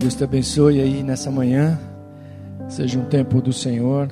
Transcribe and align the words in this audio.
Deus 0.00 0.14
te 0.14 0.24
abençoe 0.24 0.80
aí 0.80 1.02
nessa 1.02 1.30
manhã. 1.30 1.78
Seja 2.70 2.98
um 2.98 3.04
tempo 3.04 3.42
do 3.42 3.52
Senhor 3.52 4.08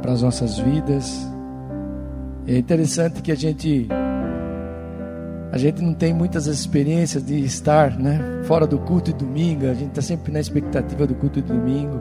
para 0.00 0.12
as 0.12 0.22
nossas 0.22 0.60
vidas. 0.60 1.28
É 2.46 2.56
interessante 2.56 3.20
que 3.20 3.32
a 3.32 3.34
gente 3.34 3.88
a 5.50 5.58
gente 5.58 5.82
não 5.82 5.92
tem 5.92 6.14
muitas 6.14 6.46
experiências 6.46 7.26
de 7.26 7.44
estar, 7.44 7.98
né, 7.98 8.20
fora 8.44 8.64
do 8.64 8.78
culto 8.78 9.12
de 9.12 9.18
domingo. 9.18 9.66
A 9.66 9.74
gente 9.74 9.88
está 9.88 10.02
sempre 10.02 10.32
na 10.32 10.38
expectativa 10.38 11.04
do 11.04 11.16
culto 11.16 11.42
de 11.42 11.48
domingo. 11.48 12.00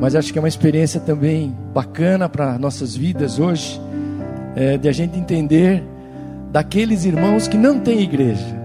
Mas 0.00 0.16
acho 0.16 0.32
que 0.32 0.38
é 0.40 0.42
uma 0.42 0.48
experiência 0.48 0.98
também 0.98 1.56
bacana 1.72 2.28
para 2.28 2.58
nossas 2.58 2.96
vidas 2.96 3.38
hoje, 3.38 3.80
é, 4.56 4.76
de 4.76 4.88
a 4.88 4.92
gente 4.92 5.16
entender 5.16 5.84
daqueles 6.50 7.04
irmãos 7.04 7.46
que 7.46 7.56
não 7.56 7.78
têm 7.78 8.00
igreja 8.00 8.57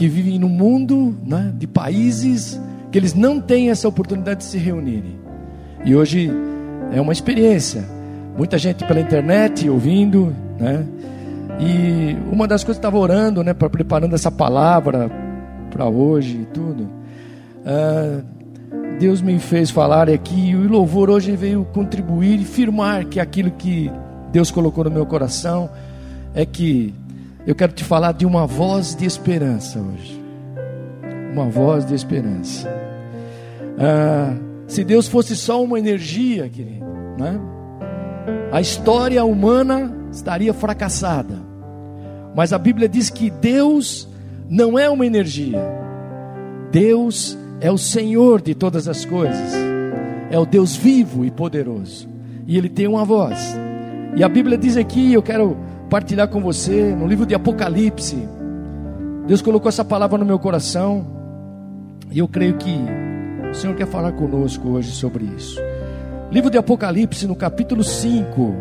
que 0.00 0.08
vivem 0.08 0.38
no 0.38 0.48
mundo 0.48 1.14
né, 1.26 1.52
de 1.58 1.66
países 1.66 2.58
que 2.90 2.96
eles 2.96 3.12
não 3.12 3.38
têm 3.38 3.68
essa 3.68 3.86
oportunidade 3.86 4.40
de 4.40 4.46
se 4.46 4.56
reunirem. 4.56 5.20
E 5.84 5.94
hoje 5.94 6.30
é 6.90 6.98
uma 6.98 7.12
experiência. 7.12 7.84
Muita 8.34 8.56
gente 8.56 8.82
pela 8.86 8.98
internet 8.98 9.68
ouvindo, 9.68 10.34
né? 10.58 10.86
E 11.60 12.16
uma 12.32 12.48
das 12.48 12.64
coisas 12.64 12.78
que 12.78 12.86
estava 12.86 12.96
orando, 12.96 13.44
né, 13.44 13.52
para 13.52 13.68
preparando 13.68 14.14
essa 14.14 14.30
palavra 14.30 15.10
para 15.70 15.86
hoje 15.86 16.38
e 16.38 16.46
tudo. 16.46 16.84
Uh, 17.60 18.24
Deus 18.98 19.20
me 19.20 19.38
fez 19.38 19.68
falar 19.68 20.08
aqui 20.08 20.48
e 20.48 20.56
o 20.56 20.66
louvor 20.66 21.10
hoje 21.10 21.36
veio 21.36 21.62
contribuir 21.74 22.40
e 22.40 22.44
firmar 22.46 23.04
que 23.04 23.20
aquilo 23.20 23.50
que 23.50 23.92
Deus 24.32 24.50
colocou 24.50 24.82
no 24.82 24.90
meu 24.90 25.04
coração 25.04 25.68
é 26.34 26.46
que 26.46 26.94
eu 27.50 27.54
quero 27.56 27.72
te 27.72 27.82
falar 27.82 28.12
de 28.12 28.24
uma 28.24 28.46
voz 28.46 28.94
de 28.94 29.04
esperança 29.04 29.80
hoje. 29.80 30.22
Uma 31.32 31.50
voz 31.50 31.84
de 31.84 31.94
esperança. 31.94 32.68
Ah, 33.76 34.36
se 34.68 34.84
Deus 34.84 35.08
fosse 35.08 35.34
só 35.34 35.60
uma 35.60 35.76
energia, 35.76 36.48
querido, 36.48 36.86
né? 37.18 37.40
a 38.52 38.60
história 38.60 39.24
humana 39.24 39.92
estaria 40.12 40.54
fracassada. 40.54 41.40
Mas 42.36 42.52
a 42.52 42.58
Bíblia 42.58 42.88
diz 42.88 43.10
que 43.10 43.30
Deus 43.30 44.08
não 44.48 44.78
é 44.78 44.88
uma 44.88 45.04
energia. 45.04 45.58
Deus 46.70 47.36
é 47.60 47.68
o 47.68 47.78
Senhor 47.78 48.40
de 48.40 48.54
todas 48.54 48.86
as 48.86 49.04
coisas. 49.04 49.52
É 50.30 50.38
o 50.38 50.46
Deus 50.46 50.76
vivo 50.76 51.24
e 51.24 51.32
poderoso. 51.32 52.08
E 52.46 52.56
Ele 52.56 52.68
tem 52.68 52.86
uma 52.86 53.04
voz. 53.04 53.56
E 54.14 54.22
a 54.22 54.28
Bíblia 54.28 54.56
diz 54.56 54.76
aqui, 54.76 55.12
eu 55.12 55.22
quero 55.22 55.56
compartilhar 55.90 56.28
com 56.28 56.40
você 56.40 56.94
no 56.94 57.04
livro 57.04 57.26
de 57.26 57.34
Apocalipse. 57.34 58.16
Deus 59.26 59.42
colocou 59.42 59.68
essa 59.68 59.84
palavra 59.84 60.16
no 60.16 60.24
meu 60.24 60.38
coração 60.38 61.04
e 62.12 62.20
eu 62.20 62.28
creio 62.28 62.56
que 62.58 62.78
o 63.50 63.52
Senhor 63.52 63.74
quer 63.74 63.88
falar 63.88 64.12
conosco 64.12 64.68
hoje 64.68 64.92
sobre 64.92 65.24
isso. 65.24 65.60
Livro 66.30 66.48
de 66.48 66.56
Apocalipse, 66.56 67.26
no 67.26 67.34
capítulo 67.34 67.82
5, 67.82 68.54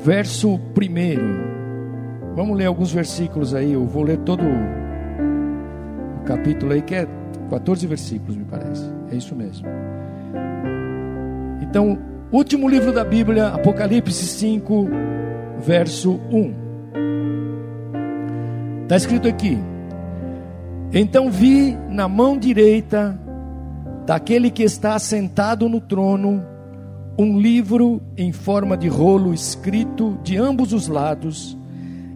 verso 0.00 0.54
1. 0.56 2.34
Vamos 2.34 2.58
ler 2.58 2.66
alguns 2.66 2.90
versículos 2.90 3.54
aí. 3.54 3.74
Eu 3.74 3.86
vou 3.86 4.02
ler 4.02 4.18
todo 4.18 4.42
o 4.42 6.24
capítulo 6.24 6.72
aí, 6.72 6.82
que 6.82 6.96
é 6.96 7.06
14 7.48 7.86
versículos, 7.86 8.34
me 8.34 8.44
parece. 8.44 8.90
É 9.12 9.14
isso 9.14 9.36
mesmo. 9.36 9.68
Então, 11.60 11.96
último 12.32 12.68
livro 12.68 12.92
da 12.92 13.04
Bíblia, 13.04 13.50
Apocalipse 13.50 14.26
5, 14.26 15.11
verso 15.62 16.20
1. 16.30 16.54
Está 18.82 18.96
escrito 18.96 19.28
aqui: 19.28 19.58
Então 20.92 21.30
vi 21.30 21.76
na 21.88 22.08
mão 22.08 22.36
direita 22.36 23.18
daquele 24.04 24.50
que 24.50 24.62
está 24.62 24.98
sentado 24.98 25.68
no 25.68 25.80
trono 25.80 26.44
um 27.18 27.38
livro 27.38 28.00
em 28.16 28.32
forma 28.32 28.76
de 28.76 28.88
rolo 28.88 29.32
escrito 29.32 30.18
de 30.22 30.36
ambos 30.36 30.72
os 30.72 30.88
lados 30.88 31.56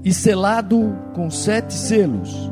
e 0.05 0.13
selado 0.13 0.97
com 1.15 1.31
sete 1.31 1.75
selos. 1.75 2.51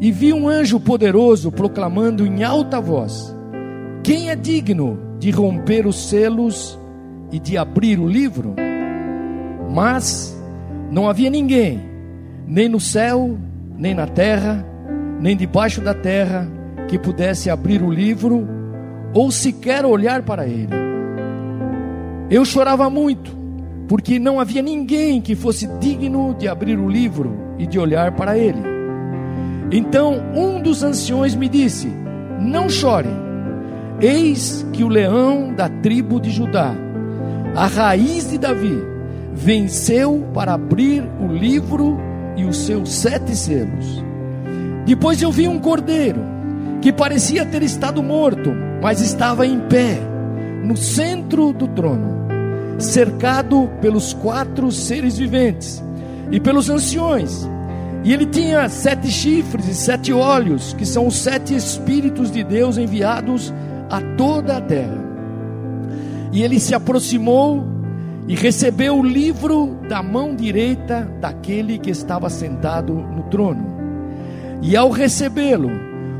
E 0.00 0.10
vi 0.10 0.32
um 0.32 0.48
anjo 0.48 0.80
poderoso 0.80 1.50
proclamando 1.50 2.26
em 2.26 2.44
alta 2.44 2.80
voz: 2.80 3.34
Quem 4.02 4.30
é 4.30 4.36
digno 4.36 4.98
de 5.18 5.30
romper 5.30 5.86
os 5.86 6.08
selos 6.08 6.78
e 7.30 7.38
de 7.38 7.56
abrir 7.56 7.98
o 7.98 8.06
livro? 8.06 8.54
Mas 9.72 10.38
não 10.90 11.08
havia 11.08 11.30
ninguém, 11.30 11.80
nem 12.46 12.68
no 12.68 12.78
céu, 12.78 13.38
nem 13.78 13.94
na 13.94 14.06
terra, 14.06 14.64
nem 15.18 15.34
debaixo 15.34 15.80
da 15.80 15.94
terra, 15.94 16.46
que 16.88 16.98
pudesse 16.98 17.48
abrir 17.48 17.82
o 17.82 17.90
livro 17.90 18.46
ou 19.14 19.30
sequer 19.30 19.86
olhar 19.86 20.22
para 20.22 20.46
ele. 20.46 20.74
Eu 22.30 22.44
chorava 22.44 22.90
muito, 22.90 23.34
porque 23.88 24.18
não 24.18 24.38
havia 24.38 24.60
ninguém 24.60 25.22
que 25.22 25.34
fosse 25.34 25.66
digno 25.78 26.34
de 26.38 26.48
abrir 26.48 26.78
o 26.78 26.88
livro 26.88 27.34
e 27.58 27.66
de 27.66 27.78
olhar 27.78 28.12
para 28.12 28.36
ele. 28.36 28.62
Então 29.70 30.22
um 30.34 30.60
dos 30.60 30.82
anciões 30.82 31.34
me 31.34 31.48
disse: 31.48 31.88
Não 32.38 32.68
chore, 32.68 33.08
eis 34.02 34.66
que 34.70 34.84
o 34.84 34.88
leão 34.88 35.54
da 35.54 35.70
tribo 35.70 36.20
de 36.20 36.30
Judá, 36.30 36.74
a 37.56 37.66
raiz 37.66 38.30
de 38.30 38.36
Davi, 38.36 38.91
venceu 39.42 40.24
para 40.32 40.54
abrir 40.54 41.02
o 41.20 41.26
livro 41.26 41.98
e 42.36 42.44
os 42.44 42.58
seus 42.58 42.92
sete 42.92 43.36
selos. 43.36 44.02
Depois 44.86 45.20
eu 45.20 45.32
vi 45.32 45.48
um 45.48 45.58
cordeiro 45.58 46.20
que 46.80 46.92
parecia 46.92 47.44
ter 47.44 47.62
estado 47.62 48.02
morto, 48.02 48.52
mas 48.80 49.00
estava 49.00 49.44
em 49.46 49.58
pé 49.60 49.98
no 50.64 50.76
centro 50.76 51.52
do 51.52 51.66
trono, 51.66 52.26
cercado 52.78 53.68
pelos 53.80 54.12
quatro 54.12 54.70
seres 54.70 55.18
viventes 55.18 55.82
e 56.30 56.38
pelos 56.38 56.70
anciões. 56.70 57.48
E 58.04 58.12
ele 58.12 58.26
tinha 58.26 58.68
sete 58.68 59.08
chifres 59.08 59.66
e 59.68 59.74
sete 59.74 60.12
olhos, 60.12 60.72
que 60.72 60.86
são 60.86 61.06
os 61.06 61.16
sete 61.16 61.54
Espíritos 61.54 62.30
de 62.30 62.44
Deus 62.44 62.78
enviados 62.78 63.52
a 63.90 64.00
toda 64.16 64.56
a 64.56 64.60
terra. 64.60 65.02
E 66.32 66.42
ele 66.42 66.58
se 66.58 66.74
aproximou 66.74 67.71
e 68.28 68.34
recebeu 68.34 68.98
o 68.98 69.02
livro 69.02 69.78
da 69.88 70.02
mão 70.02 70.34
direita 70.34 71.10
daquele 71.20 71.78
que 71.78 71.90
estava 71.90 72.30
sentado 72.30 72.94
no 72.94 73.24
trono. 73.24 73.66
E 74.62 74.76
ao 74.76 74.90
recebê-lo, 74.90 75.70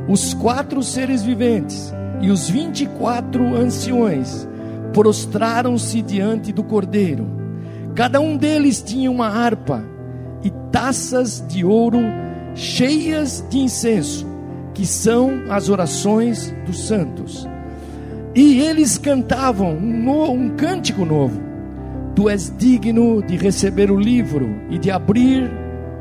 os 0.08 0.34
quatro 0.34 0.82
seres 0.82 1.22
viventes 1.22 1.94
e 2.20 2.30
os 2.30 2.48
vinte 2.48 2.82
e 2.82 2.86
quatro 2.86 3.54
anciões 3.54 4.48
prostraram-se 4.92 6.02
diante 6.02 6.52
do 6.52 6.64
cordeiro. 6.64 7.26
Cada 7.94 8.20
um 8.20 8.36
deles 8.36 8.82
tinha 8.82 9.10
uma 9.10 9.28
harpa 9.28 9.84
e 10.42 10.50
taças 10.72 11.44
de 11.46 11.64
ouro 11.64 12.00
cheias 12.54 13.44
de 13.48 13.58
incenso, 13.58 14.26
que 14.74 14.84
são 14.86 15.44
as 15.48 15.68
orações 15.68 16.52
dos 16.66 16.86
santos. 16.86 17.46
E 18.34 18.60
eles 18.60 18.98
cantavam 18.98 19.76
um, 19.76 20.02
no, 20.02 20.32
um 20.32 20.50
cântico 20.56 21.04
novo 21.04 21.51
Tu 22.14 22.28
és 22.28 22.52
digno 22.56 23.22
de 23.22 23.36
receber 23.36 23.90
o 23.90 23.98
livro 23.98 24.48
e 24.70 24.78
de 24.78 24.90
abrir 24.90 25.50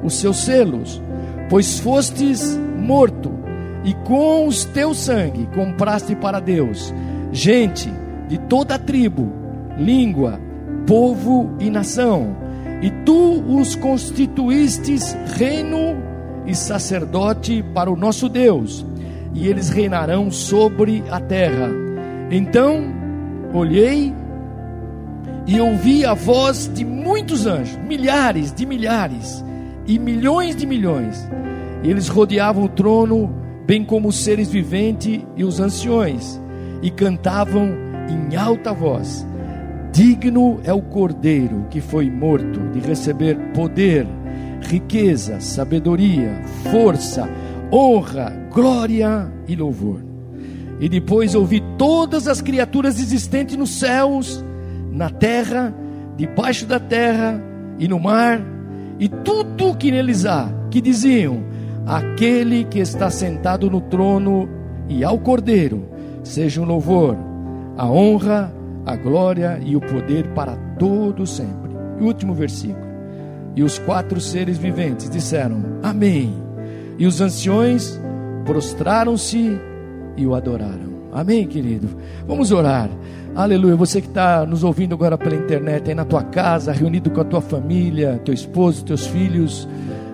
os 0.03 0.15
seus 0.15 0.37
selos, 0.37 1.01
pois 1.49 1.79
fostes 1.79 2.59
morto 2.77 3.31
e 3.83 3.93
com 4.05 4.47
os 4.47 4.65
teu 4.65 4.93
sangue 4.93 5.47
compraste 5.53 6.15
para 6.15 6.39
Deus 6.39 6.93
gente 7.31 7.91
de 8.27 8.37
toda 8.37 8.77
tribo, 8.77 9.31
língua, 9.77 10.39
povo 10.85 11.49
e 11.59 11.69
nação, 11.69 12.35
e 12.81 12.89
tu 13.05 13.43
os 13.47 13.75
constituístes 13.75 15.15
reino 15.37 15.97
e 16.45 16.55
sacerdote 16.55 17.63
para 17.73 17.91
o 17.91 17.95
nosso 17.95 18.27
Deus, 18.27 18.85
e 19.33 19.47
eles 19.47 19.69
reinarão 19.69 20.29
sobre 20.31 21.03
a 21.09 21.19
terra. 21.19 21.69
Então 22.29 22.83
olhei 23.53 24.13
e 25.47 25.59
ouvi 25.59 26.05
a 26.05 26.13
voz 26.13 26.69
de 26.73 26.85
muitos 26.85 27.45
anjos, 27.45 27.77
milhares 27.77 28.53
de 28.53 28.65
milhares 28.65 29.43
e 29.87 29.97
milhões 29.97 30.55
de 30.55 30.65
milhões. 30.65 31.27
E 31.83 31.89
eles 31.89 32.07
rodeavam 32.07 32.65
o 32.65 32.69
trono, 32.69 33.33
bem 33.65 33.83
como 33.83 34.09
os 34.09 34.23
seres 34.23 34.49
viventes 34.49 35.21
e 35.35 35.43
os 35.43 35.59
anciões, 35.59 36.39
e 36.81 36.91
cantavam 36.91 37.69
em 38.09 38.35
alta 38.35 38.73
voz: 38.73 39.25
Digno 39.91 40.59
é 40.63 40.73
o 40.73 40.81
cordeiro 40.81 41.65
que 41.69 41.81
foi 41.81 42.09
morto 42.09 42.59
de 42.71 42.79
receber 42.79 43.35
poder, 43.53 44.07
riqueza, 44.61 45.39
sabedoria, 45.39 46.41
força, 46.71 47.27
honra, 47.71 48.31
glória 48.51 49.31
e 49.47 49.55
louvor. 49.55 50.01
E 50.79 50.87
depois 50.87 51.35
ouvi 51.35 51.61
todas 51.77 52.27
as 52.27 52.41
criaturas 52.41 52.99
existentes 52.99 53.55
nos 53.55 53.71
céus 53.71 54.43
na 54.91 55.09
terra, 55.09 55.73
debaixo 56.15 56.65
da 56.65 56.79
terra 56.79 57.41
e 57.79 57.87
no 57.87 57.99
mar, 57.99 58.41
e 58.99 59.07
tudo 59.07 59.69
o 59.69 59.75
que 59.75 59.91
neles 59.91 60.25
há, 60.25 60.51
que 60.69 60.81
diziam: 60.81 61.43
aquele 61.85 62.65
que 62.65 62.79
está 62.79 63.09
sentado 63.09 63.69
no 63.69 63.81
trono 63.81 64.47
e 64.87 65.03
ao 65.03 65.17
Cordeiro, 65.17 65.87
seja 66.23 66.61
o 66.61 66.65
louvor, 66.65 67.17
a 67.77 67.89
honra, 67.89 68.53
a 68.85 68.95
glória 68.95 69.59
e 69.63 69.75
o 69.75 69.81
poder 69.81 70.27
para 70.33 70.55
todo 70.77 71.25
sempre. 71.25 71.71
E 71.99 72.03
último 72.03 72.33
versículo. 72.33 72.91
E 73.55 73.63
os 73.63 73.79
quatro 73.79 74.19
seres 74.19 74.57
viventes 74.57 75.09
disseram: 75.09 75.63
Amém. 75.81 76.33
E 76.97 77.05
os 77.05 77.21
anciões 77.21 77.99
prostraram-se 78.45 79.59
e 80.15 80.25
o 80.25 80.35
adoraram. 80.35 80.91
Amém, 81.11 81.45
querido. 81.45 81.89
Vamos 82.25 82.51
orar. 82.51 82.89
Aleluia. 83.33 83.75
Você 83.77 84.01
que 84.01 84.07
está 84.07 84.45
nos 84.45 84.63
ouvindo 84.63 84.93
agora 84.93 85.17
pela 85.17 85.35
internet, 85.35 85.87
aí 85.87 85.95
na 85.95 86.03
tua 86.03 86.21
casa, 86.21 86.73
reunido 86.73 87.09
com 87.09 87.21
a 87.21 87.23
tua 87.25 87.41
família, 87.41 88.19
teu 88.25 88.33
esposo, 88.33 88.83
teus 88.83 89.07
filhos, 89.07 89.67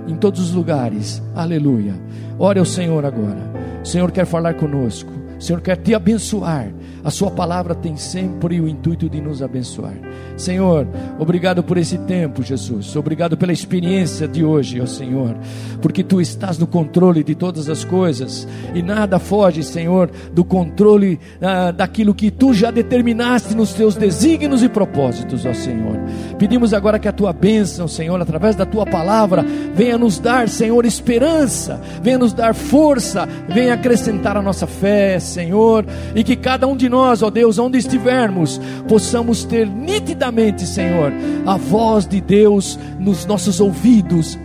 em 0.07 0.15
todos 0.15 0.39
os 0.39 0.53
lugares. 0.53 1.21
Aleluia. 1.35 1.95
Ore 2.37 2.59
ao 2.59 2.65
Senhor 2.65 3.03
agora. 3.03 3.39
O 3.83 3.87
Senhor 3.87 4.11
quer 4.11 4.25
falar 4.25 4.53
conosco. 4.53 5.11
O 5.37 5.41
Senhor 5.41 5.61
quer 5.61 5.77
te 5.77 5.95
abençoar. 5.95 6.71
A 7.07 7.09
Sua 7.09 7.31
palavra 7.31 7.73
tem 7.73 7.95
sempre 7.95 8.59
o 8.59 8.67
intuito 8.67 9.09
de 9.09 9.21
nos 9.21 9.41
abençoar. 9.41 9.93
Senhor, 10.35 10.85
obrigado 11.17 11.63
por 11.63 11.77
esse 11.77 11.97
tempo, 11.99 12.43
Jesus. 12.43 12.93
Obrigado 12.97 13.37
pela 13.37 13.53
experiência 13.53 14.27
de 14.27 14.43
hoje, 14.43 14.81
ó 14.81 14.85
Senhor. 14.85 15.37
Porque 15.81 16.03
Tu 16.03 16.19
estás 16.19 16.57
no 16.57 16.67
controle 16.67 17.23
de 17.23 17.33
todas 17.33 17.69
as 17.69 17.85
coisas. 17.85 18.45
E 18.75 18.81
nada 18.81 19.19
foge, 19.19 19.63
Senhor, 19.63 20.11
do 20.33 20.43
controle 20.43 21.17
ah, 21.41 21.71
daquilo 21.71 22.13
que 22.13 22.29
Tu 22.29 22.53
já 22.53 22.71
determinaste 22.71 23.55
nos 23.55 23.71
Teus 23.71 23.95
desígnios 23.95 24.61
e 24.61 24.67
propósitos, 24.67 25.45
ó 25.45 25.53
Senhor. 25.53 25.97
Pedimos 26.37 26.73
agora 26.73 26.99
que 26.99 27.07
a 27.07 27.13
Tua 27.13 27.31
bênção, 27.31 27.87
Senhor, 27.87 28.21
através 28.21 28.53
da 28.53 28.65
Tua 28.65 28.85
palavra, 28.85 29.45
venha 29.73 29.97
nos 29.97 30.19
dar, 30.19 30.49
Senhor, 30.49 30.85
esperança. 30.85 31.79
Venha 32.03 32.17
nos 32.17 32.33
dar 32.33 32.53
força. 32.53 33.25
Venha 33.47 33.75
acrescentar 33.75 34.35
a 34.35 34.41
nossa 34.41 34.67
fé, 34.67 35.21
Senhor. 35.21 35.85
E 36.13 36.21
que 36.21 36.35
cada 36.35 36.67
um 36.67 36.75
de 36.75 36.89
nós 36.89 36.96
nós, 36.97 37.21
ó 37.21 37.29
Deus, 37.29 37.59
onde 37.59 37.77
estivermos, 37.77 38.59
possamos 38.87 39.43
ter 39.43 39.67
nitidamente, 39.67 40.65
Senhor, 40.65 41.13
a 41.45 41.55
voz 41.55 42.07
de 42.07 42.19
Deus 42.19 42.79
nos 42.99 43.23
nossos 43.23 43.61
ouvidos, 43.61 44.35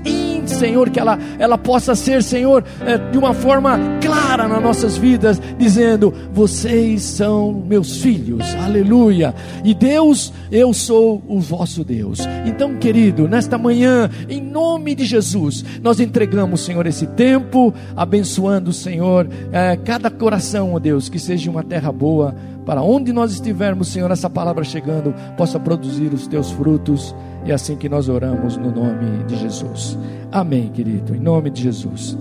Senhor, 0.51 0.91
que 0.91 0.99
ela, 0.99 1.19
ela 1.39 1.57
possa 1.57 1.95
ser, 1.95 2.23
Senhor, 2.23 2.65
é, 2.85 2.99
de 2.99 3.19
uma 3.19 3.35
forma 3.35 3.79
clara 4.01 4.49
nas 4.49 4.63
nossas 4.63 4.97
vidas, 4.97 5.41
dizendo: 5.59 6.13
Vocês 6.33 7.03
são 7.03 7.53
meus 7.53 7.99
filhos, 7.99 8.45
aleluia. 8.57 9.35
E 9.65 9.75
Deus, 9.75 10.33
eu 10.51 10.73
sou 10.73 11.23
o 11.27 11.41
vosso 11.41 11.85
Deus. 11.85 12.21
Então, 12.47 12.77
querido, 12.77 13.29
nesta 13.29 13.57
manhã, 13.57 14.11
em 14.29 14.41
nome 14.41 14.95
de 14.95 15.05
Jesus, 15.05 15.65
nós 15.83 16.01
entregamos, 16.01 16.61
Senhor, 16.63 16.87
esse 16.87 17.07
tempo, 17.07 17.73
abençoando, 17.97 18.73
Senhor, 18.73 19.29
é, 19.53 19.77
cada 19.77 20.11
coração, 20.11 20.75
ó 20.75 20.79
Deus, 20.79 21.09
que 21.09 21.19
seja 21.19 21.51
uma 21.51 21.63
terra 21.63 21.93
boa 21.93 22.35
para 22.65 22.83
onde 22.83 23.13
nós 23.13 23.33
estivermos, 23.33 23.89
Senhor, 23.89 24.11
essa 24.11 24.31
palavra 24.31 24.63
chegando 24.65 25.15
possa 25.37 25.59
produzir 25.59 26.13
os 26.15 26.27
teus 26.27 26.51
frutos. 26.53 27.15
É 27.45 27.53
assim 27.53 27.77
que 27.77 27.89
nós 27.89 28.09
oramos 28.09 28.57
no 28.57 28.71
nome 28.71 29.25
de 29.25 29.37
Jesus. 29.37 29.99
Amém, 30.31 30.69
querido, 30.69 31.15
em 31.15 31.21
nome 31.21 31.51
de 31.51 31.63
Jesus. 31.63 32.17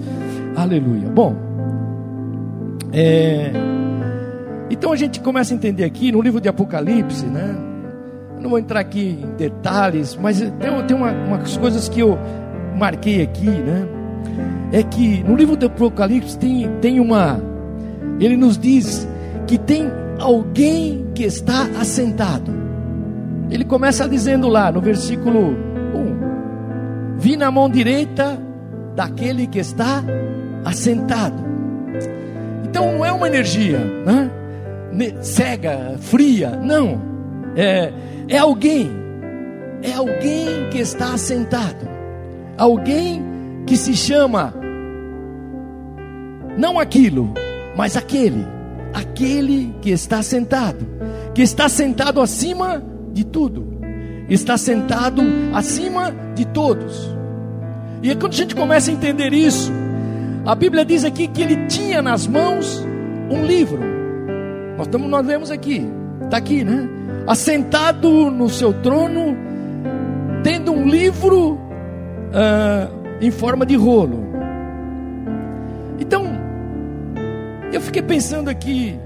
Aleluia. 0.55 1.07
Bom, 1.09 1.35
é, 2.91 3.51
então 4.69 4.91
a 4.91 4.95
gente 4.95 5.19
começa 5.19 5.53
a 5.53 5.55
entender 5.55 5.83
aqui 5.83 6.11
no 6.11 6.21
livro 6.21 6.41
de 6.41 6.49
Apocalipse, 6.49 7.25
né? 7.25 7.55
Não 8.41 8.49
vou 8.49 8.57
entrar 8.57 8.79
aqui 8.79 9.19
em 9.21 9.35
detalhes, 9.35 10.17
mas 10.19 10.39
tem, 10.39 10.85
tem 10.87 10.97
uma, 10.97 11.11
umas 11.11 11.55
coisas 11.57 11.87
que 11.87 11.99
eu 11.99 12.17
marquei 12.75 13.21
aqui, 13.21 13.49
né? 13.49 13.87
É 14.71 14.81
que 14.81 15.23
no 15.23 15.35
livro 15.35 15.55
do 15.55 15.67
Apocalipse 15.67 16.37
tem, 16.37 16.67
tem 16.81 16.99
uma. 16.99 17.39
Ele 18.19 18.35
nos 18.35 18.57
diz 18.57 19.07
que 19.45 19.57
tem 19.57 19.87
alguém 20.19 21.05
que 21.13 21.23
está 21.23 21.63
assentado. 21.79 22.51
Ele 23.51 23.65
começa 23.65 24.07
dizendo 24.07 24.47
lá 24.47 24.71
no 24.71 24.81
versículo 24.81 25.49
1: 25.93 27.17
Vi 27.17 27.35
na 27.35 27.51
mão 27.51 27.69
direita 27.69 28.39
daquele 28.95 29.45
que 29.45 29.59
está 29.59 30.03
assentado. 30.63 31.51
Então 32.63 32.93
não 32.93 33.05
é 33.05 33.11
uma 33.11 33.27
energia 33.27 33.79
né? 34.05 34.31
cega, 35.21 35.95
fria, 35.99 36.51
não. 36.51 37.01
É, 37.55 37.91
é 38.29 38.37
alguém, 38.37 38.89
é 39.83 39.91
alguém 39.91 40.69
que 40.71 40.79
está 40.79 41.13
assentado, 41.13 41.85
alguém 42.57 43.21
que 43.67 43.75
se 43.75 43.93
chama, 43.93 44.53
não 46.57 46.79
aquilo, 46.79 47.33
mas 47.75 47.97
aquele 47.97 48.45
aquele 48.93 49.73
que 49.81 49.89
está 49.89 50.21
sentado, 50.21 50.85
que 51.33 51.41
está 51.41 51.69
sentado 51.69 52.21
acima 52.21 52.83
de 53.11 53.23
tudo, 53.23 53.79
está 54.29 54.57
sentado 54.57 55.21
acima 55.53 56.13
de 56.35 56.45
todos. 56.45 57.09
E 58.01 58.09
é 58.09 58.15
quando 58.15 58.33
a 58.33 58.37
gente 58.37 58.55
começa 58.55 58.89
a 58.89 58.93
entender 58.93 59.33
isso, 59.33 59.71
a 60.45 60.55
Bíblia 60.55 60.83
diz 60.83 61.03
aqui 61.03 61.27
que 61.27 61.41
ele 61.41 61.67
tinha 61.67 62.01
nas 62.01 62.25
mãos 62.25 62.85
um 63.29 63.45
livro. 63.45 63.79
Nós, 64.77 64.87
estamos, 64.87 65.09
nós 65.09 65.25
vemos 65.25 65.51
aqui, 65.51 65.85
está 66.23 66.37
aqui, 66.37 66.63
né? 66.63 66.89
Assentado 67.27 68.31
no 68.31 68.49
seu 68.49 68.73
trono, 68.73 69.37
tendo 70.43 70.71
um 70.71 70.87
livro 70.87 71.53
uh, 71.53 73.01
em 73.21 73.29
forma 73.29 73.65
de 73.65 73.75
rolo. 73.75 74.25
Então, 75.99 76.25
eu 77.71 77.79
fiquei 77.81 78.01
pensando 78.01 78.49
aqui, 78.49 78.99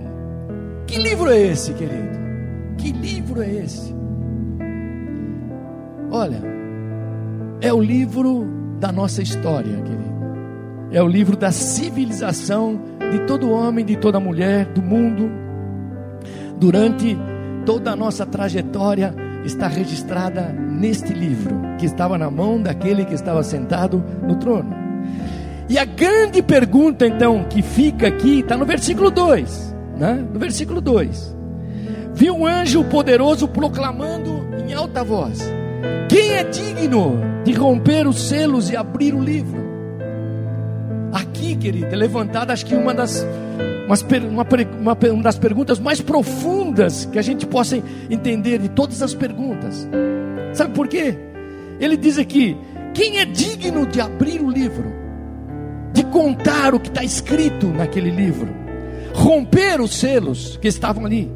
que 0.87 0.97
livro 0.97 1.29
é 1.29 1.39
esse, 1.39 1.73
querido? 1.73 2.17
Que 2.77 2.91
livro 2.91 3.41
é 3.41 3.49
esse? 3.49 3.94
Olha, 6.15 6.41
é 7.59 7.73
o 7.73 7.81
livro 7.81 8.47
da 8.79 8.89
nossa 8.89 9.21
história, 9.21 9.73
querido. 9.81 10.15
É 10.89 11.03
o 11.03 11.07
livro 11.09 11.35
da 11.35 11.51
civilização 11.51 12.79
de 13.11 13.19
todo 13.27 13.51
homem, 13.51 13.83
de 13.83 13.97
toda 13.97 14.17
mulher, 14.17 14.65
do 14.67 14.81
mundo. 14.81 15.29
Durante 16.57 17.17
toda 17.65 17.91
a 17.91 17.97
nossa 17.97 18.25
trajetória 18.25 19.13
está 19.43 19.67
registrada 19.67 20.53
neste 20.53 21.11
livro, 21.11 21.53
que 21.77 21.85
estava 21.85 22.17
na 22.17 22.31
mão 22.31 22.61
daquele 22.61 23.03
que 23.03 23.13
estava 23.13 23.43
sentado 23.43 24.01
no 24.25 24.37
trono. 24.37 24.73
E 25.67 25.77
a 25.77 25.83
grande 25.83 26.41
pergunta 26.41 27.05
então 27.05 27.43
que 27.43 27.61
fica 27.61 28.07
aqui 28.07 28.39
está 28.39 28.55
no 28.55 28.65
versículo 28.65 29.11
2, 29.11 29.75
né? 29.97 30.25
No 30.31 30.39
versículo 30.39 30.79
2. 30.79 31.35
Vi 32.13 32.31
um 32.31 32.45
anjo 32.45 32.85
poderoso 32.85 33.49
proclamando 33.49 34.45
em 34.65 34.73
alta 34.73 35.03
voz: 35.03 35.54
Quem 36.09 36.33
é 36.33 36.43
digno 36.43 37.19
de 37.43 37.53
romper 37.53 38.07
os 38.07 38.27
selos 38.27 38.69
e 38.69 38.75
abrir 38.75 39.13
o 39.13 39.21
livro? 39.21 39.63
Aqui, 41.11 41.55
querido, 41.55 41.87
é 41.87 41.95
levantada 41.95 42.53
acho 42.53 42.65
que 42.65 42.75
uma 42.75 42.93
das 42.93 43.25
uma, 43.85 43.95
uma, 44.29 44.97
uma 45.13 45.23
das 45.23 45.37
perguntas 45.37 45.79
mais 45.79 46.01
profundas 46.01 47.05
que 47.05 47.19
a 47.19 47.21
gente 47.21 47.45
possa 47.45 47.81
entender 48.09 48.59
de 48.59 48.69
todas 48.69 49.01
as 49.01 49.13
perguntas. 49.13 49.87
Sabe 50.53 50.73
por 50.73 50.87
quê? 50.87 51.15
Ele 51.79 51.95
diz 51.95 52.17
aqui: 52.17 52.57
quem 52.93 53.19
é 53.19 53.25
digno 53.25 53.85
de 53.85 54.01
abrir 54.01 54.41
o 54.41 54.49
livro? 54.49 55.05
de 55.95 56.03
contar 56.03 56.75
o 56.75 56.79
que 56.79 56.89
está 56.89 57.05
escrito 57.05 57.67
naquele 57.67 58.11
livro, 58.11 58.53
romper 59.13 59.79
os 59.79 59.97
selos 59.97 60.57
que 60.57 60.67
estavam 60.67 61.05
ali. 61.05 61.31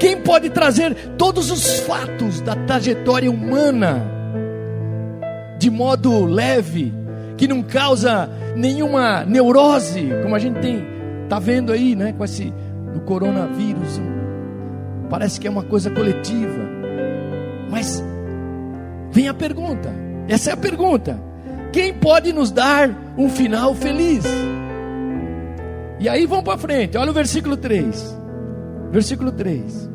Quem 0.00 0.20
pode 0.20 0.50
trazer 0.50 0.94
todos 1.16 1.50
os 1.50 1.80
fatos 1.80 2.40
da 2.40 2.54
trajetória 2.54 3.30
humana 3.30 4.02
de 5.58 5.70
modo 5.70 6.24
leve, 6.26 6.92
que 7.36 7.48
não 7.48 7.62
causa 7.62 8.28
nenhuma 8.54 9.24
neurose, 9.24 10.10
como 10.22 10.34
a 10.34 10.38
gente 10.38 10.60
tem 10.60 10.94
tá 11.28 11.38
vendo 11.38 11.72
aí, 11.72 11.96
né, 11.96 12.12
com 12.12 12.24
esse 12.24 12.52
do 12.92 13.00
coronavírus. 13.00 14.00
Parece 15.08 15.40
que 15.40 15.46
é 15.46 15.50
uma 15.50 15.62
coisa 15.62 15.90
coletiva. 15.90 16.62
Mas 17.70 18.04
vem 19.10 19.28
a 19.28 19.34
pergunta. 19.34 19.90
Essa 20.28 20.50
é 20.50 20.52
a 20.52 20.56
pergunta. 20.56 21.18
Quem 21.72 21.92
pode 21.94 22.32
nos 22.32 22.50
dar 22.50 22.90
um 23.16 23.28
final 23.28 23.74
feliz? 23.74 24.24
E 25.98 26.08
aí 26.08 26.26
vamos 26.26 26.44
para 26.44 26.58
frente, 26.58 26.96
olha 26.96 27.10
o 27.10 27.14
versículo 27.14 27.56
3. 27.56 28.23
Versículo 28.94 29.32
3. 29.32 29.90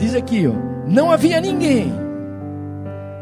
Diz 0.00 0.16
aqui, 0.16 0.48
ó, 0.48 0.52
não 0.84 1.12
havia 1.12 1.40
ninguém, 1.40 1.92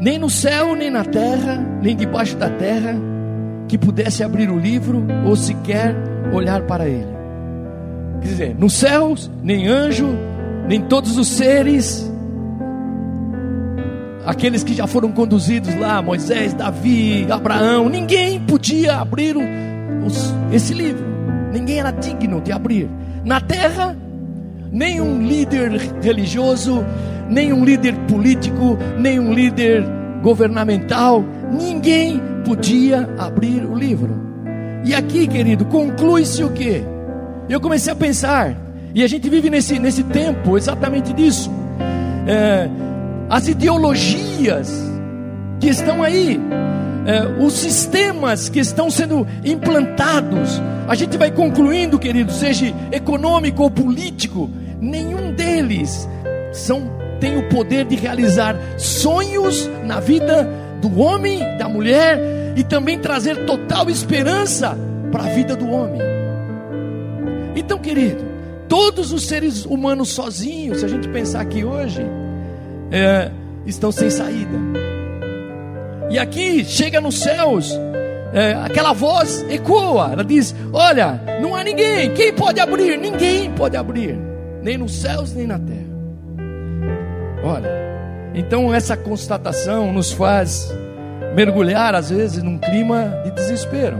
nem 0.00 0.18
no 0.18 0.30
céu, 0.30 0.74
nem 0.74 0.90
na 0.90 1.04
terra, 1.04 1.58
nem 1.82 1.94
debaixo 1.94 2.38
da 2.38 2.48
terra, 2.48 2.94
que 3.68 3.76
pudesse 3.76 4.24
abrir 4.24 4.48
o 4.48 4.58
livro 4.58 5.06
ou 5.26 5.36
sequer 5.36 5.94
olhar 6.32 6.62
para 6.62 6.88
ele. 6.88 7.14
Quer 8.22 8.28
dizer, 8.28 8.54
nos 8.58 8.72
céus, 8.72 9.30
nem 9.42 9.68
anjo, 9.68 10.08
nem 10.66 10.80
todos 10.80 11.18
os 11.18 11.28
seres, 11.28 12.10
aqueles 14.24 14.64
que 14.64 14.72
já 14.72 14.86
foram 14.86 15.12
conduzidos 15.12 15.74
lá, 15.74 16.00
Moisés, 16.00 16.54
Davi, 16.54 17.30
Abraão, 17.30 17.90
ninguém 17.90 18.40
podia 18.40 18.94
abrir 18.94 19.36
os, 19.36 20.34
esse 20.50 20.72
livro, 20.72 21.09
ninguém 21.52 21.80
era 21.80 21.90
digno 21.90 22.40
de 22.40 22.52
abrir. 22.52 22.88
Na 23.24 23.40
terra, 23.40 23.96
nenhum 24.70 25.22
líder 25.22 25.72
religioso, 26.02 26.84
nenhum 27.28 27.64
líder 27.64 27.94
político, 28.08 28.76
nenhum 28.98 29.32
líder 29.32 29.84
governamental, 30.22 31.24
ninguém 31.50 32.20
podia 32.44 33.08
abrir 33.18 33.64
o 33.64 33.74
livro. 33.74 34.30
E 34.84 34.94
aqui, 34.94 35.26
querido, 35.26 35.64
conclui-se 35.66 36.42
o 36.42 36.50
que? 36.50 36.82
Eu 37.48 37.60
comecei 37.60 37.92
a 37.92 37.96
pensar, 37.96 38.56
e 38.94 39.02
a 39.02 39.06
gente 39.06 39.28
vive 39.28 39.50
nesse, 39.50 39.78
nesse 39.78 40.02
tempo 40.04 40.56
exatamente 40.56 41.12
disso. 41.12 41.50
É, 42.26 42.68
as 43.28 43.48
ideologias 43.48 44.72
que 45.60 45.68
estão 45.68 46.02
aí, 46.02 46.40
é, 47.06 47.44
os 47.44 47.52
sistemas 47.54 48.48
que 48.48 48.58
estão 48.58 48.90
sendo 48.90 49.26
implantados, 49.44 50.60
a 50.90 50.96
gente 50.96 51.16
vai 51.16 51.30
concluindo, 51.30 52.00
querido, 52.00 52.32
seja 52.32 52.74
econômico 52.90 53.62
ou 53.62 53.70
político, 53.70 54.50
nenhum 54.80 55.32
deles 55.32 56.08
são, 56.52 56.90
tem 57.20 57.38
o 57.38 57.48
poder 57.48 57.84
de 57.84 57.94
realizar 57.94 58.56
sonhos 58.76 59.70
na 59.84 60.00
vida 60.00 60.42
do 60.82 60.98
homem, 60.98 61.38
da 61.56 61.68
mulher 61.68 62.18
e 62.56 62.64
também 62.64 62.98
trazer 62.98 63.46
total 63.46 63.88
esperança 63.88 64.76
para 65.12 65.22
a 65.22 65.28
vida 65.28 65.54
do 65.54 65.70
homem. 65.70 66.00
Então, 67.54 67.78
querido, 67.78 68.24
todos 68.68 69.12
os 69.12 69.28
seres 69.28 69.64
humanos 69.64 70.08
sozinhos, 70.08 70.80
se 70.80 70.84
a 70.84 70.88
gente 70.88 71.06
pensar 71.06 71.42
aqui 71.42 71.62
hoje, 71.62 72.04
é, 72.90 73.30
estão 73.64 73.92
sem 73.92 74.10
saída. 74.10 74.58
E 76.10 76.18
aqui 76.18 76.64
chega 76.64 77.00
nos 77.00 77.20
céus, 77.20 77.78
é, 78.32 78.52
aquela 78.52 78.92
voz 78.92 79.44
ecoa, 79.50 80.10
ela 80.12 80.24
diz: 80.24 80.54
Olha, 80.72 81.20
não 81.40 81.54
há 81.54 81.64
ninguém, 81.64 82.12
quem 82.14 82.32
pode 82.32 82.60
abrir? 82.60 82.96
Ninguém 82.96 83.50
pode 83.52 83.76
abrir, 83.76 84.18
nem 84.62 84.78
nos 84.78 84.94
céus 85.00 85.34
nem 85.34 85.46
na 85.46 85.58
terra. 85.58 85.90
Olha, 87.42 87.70
então 88.34 88.72
essa 88.72 88.96
constatação 88.96 89.92
nos 89.92 90.12
faz 90.12 90.72
mergulhar, 91.34 91.94
às 91.94 92.10
vezes, 92.10 92.42
num 92.42 92.58
clima 92.58 93.20
de 93.24 93.30
desespero. 93.32 93.96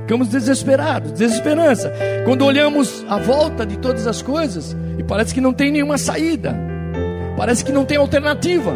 Ficamos 0.00 0.28
desesperados, 0.28 1.10
desesperança. 1.12 1.92
Quando 2.24 2.44
olhamos 2.44 3.04
a 3.08 3.18
volta 3.18 3.66
de 3.66 3.76
todas 3.76 4.06
as 4.06 4.22
coisas 4.22 4.76
e 4.98 5.02
parece 5.02 5.34
que 5.34 5.40
não 5.40 5.52
tem 5.52 5.72
nenhuma 5.72 5.98
saída, 5.98 6.56
parece 7.36 7.64
que 7.64 7.72
não 7.72 7.84
tem 7.84 7.96
alternativa. 7.96 8.72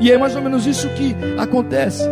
E 0.00 0.10
é 0.10 0.18
mais 0.18 0.34
ou 0.34 0.42
menos 0.42 0.66
isso 0.66 0.88
que 0.90 1.14
acontece. 1.38 2.02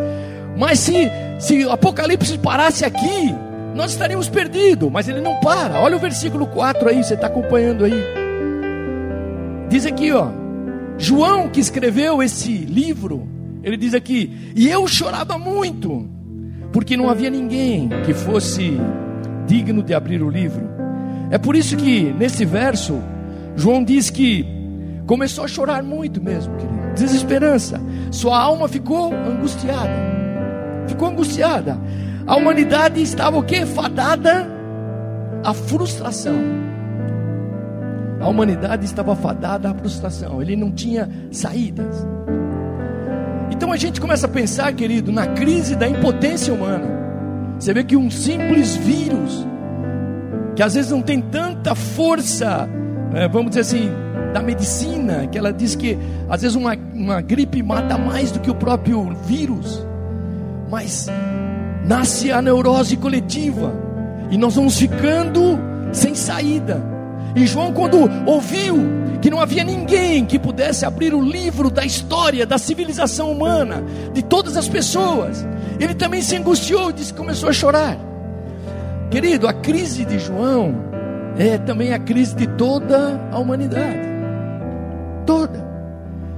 Mas 0.57 0.79
se, 0.81 1.11
se 1.39 1.65
o 1.65 1.71
Apocalipse 1.71 2.39
parasse 2.39 2.85
aqui, 2.85 3.35
nós 3.75 3.91
estaríamos 3.91 4.29
perdidos, 4.29 4.91
mas 4.91 5.07
ele 5.07 5.21
não 5.21 5.39
para. 5.41 5.79
Olha 5.81 5.97
o 5.97 6.01
versículo 6.01 6.47
4 6.47 6.89
aí, 6.89 7.05
você 7.05 7.15
está 7.15 7.27
acompanhando 7.27 7.85
aí. 7.85 8.03
Diz 9.69 9.85
aqui, 9.85 10.11
ó. 10.13 10.29
João 10.99 11.49
que 11.49 11.61
escreveu 11.61 12.23
esse 12.23 12.51
livro, 12.51 13.29
ele 13.63 13.77
diz 13.77 13.93
aqui: 13.93 14.53
E 14.57 14.69
eu 14.69 14.89
chorava 14.89 15.39
muito, 15.39 16.09
porque 16.73 16.97
não 16.97 17.11
havia 17.11 17.29
ninguém 17.29 17.91
que 18.07 18.15
fosse 18.15 18.79
digno 19.47 19.83
de 19.83 19.93
abrir 19.93 20.23
o 20.23 20.31
livro. 20.31 20.67
É 21.31 21.37
por 21.37 21.55
isso 21.55 21.77
que 21.77 22.15
nesse 22.19 22.47
verso, 22.47 22.99
João 23.57 23.85
diz 23.85 24.09
que 24.09 24.47
começou 25.07 25.45
a 25.45 25.49
chorar 25.49 25.83
muito 25.83 26.23
mesmo, 26.23 26.57
querido. 26.57 26.95
Desesperança. 26.95 27.79
Sua 28.11 28.41
alma 28.41 28.67
ficou 28.69 29.13
angustiada. 29.13 30.17
Ficou 30.87 31.09
angustiada. 31.09 31.79
A 32.27 32.37
humanidade 32.37 33.01
estava 33.01 33.39
o 33.39 33.43
que? 33.43 33.65
Fadada 33.65 34.47
à 35.45 35.55
frustração. 35.55 36.37
A 38.21 38.29
humanidade 38.29 38.85
estava 38.85 39.15
fadada 39.15 39.71
à 39.71 39.75
frustração. 39.75 40.43
Ele 40.43 40.57
não 40.57 40.73
tinha 40.73 41.09
saídas. 41.31 42.07
Então 43.51 43.73
a 43.73 43.77
gente 43.77 44.01
começa 44.01 44.27
a 44.27 44.29
pensar, 44.29 44.73
querido, 44.73 45.13
na 45.13 45.27
crise 45.29 45.77
da 45.77 45.89
impotência 45.89 46.53
humana. 46.53 46.89
Você 47.59 47.73
vê 47.73 47.85
que 47.85 47.97
um 47.97 48.11
simples 48.11 48.77
vírus, 48.77 49.47
que 50.55 50.63
às 50.63 50.75
vezes 50.75 50.91
não 50.91 51.01
tem 51.01 51.21
tanta 51.21 51.75
força, 51.75 52.69
é, 53.15 53.29
vamos 53.29 53.51
dizer 53.51 53.61
assim, 53.61 53.91
da 54.35 54.43
medicina, 54.43 55.27
que 55.27 55.39
ela 55.39 55.53
diz 55.53 55.75
que 55.75 55.97
às 56.29 56.43
vezes 56.43 56.57
uma, 56.57 56.77
uma 56.93 57.21
gripe 57.23 57.63
mata 57.63 57.97
mais 57.97 58.31
do 58.31 58.41
que 58.41 58.51
o 58.51 58.55
próprio 58.55 59.15
vírus, 59.25 59.87
mas 60.69 61.07
nasce 61.85 62.33
a 62.33 62.43
neurose 62.43 62.97
coletiva, 62.97 63.73
e 64.31 64.37
nós 64.37 64.55
vamos 64.55 64.77
ficando 64.79 65.59
sem 65.93 66.15
saída. 66.15 66.83
E 67.35 67.47
João, 67.47 67.73
quando 67.73 68.11
ouviu 68.27 69.07
que 69.21 69.31
não 69.31 69.41
havia 69.41 69.65
ninguém 69.65 70.25
que 70.25 70.39
pudesse 70.39 70.85
abrir 70.85 71.15
o 71.15 71.21
livro 71.21 71.71
da 71.71 71.85
história 71.85 72.47
da 72.47 72.59
civilização 72.59 73.31
humana, 73.31 73.83
de 74.13 74.23
todas 74.23 74.57
as 74.57 74.69
pessoas. 74.69 75.45
Ele 75.81 75.95
também 75.95 76.23
se 76.23 76.37
angustiou 76.37 76.91
e 76.91 76.93
disse, 76.93 77.13
começou 77.13 77.49
a 77.49 77.53
chorar. 77.53 77.99
Querido, 79.11 79.49
a 79.49 79.53
crise 79.53 80.05
de 80.05 80.19
João 80.19 80.75
é 81.39 81.59
também 81.59 81.93
a 81.93 81.99
crise 81.99 82.35
de 82.35 82.47
toda 82.47 83.21
a 83.33 83.39
humanidade. 83.39 84.07
Toda. 85.27 85.67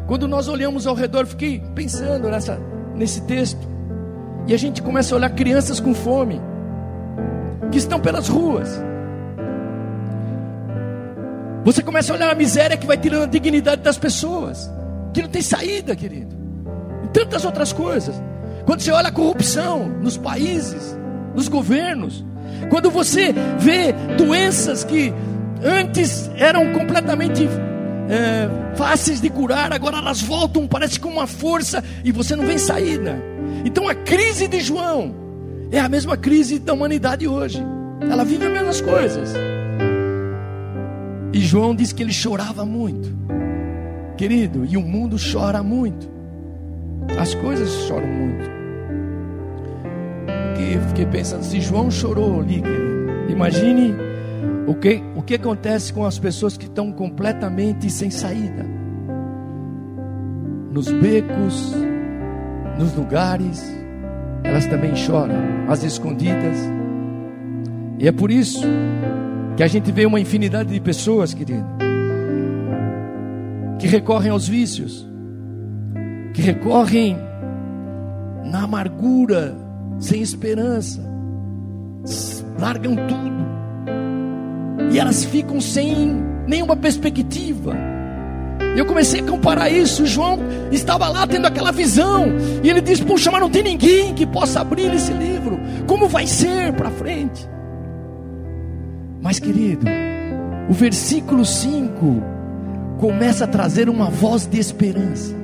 Quando 0.07 0.27
nós 0.27 0.49
olhamos 0.49 0.87
ao 0.87 0.95
redor, 0.95 1.27
fiquei 1.27 1.63
pensando 1.75 2.29
nessa, 2.31 2.59
nesse 2.95 3.21
texto. 3.23 3.78
E 4.49 4.55
a 4.55 4.57
gente 4.57 4.83
começa 4.83 5.15
a 5.15 5.17
olhar 5.19 5.31
crianças 5.31 5.79
com 5.79 5.95
fome, 5.95 6.41
que 7.71 7.79
estão 7.79 8.01
pelas 8.01 8.27
ruas, 8.27 8.81
você 11.69 11.83
começa 11.83 12.11
a 12.15 12.17
olhar 12.17 12.31
a 12.31 12.35
miséria 12.35 12.79
que 12.79 12.87
vai 12.87 12.97
tirando 12.97 13.25
a 13.25 13.27
dignidade 13.27 13.83
das 13.83 13.99
pessoas, 13.99 14.71
que 15.13 15.21
não 15.21 15.29
tem 15.29 15.43
saída, 15.43 15.95
querido. 15.95 16.35
E 17.05 17.09
tantas 17.09 17.45
outras 17.45 17.75
coisas. 17.75 18.15
Quando 18.65 18.81
você 18.81 18.91
olha 18.91 19.09
a 19.09 19.13
corrupção 19.13 19.87
nos 20.01 20.17
países, 20.17 20.97
nos 21.35 21.47
governos, 21.47 22.25
quando 22.71 22.91
você 22.91 23.35
vê 23.59 23.93
doenças 24.17 24.83
que 24.83 25.13
antes 25.63 26.31
eram 26.37 26.73
completamente 26.73 27.47
é, 28.09 28.49
fáceis 28.75 29.21
de 29.21 29.29
curar, 29.29 29.71
agora 29.71 29.99
elas 29.99 30.23
voltam, 30.23 30.67
parece 30.67 30.99
com 30.99 31.11
uma 31.11 31.27
força 31.27 31.85
e 32.03 32.11
você 32.11 32.35
não 32.35 32.47
vê 32.47 32.59
saída. 32.59 33.23
Então 33.65 33.89
a 33.89 33.95
crise 33.95 34.47
de 34.47 34.61
João 34.61 35.15
é 35.71 35.79
a 35.79 35.89
mesma 35.89 36.17
crise 36.17 36.59
da 36.59 36.73
humanidade 36.73 37.27
hoje. 37.27 37.63
Ela 38.01 38.25
vive 38.25 38.47
as 38.47 38.53
mesmas 38.53 38.81
coisas. 38.81 39.35
E 41.33 41.41
João 41.41 41.75
disse 41.75 41.95
que 41.95 42.03
ele 42.03 42.13
chorava 42.13 42.65
muito. 42.65 43.17
Querido, 44.17 44.65
e 44.65 44.77
o 44.77 44.83
mundo 44.83 45.17
chora 45.17 45.63
muito. 45.63 46.09
As 47.19 47.35
coisas 47.35 47.71
choram 47.87 48.07
muito. 48.07 48.51
Porque 50.49 50.79
fiquei 50.89 51.07
pensando, 51.07 51.45
se 51.45 51.61
João 51.61 51.91
chorou 51.91 52.41
ali, 52.41 52.61
querido, 52.61 53.31
imagine 53.31 53.95
o 54.67 54.75
que, 54.75 55.03
o 55.17 55.23
que 55.23 55.35
acontece 55.35 55.93
com 55.93 56.05
as 56.05 56.19
pessoas 56.19 56.57
que 56.57 56.67
estão 56.67 56.91
completamente 56.93 57.89
sem 57.91 58.11
saída. 58.11 58.67
Nos 60.73 60.91
becos, 60.91 61.75
nos 62.79 62.95
lugares, 62.95 63.63
elas 64.45 64.65
também 64.67 64.95
choram, 64.95 65.35
as 65.69 65.83
escondidas. 65.83 66.57
E 67.99 68.07
é 68.07 68.13
por 68.13 68.31
isso 68.31 68.63
que 69.57 69.63
a 69.63 69.67
gente 69.67 69.91
vê 69.91 70.07
uma 70.07 70.21
infinidade 70.21 70.73
de 70.73 70.81
pessoas, 70.81 71.35
querido, 71.35 71.67
que 73.79 73.89
recorrem 73.89 74.31
aos 74.31 74.47
vícios, 74.47 75.07
que 76.33 76.41
recorrem 76.41 77.19
na 78.45 78.63
amargura, 78.63 79.57
sem 79.99 80.23
esperança, 80.23 81.03
largam 82.59 82.95
tudo, 82.95 84.93
e 84.93 84.99
elas 84.99 85.25
ficam 85.25 85.61
sem 85.61 86.17
nenhuma 86.47 86.77
perspectiva. 86.77 87.98
Eu 88.79 88.87
comecei 88.87 89.19
a 89.19 89.25
comparar 89.25 89.69
isso. 89.69 90.07
João 90.07 90.39
estava 90.71 91.09
lá 91.09 91.27
tendo 91.27 91.47
aquela 91.47 91.73
visão, 91.73 92.27
e 92.63 92.71
ele 92.71 92.81
diz: 92.81 93.01
Puxa, 93.01 93.29
mas 93.29 93.41
não 93.41 93.51
tem 93.51 93.65
ninguém 93.65 94.15
que 94.15 94.25
possa 94.25 94.61
abrir 94.61 94.95
esse 94.95 95.13
livro. 95.13 95.59
Como 95.85 96.07
vai 96.07 96.29
ser 96.29 96.73
para 96.75 96.89
frente? 96.89 97.49
Mas, 99.21 99.41
querido, 99.41 99.85
o 100.69 100.73
versículo 100.73 101.45
5 101.45 102.23
começa 103.01 103.47
a 103.47 103.49
trazer 103.49 103.89
uma 103.89 104.09
voz 104.11 104.47
de 104.47 104.61
esperança. 104.61 105.35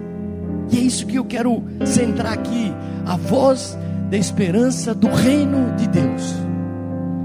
E 0.70 0.78
é 0.78 0.80
isso 0.80 1.04
que 1.04 1.16
eu 1.16 1.24
quero 1.24 1.60
centrar 1.84 2.34
aqui: 2.34 2.72
a 3.04 3.16
voz 3.16 3.76
da 4.10 4.16
esperança 4.16 4.94
do 4.94 5.08
reino 5.08 5.74
de 5.74 5.88
Deus. 5.88 6.36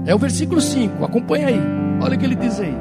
É 0.06 0.12
o 0.12 0.18
versículo 0.18 0.60
5, 0.60 1.04
acompanha 1.04 1.46
aí, 1.46 1.60
olha 2.02 2.16
o 2.16 2.18
que 2.18 2.24
ele 2.24 2.34
diz 2.34 2.58
aí. 2.58 2.74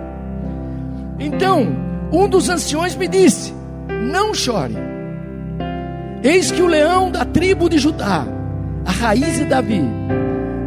Então, 1.19 1.88
um 2.11 2.27
dos 2.27 2.49
anciões 2.49 2.95
me 2.95 3.07
disse: 3.07 3.53
Não 4.11 4.33
chore. 4.33 4.75
Eis 6.23 6.51
que 6.51 6.61
o 6.61 6.67
leão 6.67 7.11
da 7.11 7.23
tribo 7.23 7.69
de 7.69 7.77
Judá, 7.77 8.25
a 8.85 8.91
raiz 8.91 9.37
de 9.37 9.45
Davi, 9.45 9.81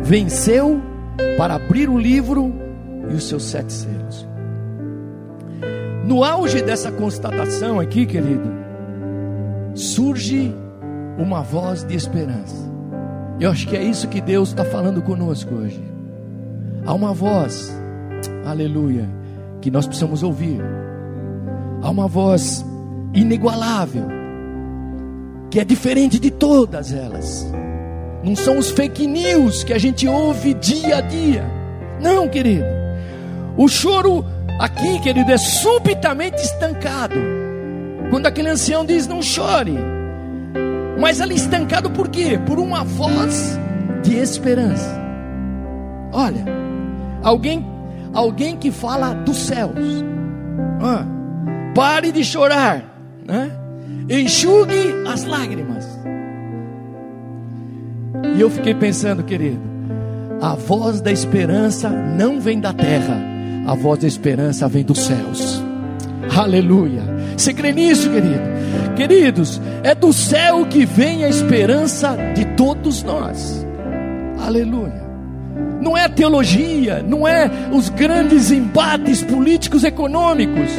venceu 0.03 0.81
para 1.37 1.55
abrir 1.55 1.89
o 1.89 1.99
livro 1.99 2.53
e 3.11 3.15
os 3.15 3.29
seus 3.29 3.45
sete 3.45 3.73
selos. 3.73 4.29
No 6.05 6.25
auge 6.25 6.63
dessa 6.63 6.91
constatação 6.91 7.79
aqui, 7.79 8.07
querido, 8.07 8.51
surge 9.75 10.55
uma 11.19 11.43
voz 11.43 11.85
de 11.85 11.95
esperança. 11.95 12.71
Eu 13.39 13.51
acho 13.51 13.69
que 13.69 13.77
é 13.77 13.83
isso 13.83 14.09
que 14.09 14.21
Deus 14.21 14.51
está 14.51 14.65
falando 14.65 15.03
conosco 15.03 15.55
hoje. 15.55 15.83
Há 16.85 16.93
uma 16.95 17.13
voz, 17.13 17.73
aleluia, 18.45 19.09
que 19.61 19.71
nós 19.71 19.87
precisamos 19.87 20.23
ouvir. 20.23 20.61
Há 21.83 21.91
uma 21.91 22.07
voz 22.07 22.65
inigualável, 23.13 24.07
que 25.51 25.59
é 25.59 25.65
diferente 25.65 26.19
de 26.19 26.31
todas 26.31 26.93
elas. 26.93 27.47
Não 28.23 28.37
são 28.37 28.57
os 28.57 28.71
fake 28.71 29.07
news 29.07 29.65
que 29.65 29.73
a 29.73 29.79
gente 29.79 30.07
ouve 30.07 30.55
dia 30.55 30.99
a 30.99 31.01
dia. 31.01 31.45
Não, 32.01 32.29
querido. 32.29 32.65
O 33.57 33.67
choro 33.69 34.25
aqui, 34.61 35.01
querido, 35.01 35.31
é 35.33 35.37
subitamente 35.37 36.41
estancado. 36.41 37.17
Quando 38.11 38.27
aquele 38.27 38.49
ancião 38.49 38.85
diz: 38.85 39.09
Não 39.09 39.21
chore. 39.21 39.77
Mas 41.01 41.21
ali 41.21 41.35
estancado 41.35 41.91
por 41.91 42.09
quê? 42.09 42.39
Por 42.47 42.61
uma 42.61 42.85
voz 42.85 43.59
de 44.05 44.17
esperança. 44.17 44.89
Olha, 46.13 46.45
alguém, 47.23 47.67
alguém 48.13 48.57
que 48.57 48.71
fala 48.71 49.15
dos 49.15 49.37
céus. 49.37 50.05
Ah, 50.81 51.05
pare 51.75 52.13
de 52.13 52.25
chorar, 52.25 52.83
né? 53.27 53.51
enxugue 54.09 54.95
as 55.07 55.25
lágrimas. 55.25 55.87
E 58.37 58.41
eu 58.41 58.51
fiquei 58.51 58.75
pensando, 58.75 59.23
querido, 59.23 59.61
a 60.41 60.55
voz 60.55 61.01
da 61.01 61.13
esperança 61.13 61.89
não 61.89 62.41
vem 62.41 62.61
da 62.61 62.73
terra, 62.73 63.21
a 63.67 63.75
voz 63.75 64.01
da 64.01 64.07
esperança 64.07 64.69
vem 64.69 64.85
dos 64.85 65.01
céus. 65.01 65.63
Aleluia. 66.37 67.03
Você 67.37 67.53
crê 67.53 67.73
nisso, 67.73 68.11
querido? 68.11 68.53
Queridos, 68.97 69.61
é 69.83 69.95
do 69.95 70.13
céu 70.13 70.67
que 70.67 70.85
vem 70.85 71.25
a 71.25 71.29
esperança 71.29 72.17
de 72.35 72.45
todos 72.57 73.03
nós. 73.03 73.67
Aleluia. 74.39 75.02
Não 75.83 75.99
é 75.99 76.05
a 76.05 76.09
teologia, 76.09 77.03
não 77.03 77.27
é 77.27 77.51
os 77.73 77.89
grandes 77.89 78.53
embates 78.53 79.21
políticos 79.21 79.83
econômicos, 79.83 80.71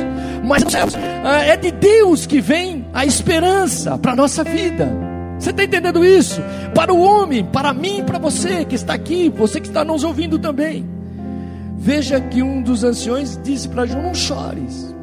mas 0.45 0.63
ah, 1.25 1.41
é 1.43 1.57
de 1.57 1.71
Deus 1.71 2.25
que 2.25 2.39
vem 2.39 2.85
a 2.93 3.05
esperança 3.05 3.97
para 3.97 4.13
a 4.13 4.15
nossa 4.15 4.45
vida. 4.45 4.89
Você 5.37 5.49
está 5.49 5.65
entendendo 5.65 6.05
isso? 6.05 6.41
Para 6.73 6.93
o 6.93 7.01
homem, 7.01 7.43
para 7.43 7.73
mim, 7.73 8.01
para 8.05 8.17
você 8.17 8.63
que 8.63 8.75
está 8.75 8.93
aqui, 8.93 9.29
você 9.29 9.59
que 9.59 9.67
está 9.67 9.83
nos 9.83 10.05
ouvindo 10.05 10.39
também. 10.39 10.87
Veja 11.75 12.21
que 12.21 12.41
um 12.41 12.61
dos 12.61 12.85
anciões 12.85 13.37
disse 13.43 13.67
para 13.67 13.85
João: 13.85 14.03
Não 14.03 14.15
chores. 14.15 14.95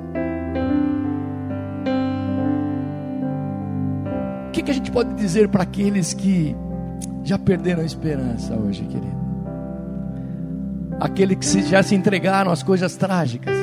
O 4.49 4.50
que, 4.50 4.62
que 4.62 4.71
a 4.71 4.75
gente 4.75 4.90
pode 4.90 5.12
dizer 5.12 5.49
para 5.49 5.62
aqueles 5.62 6.14
que 6.14 6.57
já 7.23 7.38
perderam 7.38 7.83
a 7.83 7.85
esperança 7.85 8.54
hoje, 8.54 8.83
querido? 8.85 9.30
Aqueles 11.00 11.54
que 11.54 11.62
já 11.62 11.83
se 11.83 11.95
entregaram 11.95 12.52
às 12.52 12.62
coisas 12.62 12.95
trágicas. 12.95 13.57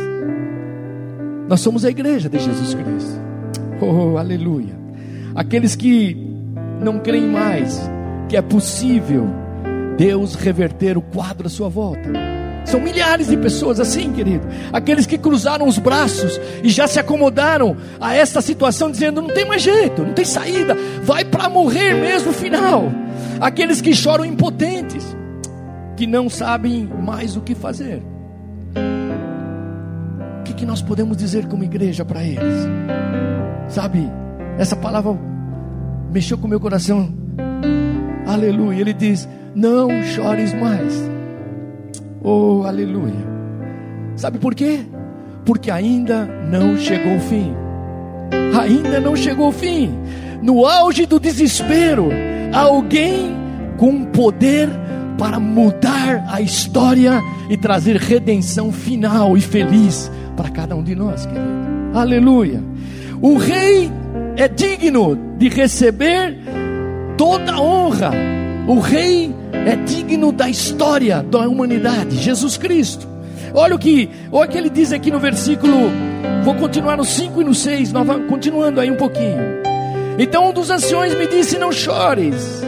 Nós 1.48 1.62
somos 1.62 1.86
a 1.86 1.90
igreja 1.90 2.28
de 2.28 2.40
Jesus 2.40 2.74
Cristo. 2.74 3.22
Oh, 3.80 4.18
aleluia. 4.18 4.76
Aqueles 5.36 5.76
que 5.76 6.18
não 6.82 7.00
creem 7.00 7.28
mais 7.28 7.80
que 8.28 8.36
é 8.36 8.42
possível 8.42 9.28
Deus 9.98 10.36
reverter 10.36 10.98
o 10.98 11.02
quadro 11.02 11.48
à 11.48 11.50
sua 11.50 11.70
volta. 11.70 12.10
São 12.66 12.82
milhares 12.82 13.28
de 13.28 13.38
pessoas 13.38 13.80
assim, 13.80 14.12
querido. 14.12 14.46
Aqueles 14.74 15.06
que 15.06 15.18
cruzaram 15.18 15.68
os 15.68 15.80
braços 15.80 16.40
e 16.62 16.70
já 16.70 16.86
se 16.86 17.00
acomodaram 17.00 17.78
a 18.00 18.14
esta 18.14 18.42
situação, 18.42 18.92
dizendo: 18.92 19.22
não 19.22 19.30
tem 19.30 19.46
mais 19.46 19.62
jeito, 19.62 20.04
não 20.04 20.14
tem 20.14 20.26
saída, 20.26 20.76
vai 21.02 21.24
para 21.24 21.50
morrer 21.50 21.94
mesmo 21.94 22.34
final. 22.34 22.92
Aqueles 23.40 23.80
que 23.80 23.94
choram 23.94 24.26
impotentes, 24.26 25.16
que 25.98 26.06
não 26.06 26.30
sabem 26.30 26.86
mais 26.86 27.36
o 27.36 27.42
que 27.42 27.56
fazer. 27.56 28.04
O 30.40 30.44
que, 30.44 30.54
que 30.54 30.66
nós 30.66 30.82
podemos 30.82 31.18
dizer 31.18 31.48
como 31.48 31.64
igreja 31.64 32.06
para 32.06 32.24
eles? 32.24 32.68
Sabe, 33.68 34.08
essa 34.60 34.76
palavra 34.76 35.18
mexeu 36.14 36.38
com 36.38 36.46
o 36.46 36.50
meu 36.50 36.60
coração. 36.60 37.12
Aleluia. 38.28 38.80
Ele 38.80 38.94
diz: 38.94 39.28
Não 39.56 39.90
chores 40.04 40.54
mais. 40.54 41.10
Oh, 42.22 42.62
aleluia. 42.64 43.26
Sabe 44.16 44.38
por 44.38 44.54
quê? 44.54 44.82
Porque 45.46 45.72
ainda 45.72 46.26
não 46.26 46.78
chegou 46.78 47.16
o 47.16 47.20
fim. 47.22 47.54
Ainda 48.60 49.00
não 49.00 49.16
chegou 49.16 49.50
o 49.50 49.52
fim. 49.52 49.98
No 50.44 50.66
auge 50.66 51.08
do 51.08 51.20
desespero, 51.20 52.10
alguém 52.54 53.36
com 53.78 54.06
poder 54.06 54.70
para 55.18 55.40
mudar 55.40 56.26
a 56.30 56.42
história 56.42 57.22
e 57.50 57.58
trazer 57.58 57.98
redenção 57.98 58.72
final 58.72 59.36
e 59.36 59.42
feliz 59.42 60.12
para 60.36 60.50
cada 60.50 60.76
um 60.76 60.84
de 60.84 60.96
nós, 60.96 61.26
querido. 61.26 61.58
Aleluia. 61.94 62.64
O 63.22 63.38
rei 63.38 63.92
é 64.36 64.48
digno 64.48 65.18
de 65.38 65.50
receber 65.50 66.38
toda 67.18 67.54
a 67.54 67.62
honra. 67.62 68.12
O 68.68 68.80
rei 68.80 69.34
é 69.66 69.76
digno 69.76 70.32
da 70.32 70.50
história 70.50 71.24
da 71.24 71.48
humanidade, 71.48 72.18
Jesus 72.18 72.58
Cristo. 72.58 73.08
Olha 73.54 73.76
o 73.76 73.80
que, 73.80 74.10
olha 74.32 74.48
o 74.48 74.52
que 74.52 74.58
ele 74.58 74.70
diz 74.70 74.92
aqui 74.92 75.10
no 75.10 75.20
versículo, 75.20 75.90
vou 76.44 76.54
continuar 76.56 76.98
no 76.98 77.06
5 77.06 77.42
e 77.42 77.46
no 77.46 77.56
6, 77.56 77.92
continuando 78.30 78.80
aí 78.80 78.92
um 78.92 78.98
pouquinho. 78.98 79.58
Então 80.20 80.50
um 80.50 80.54
dos 80.54 80.70
anciões 80.70 81.16
me 81.16 81.28
disse: 81.28 81.58
Não 81.58 81.72
chores. 81.72 82.62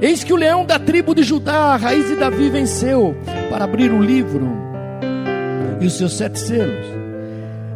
Eis 0.00 0.22
que 0.22 0.32
o 0.32 0.36
leão 0.36 0.64
da 0.64 0.78
tribo 0.78 1.14
de 1.14 1.22
Judá, 1.22 1.74
a 1.74 1.76
raiz 1.76 2.06
de 2.06 2.16
Davi, 2.16 2.50
venceu 2.50 3.16
para 3.48 3.64
abrir 3.64 3.90
o 3.90 4.02
livro 4.02 4.50
e 5.80 5.86
os 5.86 5.94
seus 5.94 6.16
sete 6.16 6.38
selos. 6.38 6.86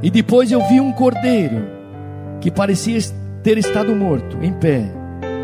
E 0.02 0.11
depois 0.11 0.50
eu 0.52 0.66
vi 0.68 0.80
um 0.80 0.92
cordeiro 0.92 1.66
que 2.40 2.50
parecia 2.50 2.98
ter 3.42 3.59
estado 3.59 3.94
morto, 3.94 4.38
em 4.42 4.52
pé 4.52 5.00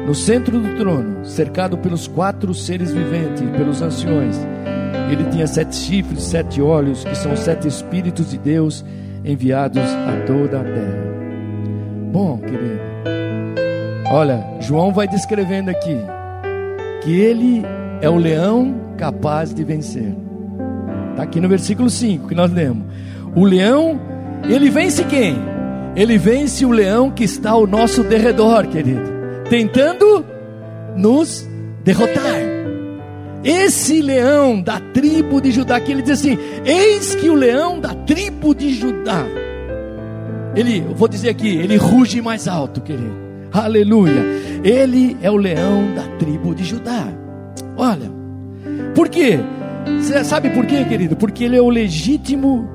no 0.07 0.15
centro 0.15 0.61
do 0.61 0.77
trono, 0.77 1.25
cercado 1.25 1.77
pelos 1.77 2.07
quatro 2.07 2.55
seres 2.55 2.93
viventes, 2.93 3.43
pelos 3.57 3.83
anciões, 3.83 4.37
ele 5.11 5.25
tinha 5.31 5.47
sete 5.49 5.75
chifres, 5.75 6.23
sete 6.23 6.62
olhos, 6.62 7.05
que 7.05 7.15
são 7.17 7.37
sete 7.37 7.67
espíritos 7.67 8.31
de 8.31 8.39
Deus 8.39 8.85
enviados 9.25 9.83
a 9.83 10.25
toda 10.25 10.61
a 10.61 10.65
terra. 10.65 11.07
Bom, 12.12 12.39
querido, 12.39 12.81
olha, 14.11 14.45
João 14.61 14.93
vai 14.93 15.09
descrevendo 15.09 15.71
aqui 15.71 15.99
que 17.07 17.19
ele 17.19 17.62
é 18.03 18.11
o 18.11 18.16
leão 18.16 18.75
capaz 18.99 19.55
de 19.55 19.62
vencer. 19.64 20.14
Está 21.12 21.23
aqui 21.23 21.40
no 21.40 21.49
versículo 21.49 21.88
5 21.88 22.29
que 22.29 22.35
nós 22.35 22.53
lemos. 22.53 22.85
O 23.35 23.45
leão, 23.45 23.99
ele 24.45 24.69
vence 24.69 25.05
quem? 25.05 25.37
Ele 25.95 26.19
vence 26.19 26.66
o 26.66 26.71
leão 26.71 27.11
que 27.11 27.25
está 27.25 27.53
ao 27.53 27.66
nosso 27.66 28.03
derredor, 28.03 28.66
querido 28.66 29.16
tentando 29.49 30.25
nos 30.97 31.47
derrotar. 31.85 32.57
Esse 33.45 34.03
leão 34.03 34.61
da 34.61 34.81
tribo 34.81 35.40
de 35.40 35.53
Judá, 35.53 35.79
que 35.79 35.92
ele 35.92 36.03
diz 36.03 36.19
assim: 36.19 36.37
Eis 36.64 37.14
que 37.14 37.29
o 37.29 37.35
leão 37.35 37.79
da 37.79 37.95
tribo 37.95 38.55
de 38.55 38.75
Judá, 38.75 39.25
ele, 40.55 40.79
eu 40.79 40.95
vou 40.95 41.07
dizer 41.07 41.29
aqui, 41.29 41.49
ele 41.49 41.77
ruge 41.77 42.21
mais 42.21 42.49
alto, 42.49 42.81
querido. 42.81 43.27
Aleluia. 43.53 44.25
Ele 44.62 45.16
é 45.23 45.31
o 45.31 45.37
leão 45.37 45.95
da 45.95 46.03
tribo 46.19 46.55
de 46.55 46.64
Judá. 46.64 47.09
Olha, 47.77 48.11
por 48.95 49.09
quê? 49.09 49.38
Você 50.01 50.25
sabe 50.25 50.51
por 50.51 50.66
quê, 50.66 50.85
querido? 50.85 51.16
Porque 51.16 51.45
ele 51.45 51.57
é 51.57 51.62
o 51.62 51.69
legítimo 51.69 52.69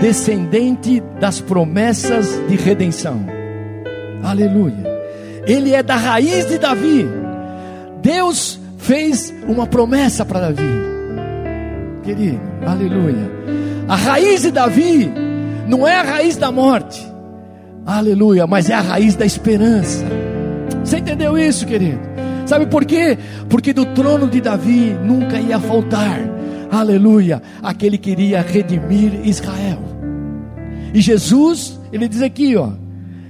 descendente 0.00 1.02
das 1.20 1.40
promessas 1.40 2.40
de 2.48 2.56
redenção. 2.56 3.24
Aleluia 4.22 4.94
ele 5.46 5.74
é 5.74 5.82
da 5.82 5.96
raiz 5.96 6.46
de 6.46 6.58
Davi. 6.58 7.06
Deus 8.02 8.58
fez 8.78 9.32
uma 9.46 9.66
promessa 9.66 10.24
para 10.24 10.40
Davi, 10.40 10.62
querido, 12.02 12.40
aleluia. 12.66 13.30
A 13.88 13.96
raiz 13.96 14.42
de 14.42 14.50
Davi 14.50 15.10
não 15.66 15.86
é 15.86 15.96
a 15.96 16.02
raiz 16.02 16.36
da 16.36 16.52
morte, 16.52 17.06
aleluia, 17.86 18.46
mas 18.46 18.68
é 18.68 18.74
a 18.74 18.80
raiz 18.80 19.14
da 19.14 19.24
esperança. 19.24 20.04
Você 20.84 20.98
entendeu 20.98 21.38
isso, 21.38 21.66
querido? 21.66 22.00
Sabe 22.46 22.66
por 22.66 22.84
quê? 22.84 23.16
Porque 23.48 23.72
do 23.72 23.86
trono 23.86 24.28
de 24.28 24.40
Davi 24.40 24.94
nunca 25.02 25.40
ia 25.40 25.58
faltar, 25.58 26.20
aleluia, 26.70 27.42
aquele 27.62 27.96
que 27.96 28.10
iria 28.10 28.42
redimir 28.42 29.26
Israel. 29.26 29.78
E 30.92 31.00
Jesus, 31.00 31.80
ele 31.90 32.06
diz 32.06 32.20
aqui, 32.20 32.54
ó, 32.56 32.70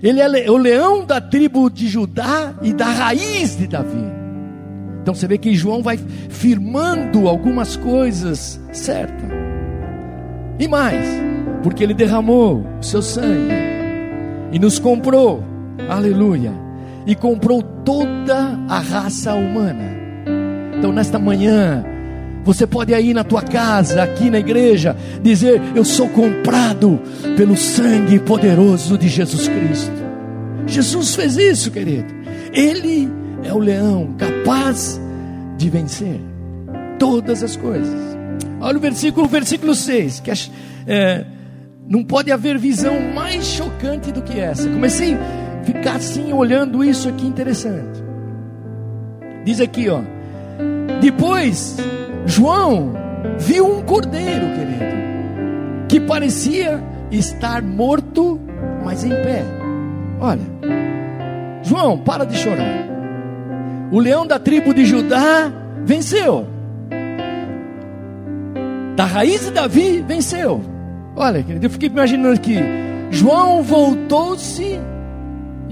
Ele 0.02 0.20
é 0.20 0.50
o 0.50 0.56
leão 0.56 1.06
da 1.06 1.20
tribo 1.20 1.70
de 1.70 1.86
Judá 1.88 2.54
e 2.60 2.72
da 2.74 2.86
raiz 2.86 3.56
de 3.56 3.68
Davi. 3.68 4.04
Então 5.00 5.14
você 5.14 5.26
vê 5.28 5.38
que 5.38 5.54
João 5.54 5.82
vai 5.82 5.98
firmando 6.28 7.28
algumas 7.28 7.76
coisas 7.76 8.60
certas. 8.72 9.30
E 10.58 10.66
mais, 10.66 11.06
porque 11.62 11.84
ele 11.84 11.94
derramou 11.94 12.66
o 12.80 12.82
seu 12.82 13.00
sangue 13.00 13.54
e 14.52 14.58
nos 14.58 14.78
comprou, 14.78 15.42
aleluia, 15.88 16.63
e 17.06 17.14
comprou 17.14 17.62
toda 17.62 18.58
a 18.68 18.78
raça 18.78 19.34
humana. 19.34 19.94
Então 20.78 20.92
nesta 20.92 21.18
manhã, 21.18 21.84
você 22.44 22.66
pode 22.66 22.92
ir 22.92 23.14
na 23.14 23.24
tua 23.24 23.42
casa, 23.42 24.02
aqui 24.02 24.30
na 24.30 24.38
igreja, 24.38 24.96
dizer: 25.22 25.60
Eu 25.74 25.84
sou 25.84 26.08
comprado 26.08 27.00
pelo 27.36 27.56
sangue 27.56 28.18
poderoso 28.18 28.98
de 28.98 29.08
Jesus 29.08 29.48
Cristo. 29.48 30.04
Jesus 30.66 31.14
fez 31.14 31.36
isso, 31.36 31.70
querido. 31.70 32.12
Ele 32.52 33.10
é 33.42 33.52
o 33.52 33.58
leão 33.58 34.14
capaz 34.18 35.00
de 35.56 35.70
vencer 35.70 36.20
todas 36.98 37.42
as 37.42 37.56
coisas. 37.56 38.14
Olha 38.60 38.78
o 38.78 38.80
versículo, 38.80 39.26
versículo 39.28 39.74
6, 39.74 40.20
que 40.20 40.30
é, 40.30 40.34
é, 40.86 41.24
não 41.88 42.02
pode 42.02 42.32
haver 42.32 42.58
visão 42.58 42.98
mais 43.14 43.44
chocante 43.44 44.10
do 44.10 44.22
que 44.22 44.38
essa. 44.38 44.68
Comecei 44.68 45.16
ficar 45.64 45.96
assim, 45.96 46.32
olhando 46.32 46.84
isso 46.84 47.08
aqui 47.08 47.26
interessante. 47.26 48.02
Diz 49.44 49.60
aqui, 49.60 49.88
ó. 49.88 50.00
Depois 51.00 51.76
João 52.26 52.92
viu 53.38 53.66
um 53.66 53.82
cordeiro, 53.82 54.46
querido, 54.46 55.86
que 55.88 56.00
parecia 56.00 56.82
estar 57.10 57.62
morto, 57.62 58.40
mas 58.84 59.04
em 59.04 59.10
pé. 59.10 59.42
Olha, 60.20 60.42
João, 61.62 61.98
para 61.98 62.24
de 62.24 62.36
chorar. 62.36 62.88
O 63.90 63.98
leão 63.98 64.26
da 64.26 64.38
tribo 64.38 64.72
de 64.72 64.84
Judá 64.84 65.52
venceu. 65.84 66.46
Da 68.96 69.04
raiz 69.04 69.44
de 69.44 69.50
Davi 69.50 70.04
venceu. 70.06 70.60
Olha, 71.16 71.42
querido, 71.42 71.66
eu 71.66 71.70
fiquei 71.70 71.88
imaginando 71.88 72.34
aqui. 72.34 72.56
João 73.10 73.62
voltou-se, 73.62 74.80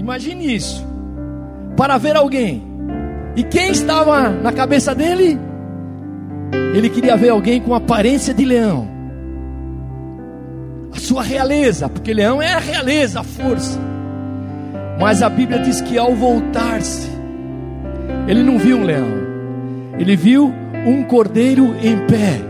imagine 0.03 0.53
isso, 0.53 0.85
para 1.77 1.97
ver 1.97 2.17
alguém. 2.17 2.61
E 3.37 3.43
quem 3.43 3.71
estava 3.71 4.29
na 4.29 4.51
cabeça 4.51 4.93
dele? 4.93 5.39
Ele 6.75 6.89
queria 6.89 7.15
ver 7.15 7.29
alguém 7.29 7.61
com 7.61 7.73
aparência 7.73 8.33
de 8.33 8.43
leão. 8.43 8.87
A 10.93 10.99
sua 10.99 11.23
realeza, 11.23 11.87
porque 11.87 12.13
leão 12.13 12.41
é 12.41 12.53
a 12.53 12.59
realeza, 12.59 13.21
a 13.21 13.23
força. 13.23 13.79
Mas 14.99 15.23
a 15.23 15.29
Bíblia 15.29 15.59
diz 15.59 15.79
que 15.81 15.97
ao 15.97 16.13
voltar-se, 16.13 17.09
ele 18.27 18.43
não 18.43 18.59
viu 18.59 18.77
um 18.77 18.83
leão, 18.83 19.07
ele 19.97 20.15
viu 20.15 20.53
um 20.85 21.03
cordeiro 21.03 21.75
em 21.81 21.97
pé. 22.07 22.41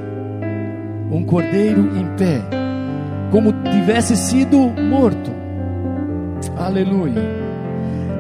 Um 1.12 1.24
cordeiro 1.24 1.96
em 1.96 2.08
pé, 2.18 2.42
como 3.30 3.54
tivesse 3.72 4.18
sido 4.18 4.58
morto. 4.58 5.32
Aleluia. 6.58 7.42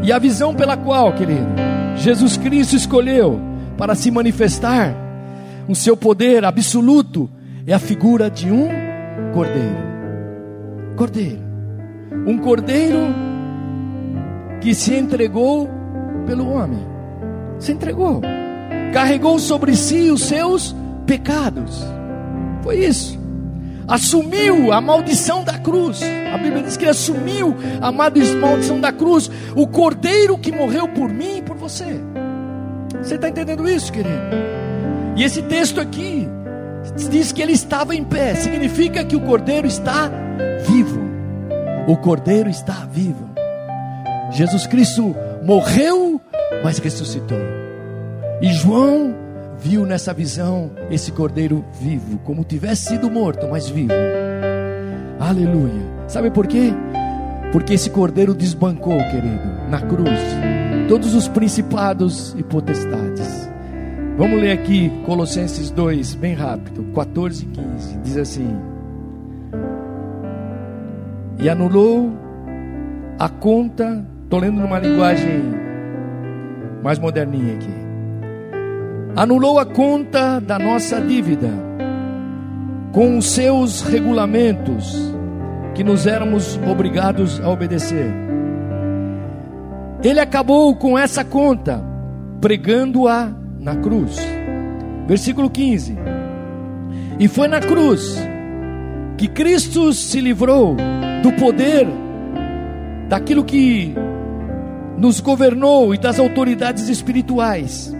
E 0.03 0.11
a 0.11 0.19
visão 0.19 0.53
pela 0.53 0.75
qual, 0.75 1.13
querido, 1.13 1.47
Jesus 1.95 2.35
Cristo 2.37 2.75
escolheu 2.75 3.39
para 3.77 3.95
se 3.95 4.11
manifestar 4.11 4.93
o 5.67 5.73
seu 5.73 5.95
poder 5.95 6.43
absoluto 6.43 7.29
é 7.65 7.73
a 7.73 7.79
figura 7.79 8.29
de 8.29 8.51
um 8.51 8.67
cordeiro. 9.33 9.77
Cordeiro. 10.97 11.41
Um 12.27 12.37
cordeiro 12.37 12.99
que 14.59 14.75
se 14.75 14.93
entregou 14.93 15.69
pelo 16.25 16.49
homem. 16.49 16.85
Se 17.59 17.71
entregou. 17.71 18.21
Carregou 18.93 19.39
sobre 19.39 19.75
si 19.75 20.11
os 20.11 20.23
seus 20.23 20.75
pecados. 21.05 21.81
Foi 22.61 22.83
isso. 22.83 23.22
Assumiu 23.87 24.71
a 24.71 24.79
maldição 24.79 25.43
da 25.43 25.57
cruz. 25.57 26.01
A 26.33 26.37
Bíblia 26.37 26.63
diz 26.63 26.77
que 26.77 26.83
ele 26.83 26.91
assumiu 26.91 27.55
a 27.81 27.91
maldição 27.91 28.79
da 28.79 28.91
cruz. 28.91 29.29
O 29.55 29.67
cordeiro 29.67 30.37
que 30.37 30.51
morreu 30.51 30.87
por 30.87 31.09
mim 31.09 31.37
e 31.37 31.41
por 31.41 31.57
você. 31.57 31.99
Você 33.01 33.15
está 33.15 33.29
entendendo 33.29 33.67
isso, 33.67 33.91
querido? 33.91 34.21
E 35.15 35.23
esse 35.23 35.41
texto 35.43 35.79
aqui 35.79 36.27
diz 37.09 37.31
que 37.31 37.41
ele 37.41 37.53
estava 37.53 37.95
em 37.95 38.03
pé, 38.03 38.35
significa 38.35 39.03
que 39.03 39.15
o 39.15 39.21
cordeiro 39.21 39.67
está 39.67 40.09
vivo. 40.65 41.01
O 41.87 41.97
cordeiro 41.97 42.49
está 42.49 42.87
vivo. 42.91 43.29
Jesus 44.31 44.65
Cristo 44.65 45.15
morreu, 45.43 46.19
mas 46.63 46.79
ressuscitou. 46.79 47.37
E 48.41 48.51
João 48.53 49.15
viu 49.63 49.85
nessa 49.85 50.13
visão 50.13 50.71
esse 50.91 51.09
cordeiro 51.13 51.63
vivo, 51.79 52.19
como 52.25 52.43
tivesse 52.43 52.89
sido 52.89 53.09
morto, 53.09 53.47
mas 53.49 53.69
vivo. 53.69 53.93
Aleluia. 55.17 55.81
Sabe 56.05 56.29
por 56.29 56.45
quê? 56.47 56.73
Porque 57.53 57.73
esse 57.73 57.89
cordeiro 57.89 58.33
desbancou, 58.33 58.97
querido, 58.97 59.69
na 59.69 59.79
cruz, 59.79 60.19
todos 60.89 61.15
os 61.15 61.29
principados 61.29 62.35
e 62.37 62.43
potestades. 62.43 63.49
Vamos 64.17 64.41
ler 64.41 64.51
aqui 64.51 64.91
Colossenses 65.05 65.71
2, 65.71 66.15
bem 66.15 66.33
rápido, 66.33 66.83
14 66.93 67.45
e 67.45 67.47
15. 67.47 67.97
Diz 67.99 68.17
assim: 68.17 68.55
E 71.39 71.47
anulou 71.49 72.11
a 73.17 73.29
conta, 73.29 74.05
estou 74.23 74.39
lendo 74.39 74.59
numa 74.59 74.77
linguagem 74.77 75.41
mais 76.83 76.99
moderninha 76.99 77.55
aqui. 77.55 77.82
Anulou 79.15 79.59
a 79.59 79.65
conta 79.65 80.39
da 80.39 80.57
nossa 80.57 80.99
dívida 80.99 81.51
com 82.91 83.15
os 83.15 83.27
seus 83.27 83.81
regulamentos 83.81 85.13
que 85.75 85.83
nos 85.83 86.07
éramos 86.07 86.59
obrigados 86.67 87.39
a 87.39 87.47
obedecer. 87.47 88.11
Ele 90.03 90.19
acabou 90.19 90.75
com 90.75 90.97
essa 90.97 91.23
conta, 91.23 91.83
pregando-a 92.41 93.31
na 93.59 93.75
cruz. 93.75 94.17
Versículo 95.07 95.47
15. 95.47 95.95
E 97.19 97.27
foi 97.27 97.47
na 97.47 97.59
cruz 97.59 98.17
que 99.15 99.27
Cristo 99.27 99.93
se 99.93 100.19
livrou 100.19 100.75
do 101.21 101.31
poder 101.33 101.87
daquilo 103.07 103.43
que 103.43 103.93
nos 104.97 105.19
governou 105.19 105.93
e 105.93 105.99
das 105.99 106.19
autoridades 106.19 106.89
espirituais. 106.89 107.93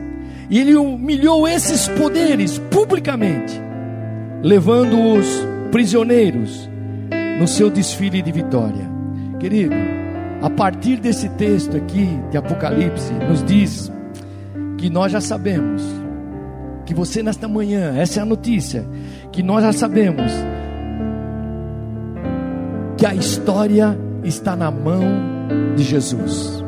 E 0.49 0.59
ele 0.59 0.75
humilhou 0.75 1.47
esses 1.47 1.87
poderes 1.89 2.57
publicamente, 2.69 3.53
levando-os 4.41 5.25
prisioneiros 5.71 6.69
no 7.39 7.47
seu 7.47 7.69
desfile 7.69 8.21
de 8.21 8.31
vitória. 8.31 8.91
Querido, 9.39 9.73
a 10.41 10.49
partir 10.49 10.97
desse 10.97 11.29
texto 11.29 11.77
aqui 11.77 12.07
de 12.29 12.37
Apocalipse, 12.37 13.13
nos 13.29 13.43
diz 13.43 13.91
que 14.77 14.89
nós 14.89 15.11
já 15.11 15.21
sabemos, 15.21 15.81
que 16.85 16.93
você 16.93 17.23
nesta 17.23 17.47
manhã, 17.47 17.95
essa 17.97 18.19
é 18.19 18.23
a 18.23 18.25
notícia, 18.25 18.85
que 19.31 19.41
nós 19.41 19.63
já 19.63 19.71
sabemos 19.71 20.31
que 22.97 23.05
a 23.05 23.15
história 23.15 23.97
está 24.23 24.55
na 24.55 24.69
mão 24.69 25.03
de 25.75 25.83
Jesus. 25.83 26.62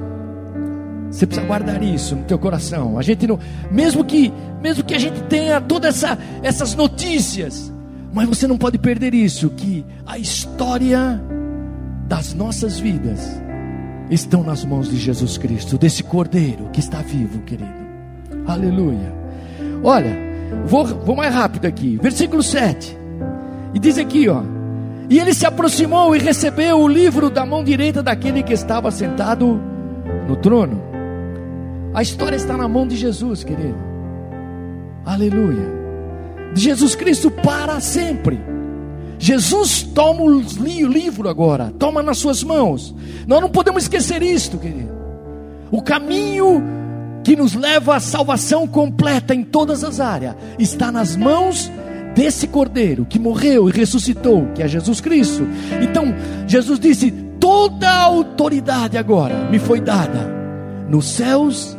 Você 1.16 1.26
precisa 1.26 1.48
guardar 1.48 1.82
isso 1.82 2.14
no 2.14 2.24
teu 2.24 2.38
coração. 2.38 3.00
A 3.00 3.02
gente 3.02 3.26
não, 3.26 3.40
mesmo 3.72 4.04
que, 4.04 4.34
mesmo 4.62 4.84
que 4.84 4.94
a 4.94 5.00
gente 5.00 5.22
tenha 5.24 5.62
todas 5.62 6.04
essa, 6.04 6.18
essas 6.44 6.76
notícias, 6.76 7.72
mas 8.14 8.28
você 8.28 8.46
não 8.46 8.58
pode 8.58 8.78
perder 8.78 9.14
isso, 9.14 9.50
que 9.52 9.86
a 10.06 10.18
história 10.18 11.22
das 12.06 12.34
nossas 12.34 12.78
vidas 12.78 13.42
estão 14.12 14.44
nas 14.44 14.66
mãos 14.66 14.90
de 14.90 14.98
Jesus 14.98 15.38
Cristo, 15.38 15.78
desse 15.78 16.04
Cordeiro 16.04 16.70
que 16.74 16.82
está 16.82 17.02
vivo, 17.02 17.40
querido. 17.44 17.72
Aleluia. 18.46 19.14
Olha, 19.86 20.18
vou, 20.66 20.86
vou 20.86 21.16
mais 21.16 21.34
rápido 21.34 21.66
aqui. 21.66 21.98
Versículo 22.02 22.44
7. 22.44 22.98
E 23.74 23.80
diz 23.80 23.98
aqui, 23.98 24.28
ó. 24.28 24.44
E 25.10 25.18
ele 25.18 25.34
se 25.34 25.46
aproximou 25.46 26.14
e 26.14 26.20
recebeu 26.20 26.78
o 26.78 26.90
livro 26.90 27.30
da 27.30 27.46
mão 27.46 27.64
direita 27.64 28.04
daquele 28.04 28.44
que 28.44 28.52
estava 28.52 28.92
sentado 28.92 29.62
no 30.28 30.36
trono. 30.36 30.95
A 31.96 32.02
história 32.02 32.36
está 32.36 32.58
na 32.58 32.68
mão 32.68 32.86
de 32.86 32.98
Jesus, 32.98 33.42
querido. 33.42 33.78
Aleluia. 35.06 35.66
De 36.54 36.62
Jesus 36.62 36.94
Cristo 36.94 37.32
para 37.32 37.80
sempre. 37.80 38.38
Jesus 39.18 39.82
toma 39.82 40.24
o 40.24 40.42
livro 40.42 41.30
agora, 41.30 41.74
toma 41.80 42.04
nas 42.04 42.18
suas 42.18 42.44
mãos. 42.44 42.94
Nós 43.26 43.40
não 43.40 43.50
podemos 43.50 43.84
esquecer 43.84 44.22
isto, 44.22 44.58
querido. 44.58 44.92
O 45.72 45.82
caminho 45.82 46.62
que 47.24 47.34
nos 47.34 47.56
leva 47.56 47.96
à 47.96 48.00
salvação 48.02 48.68
completa 48.68 49.34
em 49.34 49.42
todas 49.42 49.82
as 49.82 50.02
áreas, 50.02 50.36
está 50.60 50.92
nas 50.92 51.16
mãos 51.16 51.72
desse 52.14 52.46
Cordeiro 52.46 53.06
que 53.06 53.18
morreu 53.18 53.70
e 53.70 53.72
ressuscitou, 53.72 54.48
que 54.54 54.62
é 54.62 54.68
Jesus 54.68 55.00
Cristo. 55.00 55.48
Então, 55.82 56.14
Jesus 56.46 56.78
disse: 56.78 57.10
toda 57.40 57.90
a 57.90 58.04
autoridade 58.04 58.98
agora 58.98 59.50
me 59.50 59.60
foi 59.60 59.80
dada 59.80 60.30
nos 60.90 61.06
céus 61.06 61.78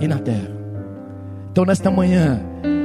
e 0.00 0.08
na 0.08 0.18
terra. 0.18 0.50
Então, 1.50 1.64
nesta 1.64 1.90
manhã, 1.90 2.40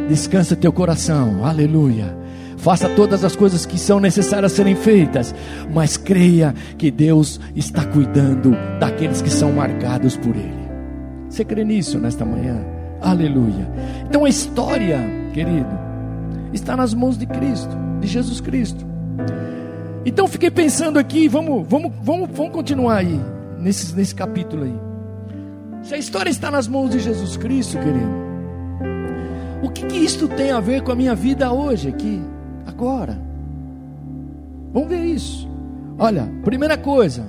descansa 0.08 0.56
teu 0.56 0.72
coração, 0.72 1.46
aleluia. 1.46 2.22
Faça 2.58 2.88
todas 2.90 3.26
as 3.26 3.36
coisas 3.36 3.66
que 3.66 3.80
são 3.80 4.00
necessárias 4.00 4.52
serem 4.52 4.76
feitas, 4.76 5.34
mas 5.74 5.98
creia 5.98 6.54
que 6.78 6.92
Deus 6.92 7.40
está 7.56 7.84
cuidando 7.86 8.56
daqueles 8.80 9.22
que 9.22 9.32
são 9.32 9.52
marcados 9.52 10.16
por 10.16 10.36
Ele. 10.36 10.62
Você 11.28 11.44
crê 11.44 11.64
nisso 11.64 11.98
nesta 11.98 12.24
manhã? 12.24 12.64
Aleluia. 13.02 13.68
Então 14.08 14.26
a 14.26 14.30
história, 14.30 15.00
querido, 15.34 15.72
está 16.54 16.78
nas 16.78 16.94
mãos 16.94 17.18
de 17.18 17.26
Cristo, 17.26 17.76
de 18.00 18.08
Jesus 18.08 18.40
Cristo. 18.40 18.86
Então 20.06 20.28
fiquei 20.28 20.52
pensando 20.52 21.00
aqui, 21.00 21.28
vamos, 21.28 21.66
vamos, 21.68 21.92
vamos, 22.04 22.30
vamos 22.32 22.52
continuar 22.52 22.98
aí, 22.98 23.20
nesse, 23.60 23.96
nesse 23.96 24.14
capítulo 24.14 24.66
aí. 24.66 24.91
Se 25.84 25.96
a 25.96 25.98
história 25.98 26.30
está 26.30 26.52
nas 26.52 26.68
mãos 26.68 26.92
de 26.92 27.00
Jesus 27.00 27.38
Cristo, 27.38 27.78
querido, 27.80 28.22
o 29.64 29.70
que, 29.70 29.86
que 29.86 29.98
isto 29.98 30.28
tem 30.28 30.52
a 30.52 30.60
ver 30.60 30.84
com 30.84 30.92
a 30.92 30.96
minha 30.96 31.16
vida 31.16 31.52
hoje 31.52 31.90
aqui, 31.90 32.22
agora? 32.66 33.20
Vamos 34.72 34.90
ver 34.90 35.04
isso. 35.06 35.50
Olha, 35.98 36.32
primeira 36.44 36.78
coisa, 36.78 37.26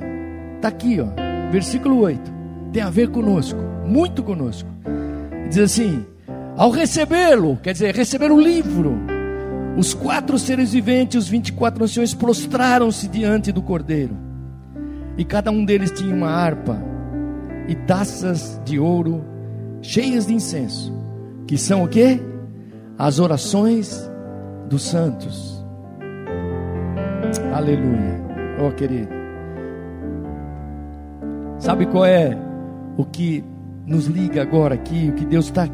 está 0.56 0.68
aqui, 0.68 1.00
ó, 1.00 1.06
versículo 1.50 2.00
8, 2.00 2.32
tem 2.72 2.82
a 2.82 2.90
ver 2.90 3.08
conosco, 3.08 3.58
muito 3.86 4.22
conosco. 4.22 4.68
Diz 5.48 5.58
assim: 5.58 6.04
ao 6.56 6.70
recebê-lo, 6.70 7.56
quer 7.56 7.72
dizer, 7.72 7.94
receber 7.94 8.30
o 8.30 8.40
livro, 8.40 8.98
os 9.78 9.94
quatro 9.94 10.38
seres 10.38 10.72
viventes, 10.72 11.24
os 11.24 11.28
24 11.28 11.84
anciões, 11.84 12.12
prostraram-se 12.12 13.08
diante 13.08 13.50
do 13.50 13.62
cordeiro, 13.62 14.16
e 15.16 15.24
cada 15.24 15.50
um 15.50 15.64
deles 15.64 15.90
tinha 15.90 16.14
uma 16.14 16.28
harpa 16.30 16.91
e 17.68 17.74
taças 17.74 18.60
de 18.64 18.78
ouro 18.78 19.24
cheias 19.80 20.26
de 20.26 20.34
incenso 20.34 21.02
que 21.52 21.58
são 21.58 21.84
o 21.84 21.88
que? 21.88 22.18
As 22.98 23.18
orações 23.18 24.10
dos 24.70 24.82
santos. 24.82 25.62
Aleluia. 27.52 28.22
Oh, 28.58 28.70
querido. 28.72 29.12
Sabe 31.58 31.84
qual 31.84 32.06
é 32.06 32.36
o 32.96 33.04
que 33.04 33.44
nos 33.86 34.06
liga 34.06 34.40
agora 34.40 34.74
aqui? 34.76 35.10
O 35.10 35.12
que 35.12 35.26
Deus 35.26 35.44
está 35.44 35.68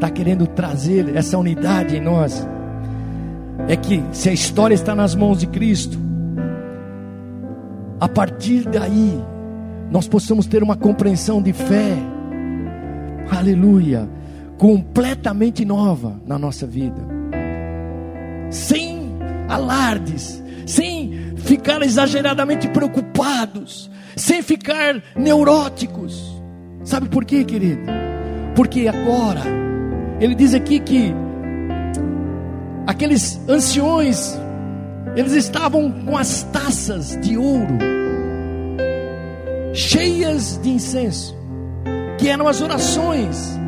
tá 0.00 0.10
querendo 0.10 0.46
trazer, 0.46 1.16
essa 1.16 1.38
unidade 1.38 1.96
em 1.96 2.00
nós? 2.00 2.46
É 3.68 3.74
que 3.74 4.04
se 4.12 4.28
a 4.28 4.32
história 4.34 4.74
está 4.74 4.94
nas 4.94 5.14
mãos 5.14 5.38
de 5.38 5.46
Cristo, 5.46 5.98
a 7.98 8.08
partir 8.08 8.68
daí, 8.68 9.18
nós 9.92 10.08
possamos 10.08 10.46
ter 10.46 10.62
uma 10.62 10.76
compreensão 10.76 11.40
de 11.40 11.52
fé. 11.52 11.96
Aleluia 13.30 14.08
completamente 14.62 15.64
nova 15.64 16.22
na 16.24 16.38
nossa 16.38 16.64
vida, 16.68 17.04
sem 18.48 19.10
alardes, 19.48 20.40
sem 20.64 21.34
ficar 21.34 21.82
exageradamente 21.82 22.68
preocupados, 22.68 23.90
sem 24.14 24.40
ficar 24.40 25.02
neuróticos. 25.16 26.40
Sabe 26.84 27.08
por 27.08 27.24
quê, 27.24 27.42
querido? 27.42 27.82
Porque 28.54 28.86
agora, 28.86 29.42
ele 30.20 30.36
diz 30.36 30.54
aqui 30.54 30.78
que 30.78 31.12
aqueles 32.86 33.40
anciões, 33.48 34.38
eles 35.16 35.32
estavam 35.32 35.90
com 35.90 36.16
as 36.16 36.44
taças 36.52 37.18
de 37.20 37.36
ouro, 37.36 37.78
cheias 39.72 40.58
de 40.62 40.70
incenso, 40.70 41.36
que 42.18 42.28
eram 42.28 42.46
as 42.46 42.60
orações 42.60 43.58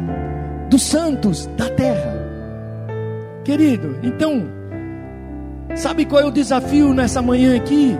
dos 0.71 0.83
santos 0.83 1.47
da 1.57 1.69
terra. 1.71 2.15
Querido, 3.45 3.99
então, 4.03 4.47
sabe 5.75 6.05
qual 6.05 6.23
é 6.23 6.25
o 6.25 6.31
desafio 6.31 6.95
nessa 6.95 7.21
manhã 7.21 7.57
aqui? 7.57 7.97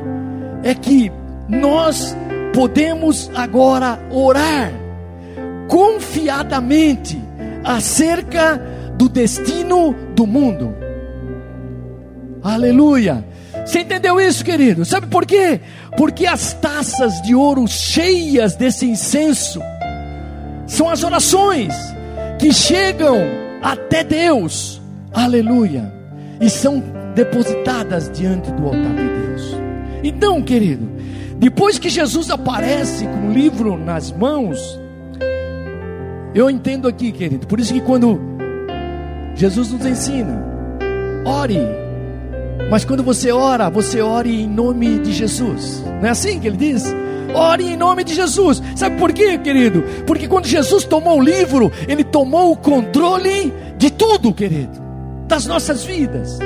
É 0.63 0.75
que 0.75 1.11
nós 1.49 2.17
podemos 2.55 3.31
agora 3.35 3.99
orar 4.11 4.73
confiadamente 5.69 7.21
acerca 7.63 8.57
do 8.97 9.09
destino 9.09 9.95
do 10.15 10.27
mundo. 10.27 10.75
Aleluia. 12.43 13.25
Você 13.65 13.81
entendeu 13.81 14.21
isso, 14.21 14.45
querido? 14.45 14.85
Sabe 14.85 15.07
por 15.07 15.25
quê? 15.25 15.61
Porque 15.97 16.27
as 16.27 16.53
taças 16.55 17.23
de 17.23 17.35
ouro 17.35 17.67
cheias 17.67 18.55
desse 18.57 18.87
incenso 18.87 19.61
são 20.67 20.89
as 20.89 21.03
orações 21.03 21.73
que 22.39 22.53
chegam 22.53 23.19
até 23.63 24.05
Deus, 24.05 24.81
aleluia, 25.13 25.93
e 26.41 26.51
são 26.51 26.83
depositadas 27.15 28.11
diante 28.11 28.51
do 28.53 28.67
altar 28.67 28.95
de 28.95 29.09
Deus. 29.09 29.57
Então, 30.03 30.43
querido, 30.43 30.91
depois 31.39 31.79
que 31.79 31.89
Jesus 31.89 32.31
aparece 32.31 33.07
com 33.07 33.29
o 33.29 33.33
livro 33.33 33.79
nas 33.79 34.13
mãos, 34.13 34.79
eu 36.35 36.51
entendo 36.51 36.87
aqui, 36.89 37.13
querido, 37.13 37.47
por 37.47 37.59
isso 37.61 37.73
que 37.73 37.81
quando 37.81 38.21
Jesus 39.35 39.71
nos 39.71 39.87
ensina, 39.87 40.45
ore, 41.25 41.59
mas 42.71 42.85
quando 42.85 43.03
você 43.03 43.31
ora, 43.31 43.71
você 43.71 44.01
ore 44.01 44.43
em 44.43 44.49
nome 44.49 44.99
de 44.99 45.13
Jesus, 45.13 45.83
não 46.01 46.07
é 46.07 46.11
assim 46.11 46.41
que 46.41 46.49
ele 46.49 46.57
diz? 46.57 46.85
Ore 47.35 47.65
em 47.65 47.77
nome 47.77 48.05
de 48.05 48.15
Jesus. 48.15 48.63
Sabe 48.77 48.97
por 48.97 49.13
quê, 49.13 49.37
querido? 49.39 49.83
Porque 50.07 50.29
quando 50.29 50.47
Jesus 50.47 50.85
tomou 50.85 51.19
o 51.19 51.23
livro, 51.23 51.71
ele 51.89 52.05
tomou 52.05 52.53
o 52.53 52.57
controle 52.57 53.53
de 53.77 53.91
tudo, 53.91 54.33
querido, 54.33 54.81
das 55.27 55.45
nossas 55.45 55.85
vidas. 55.85 56.39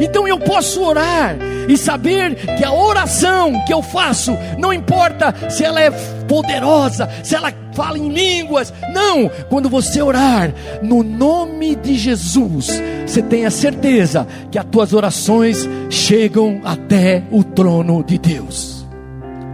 Então 0.00 0.26
eu 0.26 0.38
posso 0.38 0.82
orar 0.82 1.36
e 1.68 1.76
saber 1.76 2.34
que 2.56 2.64
a 2.64 2.72
oração 2.72 3.52
que 3.66 3.72
eu 3.72 3.82
faço, 3.82 4.36
não 4.58 4.72
importa 4.72 5.34
se 5.48 5.64
ela 5.64 5.80
é 5.80 5.90
poderosa, 6.32 7.10
se 7.22 7.34
ela 7.34 7.52
fala 7.74 7.98
em 7.98 8.08
línguas, 8.08 8.72
não, 8.90 9.28
quando 9.50 9.68
você 9.68 10.00
orar 10.00 10.50
no 10.82 11.02
nome 11.02 11.76
de 11.76 11.94
Jesus, 11.94 12.70
você 13.06 13.20
tem 13.20 13.44
a 13.44 13.50
certeza 13.50 14.26
que 14.50 14.58
as 14.58 14.64
tuas 14.64 14.94
orações 14.94 15.68
chegam 15.90 16.62
até 16.64 17.22
o 17.30 17.44
trono 17.44 18.02
de 18.02 18.16
Deus. 18.16 18.88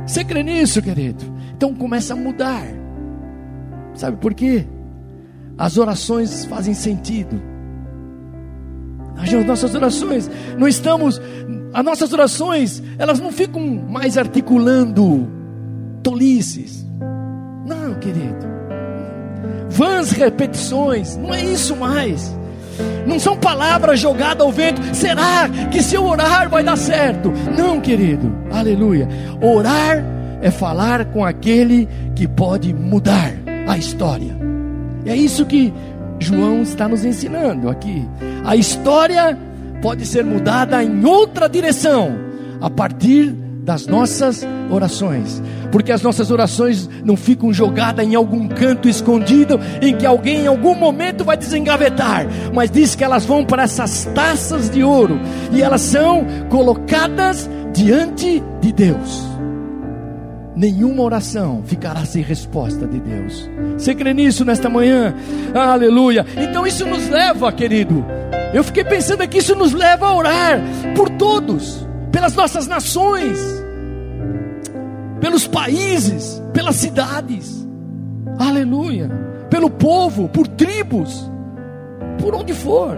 Você 0.06 0.22
crê 0.22 0.44
nisso, 0.44 0.80
querido? 0.80 1.24
Então 1.56 1.74
começa 1.74 2.12
a 2.12 2.16
mudar. 2.16 2.64
Sabe 3.94 4.16
por 4.18 4.32
quê? 4.32 4.64
As 5.58 5.78
orações 5.78 6.44
fazem 6.44 6.74
sentido. 6.74 7.42
As 9.16 9.32
nossas 9.44 9.74
orações 9.74 10.30
não 10.56 10.68
estamos, 10.68 11.20
as 11.74 11.84
nossas 11.84 12.12
orações, 12.12 12.80
elas 13.00 13.18
não 13.18 13.32
ficam 13.32 13.60
mais 13.66 14.16
articulando 14.16 15.37
tolices. 16.02 16.86
Não, 17.66 17.94
querido. 17.94 18.46
Vãs 19.68 20.10
repetições, 20.10 21.16
não 21.16 21.32
é 21.34 21.44
isso 21.44 21.76
mais. 21.76 22.36
Não 23.06 23.18
são 23.18 23.36
palavras 23.36 24.00
jogadas 24.00 24.44
ao 24.44 24.52
vento. 24.52 24.80
Será 24.94 25.48
que 25.70 25.82
se 25.82 25.94
eu 25.94 26.04
orar 26.04 26.48
vai 26.48 26.62
dar 26.62 26.76
certo? 26.76 27.32
Não, 27.56 27.80
querido. 27.80 28.34
Aleluia. 28.50 29.08
Orar 29.42 30.04
é 30.40 30.50
falar 30.50 31.06
com 31.06 31.24
aquele 31.24 31.88
que 32.14 32.28
pode 32.28 32.72
mudar 32.72 33.32
a 33.66 33.76
história. 33.76 34.36
É 35.04 35.16
isso 35.16 35.46
que 35.46 35.72
João 36.18 36.62
está 36.62 36.88
nos 36.88 37.04
ensinando 37.04 37.68
aqui. 37.68 38.06
A 38.44 38.56
história 38.56 39.38
pode 39.80 40.04
ser 40.06 40.24
mudada 40.24 40.82
em 40.82 41.04
outra 41.04 41.48
direção 41.48 42.16
a 42.60 42.68
partir 42.68 43.34
das 43.68 43.86
nossas 43.86 44.46
orações, 44.70 45.42
porque 45.70 45.92
as 45.92 46.00
nossas 46.00 46.30
orações 46.30 46.88
não 47.04 47.18
ficam 47.18 47.52
jogadas 47.52 48.02
em 48.02 48.14
algum 48.14 48.48
canto 48.48 48.88
escondido 48.88 49.60
em 49.82 49.94
que 49.94 50.06
alguém 50.06 50.44
em 50.44 50.46
algum 50.46 50.74
momento 50.74 51.22
vai 51.22 51.36
desengavetar, 51.36 52.26
mas 52.54 52.70
diz 52.70 52.94
que 52.94 53.04
elas 53.04 53.26
vão 53.26 53.44
para 53.44 53.64
essas 53.64 54.06
taças 54.14 54.70
de 54.70 54.82
ouro 54.82 55.20
e 55.52 55.60
elas 55.60 55.82
são 55.82 56.24
colocadas 56.48 57.46
diante 57.74 58.42
de 58.62 58.72
Deus. 58.72 59.28
Nenhuma 60.56 61.02
oração 61.02 61.62
ficará 61.66 62.06
sem 62.06 62.22
resposta 62.22 62.86
de 62.86 62.98
Deus. 62.98 63.50
Você 63.76 63.94
crê 63.94 64.14
nisso 64.14 64.46
nesta 64.46 64.70
manhã? 64.70 65.14
Aleluia. 65.54 66.24
Então 66.38 66.66
isso 66.66 66.86
nos 66.86 67.06
leva, 67.10 67.52
querido. 67.52 68.02
Eu 68.54 68.64
fiquei 68.64 68.82
pensando 68.82 69.20
aqui, 69.20 69.38
isso 69.38 69.54
nos 69.54 69.74
leva 69.74 70.06
a 70.06 70.16
orar 70.16 70.58
por 70.96 71.10
todos 71.10 71.86
pelas 72.10 72.34
nossas 72.34 72.66
nações, 72.66 73.38
pelos 75.20 75.46
países, 75.46 76.42
pelas 76.52 76.76
cidades, 76.76 77.66
aleluia, 78.38 79.10
pelo 79.50 79.70
povo, 79.70 80.28
por 80.28 80.46
tribos, 80.46 81.30
por 82.20 82.34
onde 82.34 82.52
for. 82.52 82.96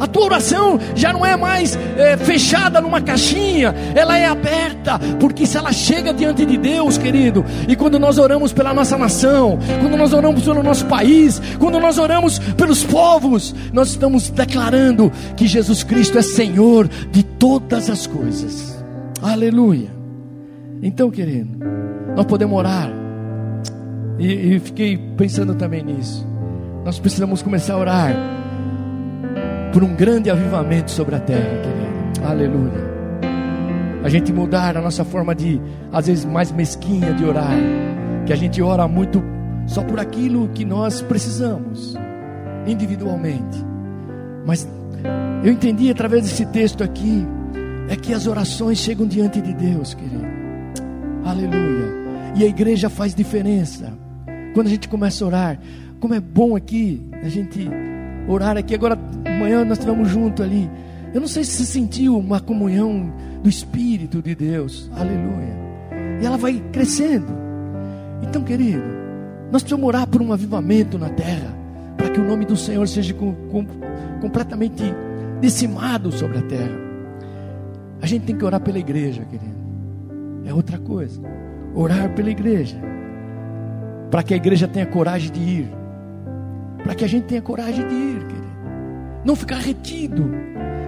A 0.00 0.06
tua 0.08 0.24
oração 0.24 0.80
já 0.96 1.12
não 1.12 1.24
é 1.24 1.36
mais 1.36 1.78
é, 1.96 2.16
fechada 2.16 2.80
numa 2.80 3.00
caixinha, 3.00 3.72
ela 3.94 4.18
é 4.18 4.26
aberta, 4.26 4.98
porque 5.20 5.46
se 5.46 5.56
ela 5.56 5.72
chega 5.72 6.12
diante 6.12 6.44
de 6.44 6.56
Deus, 6.56 6.98
querido, 6.98 7.44
e 7.68 7.76
quando 7.76 8.00
nós 8.00 8.18
oramos 8.18 8.52
pela 8.52 8.74
nossa 8.74 8.98
nação, 8.98 9.60
quando 9.80 9.96
nós 9.96 10.12
oramos 10.12 10.42
pelo 10.42 10.60
nosso 10.60 10.86
país, 10.86 11.40
quando 11.60 11.78
nós 11.78 11.98
oramos 11.98 12.40
pelos 12.40 12.82
povos, 12.82 13.54
nós 13.72 13.90
estamos 13.90 14.28
declarando 14.28 15.12
que 15.36 15.46
Jesus 15.46 15.84
Cristo 15.84 16.18
é 16.18 16.22
Senhor 16.22 16.88
de 17.12 17.22
todas 17.22 17.88
as 17.88 18.04
coisas. 18.04 18.82
Aleluia. 19.22 20.01
Então, 20.82 21.12
querido, 21.12 21.64
nós 22.16 22.26
podemos 22.26 22.58
orar, 22.58 22.90
e, 24.18 24.54
e 24.54 24.58
fiquei 24.58 24.98
pensando 25.16 25.54
também 25.54 25.84
nisso. 25.84 26.26
Nós 26.84 26.98
precisamos 26.98 27.40
começar 27.40 27.74
a 27.74 27.78
orar 27.78 28.16
por 29.72 29.84
um 29.84 29.94
grande 29.94 30.28
avivamento 30.28 30.90
sobre 30.90 31.14
a 31.14 31.20
terra, 31.20 31.60
querido. 31.62 32.26
Aleluia. 32.26 32.92
A 34.02 34.08
gente 34.08 34.32
mudar 34.32 34.76
a 34.76 34.82
nossa 34.82 35.04
forma 35.04 35.34
de, 35.34 35.60
às 35.92 36.08
vezes, 36.08 36.24
mais 36.24 36.50
mesquinha 36.50 37.12
de 37.14 37.24
orar. 37.24 37.56
Que 38.26 38.32
a 38.32 38.36
gente 38.36 38.60
ora 38.60 38.86
muito 38.88 39.22
só 39.66 39.82
por 39.84 40.00
aquilo 40.00 40.48
que 40.48 40.64
nós 40.64 41.00
precisamos, 41.00 41.94
individualmente. 42.66 43.64
Mas 44.44 44.68
eu 45.44 45.52
entendi 45.52 45.90
através 45.90 46.24
desse 46.24 46.44
texto 46.46 46.82
aqui, 46.82 47.24
é 47.88 47.94
que 47.94 48.12
as 48.12 48.26
orações 48.26 48.78
chegam 48.78 49.06
diante 49.06 49.40
de 49.40 49.54
Deus, 49.54 49.94
querido. 49.94 50.42
Aleluia. 51.24 52.02
E 52.36 52.44
a 52.44 52.46
igreja 52.46 52.88
faz 52.88 53.14
diferença. 53.14 53.92
Quando 54.54 54.66
a 54.66 54.70
gente 54.70 54.88
começa 54.88 55.24
a 55.24 55.26
orar, 55.26 55.58
como 56.00 56.14
é 56.14 56.20
bom 56.20 56.56
aqui 56.56 57.00
a 57.22 57.28
gente 57.28 57.68
orar 58.28 58.56
aqui. 58.56 58.74
Agora, 58.74 58.98
amanhã 59.24 59.64
nós 59.64 59.78
estivemos 59.78 60.08
juntos 60.08 60.44
ali. 60.44 60.70
Eu 61.14 61.20
não 61.20 61.28
sei 61.28 61.44
se 61.44 61.52
você 61.52 61.64
sentiu 61.64 62.18
uma 62.18 62.40
comunhão 62.40 63.12
do 63.42 63.48
Espírito 63.48 64.22
de 64.22 64.34
Deus. 64.34 64.90
Aleluia. 64.94 65.62
E 66.20 66.26
ela 66.26 66.36
vai 66.36 66.62
crescendo. 66.72 67.32
Então, 68.22 68.42
querido, 68.42 68.82
nós 69.50 69.62
precisamos 69.62 69.86
orar 69.86 70.06
por 70.06 70.22
um 70.22 70.32
avivamento 70.32 70.98
na 70.98 71.10
terra. 71.10 71.54
Para 71.96 72.08
que 72.08 72.20
o 72.20 72.24
nome 72.24 72.44
do 72.44 72.56
Senhor 72.56 72.86
seja 72.88 73.12
com, 73.14 73.34
com, 73.50 73.66
completamente 74.20 74.82
decimado 75.40 76.10
sobre 76.10 76.38
a 76.38 76.42
terra. 76.42 76.80
A 78.00 78.06
gente 78.06 78.24
tem 78.24 78.36
que 78.36 78.44
orar 78.44 78.60
pela 78.60 78.78
igreja, 78.78 79.24
querido. 79.24 79.51
É 80.44 80.52
outra 80.52 80.78
coisa. 80.78 81.20
Orar 81.74 82.14
pela 82.14 82.30
igreja. 82.30 82.76
Para 84.10 84.22
que 84.22 84.34
a 84.34 84.36
igreja 84.36 84.68
tenha 84.68 84.86
coragem 84.86 85.30
de 85.32 85.40
ir 85.40 85.82
para 86.82 86.94
que 86.94 87.04
a 87.04 87.08
gente 87.08 87.24
tenha 87.24 87.42
coragem 87.42 87.86
de 87.86 87.94
ir, 87.94 88.18
querido. 88.26 88.52
Não 89.24 89.36
ficar 89.36 89.58
retido, 89.58 90.28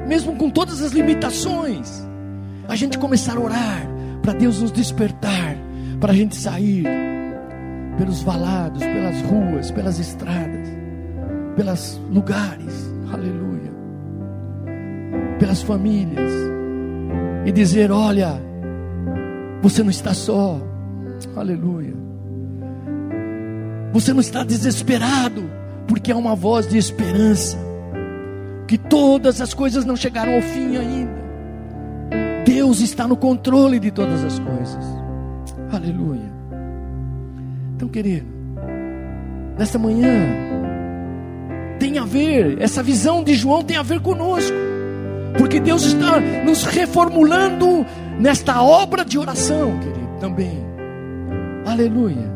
mesmo 0.08 0.34
com 0.36 0.50
todas 0.50 0.82
as 0.82 0.92
limitações. 0.92 2.04
A 2.68 2.74
gente 2.74 2.98
começar 2.98 3.36
a 3.36 3.40
orar 3.40 3.86
para 4.22 4.32
Deus 4.32 4.60
nos 4.60 4.72
despertar, 4.72 5.56
para 6.00 6.12
a 6.12 6.16
gente 6.16 6.34
sair 6.34 6.84
pelos 7.96 8.22
valados, 8.22 8.80
pelas 8.82 9.20
ruas, 9.22 9.70
pelas 9.70 9.98
estradas, 10.00 10.68
pelos 11.54 12.00
lugares, 12.10 12.92
aleluia, 13.12 13.72
pelas 15.38 15.62
famílias, 15.62 16.32
e 17.46 17.52
dizer: 17.52 17.92
Olha, 17.92 18.40
você 19.64 19.82
não 19.82 19.88
está 19.88 20.12
só, 20.12 20.60
aleluia, 21.34 21.94
você 23.94 24.12
não 24.12 24.20
está 24.20 24.44
desesperado 24.44 25.50
porque 25.88 26.12
é 26.12 26.14
uma 26.14 26.36
voz 26.36 26.68
de 26.68 26.76
esperança, 26.76 27.56
que 28.68 28.76
todas 28.76 29.40
as 29.40 29.54
coisas 29.54 29.86
não 29.86 29.96
chegaram 29.96 30.34
ao 30.34 30.42
fim 30.42 30.76
ainda. 30.76 31.24
Deus 32.44 32.80
está 32.80 33.08
no 33.08 33.16
controle 33.16 33.80
de 33.80 33.90
todas 33.90 34.22
as 34.22 34.38
coisas. 34.38 34.84
Aleluia. 35.72 36.30
Então, 37.74 37.88
querido, 37.88 38.26
nesta 39.58 39.78
manhã 39.78 40.10
tem 41.78 41.96
a 41.96 42.04
ver, 42.04 42.60
essa 42.60 42.82
visão 42.82 43.24
de 43.24 43.34
João 43.34 43.62
tem 43.62 43.78
a 43.78 43.82
ver 43.82 44.00
conosco, 44.00 44.54
porque 45.38 45.58
Deus 45.58 45.86
está 45.86 46.20
nos 46.20 46.64
reformulando 46.64 47.86
nesta 48.18 48.62
obra 48.62 49.04
de 49.04 49.18
oração, 49.18 49.78
querido, 49.78 50.18
também. 50.20 50.64
Aleluia. 51.66 52.32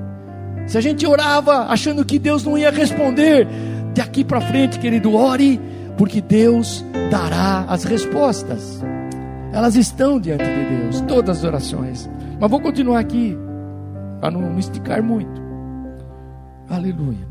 Se 0.66 0.76
a 0.76 0.80
gente 0.80 1.06
orava 1.06 1.66
achando 1.66 2.04
que 2.04 2.18
Deus 2.18 2.44
não 2.44 2.58
ia 2.58 2.70
responder, 2.70 3.46
daqui 3.94 4.24
para 4.24 4.40
frente, 4.40 4.78
querido, 4.78 5.14
ore, 5.14 5.60
porque 5.96 6.20
Deus 6.20 6.84
dará 7.10 7.64
as 7.68 7.84
respostas. 7.84 8.82
Elas 9.52 9.76
estão 9.76 10.20
diante 10.20 10.44
de 10.44 10.76
Deus, 10.76 11.00
todas 11.02 11.38
as 11.38 11.44
orações. 11.44 12.08
Mas 12.38 12.50
vou 12.50 12.60
continuar 12.60 13.00
aqui, 13.00 13.36
para 14.20 14.30
não 14.30 14.42
me 14.52 14.60
esticar 14.60 15.02
muito. 15.02 15.40
Aleluia. 16.68 17.26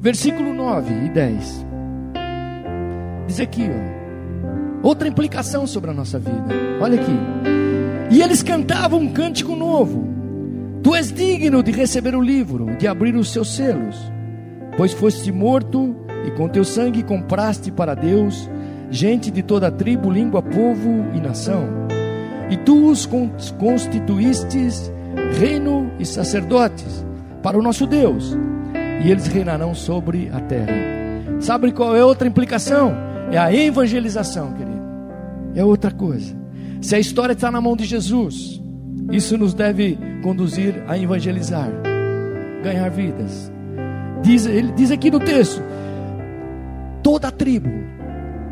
Versículo 0.00 0.52
9 0.52 0.92
e 1.06 1.08
10. 1.08 1.66
Diz 3.28 3.40
aqui, 3.40 3.70
ó, 3.70 4.86
outra 4.86 5.06
implicação 5.06 5.66
sobre 5.66 5.90
a 5.90 5.94
nossa 5.94 6.18
vida. 6.18 6.52
Olha 6.80 7.00
aqui. 7.00 7.61
E 8.12 8.22
eles 8.22 8.42
cantavam 8.42 9.00
um 9.00 9.12
cântico 9.12 9.56
novo 9.56 10.12
Tu 10.82 10.96
és 10.96 11.12
digno 11.12 11.62
de 11.62 11.70
receber 11.70 12.16
o 12.16 12.20
livro, 12.20 12.66
de 12.76 12.88
abrir 12.88 13.14
os 13.14 13.32
seus 13.32 13.54
selos, 13.54 13.96
pois 14.76 14.92
foste 14.92 15.30
morto 15.30 15.94
e 16.26 16.30
com 16.32 16.48
teu 16.48 16.64
sangue 16.64 17.04
compraste 17.04 17.70
para 17.70 17.94
Deus 17.94 18.50
gente 18.90 19.30
de 19.30 19.44
toda 19.44 19.70
tribo, 19.70 20.10
língua, 20.10 20.42
povo 20.42 21.06
e 21.14 21.20
nação. 21.20 21.68
E 22.50 22.56
tu 22.56 22.90
os 22.90 23.06
constituístes 23.58 24.92
reino 25.38 25.88
e 26.00 26.04
sacerdotes 26.04 27.06
para 27.44 27.56
o 27.56 27.62
nosso 27.62 27.86
Deus, 27.86 28.36
e 29.04 29.10
eles 29.10 29.28
reinarão 29.28 29.74
sobre 29.74 30.30
a 30.32 30.40
terra. 30.40 30.74
Sabe 31.38 31.70
qual 31.70 31.94
é 31.94 32.04
outra 32.04 32.26
implicação? 32.26 32.92
É 33.30 33.38
a 33.38 33.54
evangelização, 33.54 34.52
querido. 34.52 34.82
É 35.54 35.64
outra 35.64 35.92
coisa. 35.92 36.41
Se 36.82 36.96
a 36.96 36.98
história 36.98 37.32
está 37.32 37.50
na 37.50 37.60
mão 37.60 37.76
de 37.76 37.84
Jesus, 37.84 38.60
isso 39.12 39.38
nos 39.38 39.54
deve 39.54 39.96
conduzir 40.22 40.82
a 40.88 40.98
evangelizar, 40.98 41.70
ganhar 42.62 42.90
vidas. 42.90 43.50
Diz, 44.22 44.46
ele 44.46 44.72
diz 44.72 44.90
aqui 44.90 45.08
no 45.10 45.20
texto: 45.20 45.62
toda 47.02 47.30
tribo, 47.30 47.70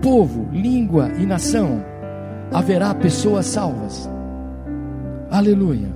povo, 0.00 0.48
língua 0.52 1.10
e 1.18 1.26
nação 1.26 1.84
haverá 2.52 2.94
pessoas 2.94 3.46
salvas. 3.46 4.08
Aleluia. 5.28 5.88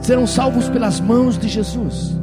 Serão 0.00 0.26
salvos 0.26 0.68
pelas 0.68 1.00
mãos 1.00 1.38
de 1.38 1.48
Jesus. 1.48 2.20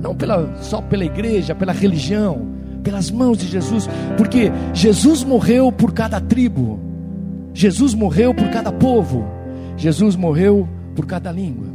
Não 0.00 0.14
pela, 0.14 0.54
só 0.62 0.80
pela 0.80 1.04
igreja, 1.04 1.52
pela 1.52 1.72
religião, 1.72 2.46
pelas 2.82 3.10
mãos 3.10 3.38
de 3.38 3.48
Jesus, 3.48 3.88
porque 4.16 4.52
Jesus 4.72 5.24
morreu 5.24 5.70
por 5.72 5.92
cada 5.92 6.20
tribo, 6.20 6.91
Jesus 7.54 7.94
morreu 7.94 8.34
por 8.34 8.48
cada 8.50 8.72
povo, 8.72 9.24
Jesus 9.76 10.16
morreu 10.16 10.68
por 10.94 11.06
cada 11.06 11.30
língua. 11.30 11.66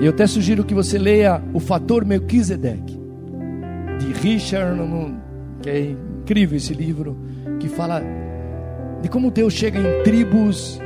E 0.00 0.06
eu 0.06 0.10
até 0.10 0.26
sugiro 0.26 0.64
que 0.64 0.74
você 0.74 0.98
leia 0.98 1.42
o 1.52 1.60
Fator 1.60 2.04
Melquisedeque, 2.04 2.98
de 3.98 4.12
Richard, 4.12 4.78
que 5.62 5.70
é 5.70 5.94
incrível 6.22 6.56
esse 6.56 6.74
livro, 6.74 7.16
que 7.58 7.68
fala 7.68 8.02
de 9.02 9.08
como 9.08 9.30
Deus 9.30 9.52
chega 9.52 9.78
em 9.78 10.02
tribos, 10.02 10.80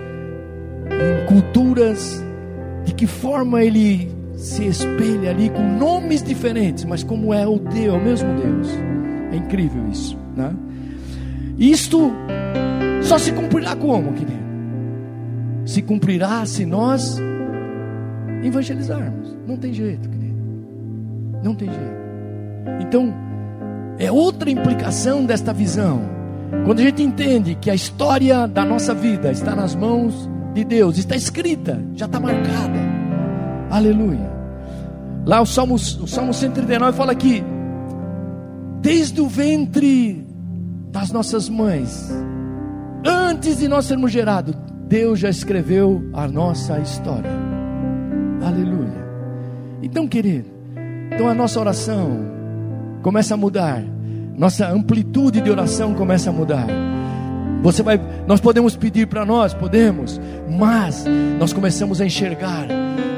em 0.87 1.27
culturas, 1.27 2.25
de 2.85 2.95
que 2.95 3.07
forma 3.07 3.63
Ele 3.63 4.09
se 4.35 4.67
espelha 4.67 5.31
ali 5.31 5.51
com 5.51 5.63
nomes 5.63 6.23
diferentes, 6.23 6.85
mas 6.85 7.03
como 7.03 7.35
é 7.35 7.47
o 7.47 7.59
Deus, 7.59 7.95
é 7.95 7.99
o 7.99 8.01
mesmo 8.01 8.29
Deus. 8.35 8.69
É 9.33 9.37
incrível 9.37 9.83
isso, 9.91 10.17
né? 10.37 10.55
Isto 11.59 12.13
só 13.09 13.17
se 13.17 13.33
cumprirá 13.33 13.75
como, 13.75 14.13
querido? 14.13 14.39
Se 15.65 15.81
cumprirá 15.81 16.45
se 16.45 16.67
nós 16.67 17.19
evangelizarmos. 18.45 19.35
Não 19.47 19.57
tem 19.57 19.73
jeito, 19.73 20.07
querido. 20.11 20.39
Não 21.43 21.55
tem 21.55 21.69
jeito. 21.69 21.99
Então, 22.81 23.15
é 23.99 24.13
outra 24.13 24.51
implicação 24.51 25.25
desta 25.25 25.55
visão. 25.55 26.03
Quando 26.67 26.81
a 26.81 26.83
gente 26.83 27.03
entende 27.03 27.55
que 27.55 27.71
a 27.71 27.75
história 27.75 28.47
da 28.47 28.63
nossa 28.63 28.95
vida 28.95 29.31
está 29.31 29.57
nas 29.57 29.75
mãos 29.75 30.29
de 30.53 30.63
Deus, 30.65 30.99
está 30.99 31.17
escrita, 31.17 31.83
já 31.95 32.05
está 32.05 32.21
marcada. 32.21 32.79
Aleluia. 33.71 34.31
Lá 35.25 35.41
o 35.41 35.47
Salmo, 35.47 35.77
o 35.77 36.07
Salmo 36.07 36.35
139 36.35 36.97
fala 36.97 37.15
que 37.15 37.43
desde 38.83 39.21
o 39.21 39.29
ventre 39.29 40.27
das 40.91 41.11
nossas 41.11 41.49
mães, 41.49 42.11
antes 43.05 43.59
de 43.59 43.69
nós 43.69 43.87
sermos 43.87 44.13
gerados, 44.13 44.55
Deus 44.89 45.19
já 45.19 45.29
escreveu 45.29 46.09
a 46.13 46.27
nossa 46.27 46.79
história. 46.79 47.31
Aleluia. 48.43 49.07
Então, 49.83 50.09
querido, 50.09 50.49
então 51.13 51.29
a 51.29 51.35
nossa 51.35 51.61
oração 51.61 52.21
começa 53.03 53.35
a 53.35 53.37
mudar. 53.37 53.83
nossa 54.37 54.69
amplitude 54.69 55.41
de 55.41 55.51
oração 55.51 55.95
começa 55.95 56.31
a 56.31 56.33
mudar. 56.33 56.67
Você 57.63 57.83
vai, 57.83 58.01
nós 58.27 58.41
podemos 58.41 58.77
pedir 58.77 59.07
para 59.07 59.25
nós, 59.25 59.53
podemos, 59.53 60.21
mas 60.49 61.05
nós 61.39 61.53
começamos 61.53 62.01
a 62.01 62.07
enxergar 62.07 62.69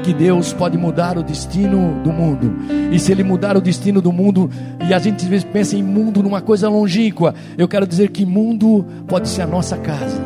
que 0.03 0.13
Deus 0.13 0.51
pode 0.51 0.77
mudar 0.77 1.17
o 1.17 1.23
destino 1.23 2.01
do 2.03 2.11
mundo. 2.11 2.51
E 2.91 2.99
se 2.99 3.11
Ele 3.11 3.23
mudar 3.23 3.55
o 3.55 3.61
destino 3.61 4.01
do 4.01 4.11
mundo, 4.11 4.49
e 4.87 4.93
a 4.93 4.99
gente 4.99 5.23
às 5.23 5.29
vezes 5.29 5.45
pensa 5.45 5.75
em 5.75 5.83
mundo 5.83 6.23
numa 6.23 6.41
coisa 6.41 6.67
longínqua, 6.69 7.35
eu 7.57 7.67
quero 7.67 7.85
dizer 7.85 8.09
que 8.09 8.25
mundo 8.25 8.83
pode 9.07 9.29
ser 9.29 9.43
a 9.43 9.47
nossa 9.47 9.77
casa, 9.77 10.19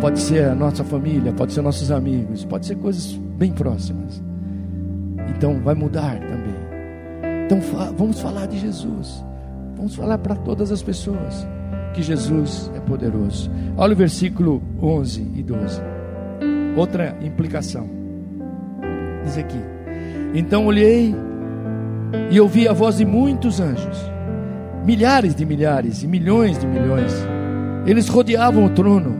pode 0.00 0.20
ser 0.20 0.48
a 0.48 0.54
nossa 0.54 0.84
família, 0.84 1.32
pode 1.32 1.52
ser 1.52 1.60
nossos 1.60 1.90
amigos, 1.90 2.44
pode 2.44 2.66
ser 2.66 2.76
coisas 2.76 3.18
bem 3.36 3.50
próximas. 3.50 4.22
Então 5.36 5.60
vai 5.60 5.74
mudar 5.74 6.20
também. 6.20 6.54
Então 7.46 7.60
vamos 7.96 8.20
falar 8.20 8.46
de 8.46 8.58
Jesus. 8.60 9.24
Vamos 9.76 9.96
falar 9.96 10.18
para 10.18 10.36
todas 10.36 10.70
as 10.70 10.82
pessoas 10.82 11.46
que 11.94 12.02
Jesus 12.02 12.70
é 12.74 12.80
poderoso. 12.80 13.50
Olha 13.76 13.94
o 13.94 13.96
versículo 13.96 14.62
11 14.82 15.30
e 15.36 15.42
12. 15.42 15.80
Outra 16.76 17.16
implicação. 17.22 17.88
Diz 19.24 19.38
aqui: 19.38 19.58
Então 20.34 20.66
olhei 20.66 21.14
e 22.30 22.40
ouvi 22.40 22.68
a 22.68 22.72
voz 22.72 22.98
de 22.98 23.04
muitos 23.04 23.60
anjos, 23.60 23.98
milhares 24.84 25.34
de 25.34 25.46
milhares 25.46 26.02
e 26.02 26.06
milhões 26.06 26.58
de 26.58 26.66
milhões. 26.66 27.12
Eles 27.86 28.08
rodeavam 28.08 28.66
o 28.66 28.70
trono, 28.70 29.14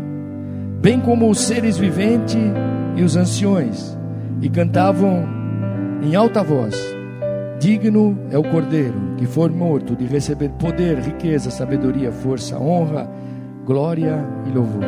bem 0.80 1.00
como 1.00 1.30
os 1.30 1.40
seres 1.40 1.78
viventes 1.78 2.36
e 2.96 3.02
os 3.02 3.16
anciões, 3.16 3.96
e 4.42 4.48
cantavam 4.48 5.26
em 6.02 6.14
alta 6.14 6.42
voz: 6.42 6.93
Digno 7.64 8.18
é 8.30 8.36
o 8.36 8.42
cordeiro 8.42 9.14
que 9.16 9.24
for 9.24 9.50
morto 9.50 9.96
de 9.96 10.04
receber 10.04 10.50
poder, 10.50 10.98
riqueza, 10.98 11.50
sabedoria, 11.50 12.12
força, 12.12 12.58
honra, 12.58 13.08
glória 13.64 14.22
e 14.46 14.50
louvor. 14.50 14.84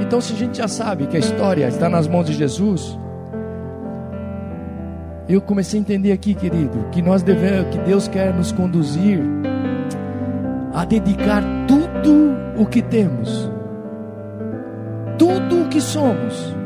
Então, 0.00 0.18
se 0.18 0.32
a 0.32 0.36
gente 0.36 0.56
já 0.56 0.66
sabe 0.66 1.06
que 1.06 1.18
a 1.18 1.20
história 1.20 1.68
está 1.68 1.90
nas 1.90 2.08
mãos 2.08 2.24
de 2.24 2.32
Jesus, 2.32 2.98
eu 5.28 5.42
comecei 5.42 5.78
a 5.78 5.82
entender 5.82 6.12
aqui, 6.12 6.34
querido, 6.34 6.82
que 6.90 7.02
nós 7.02 7.22
devemos, 7.22 7.76
que 7.76 7.82
Deus 7.82 8.08
quer 8.08 8.32
nos 8.32 8.52
conduzir 8.52 9.20
a 10.72 10.86
dedicar 10.86 11.44
tudo 11.68 12.34
o 12.56 12.64
que 12.64 12.80
temos, 12.80 13.50
tudo 15.18 15.64
o 15.64 15.68
que 15.68 15.82
somos, 15.82 16.56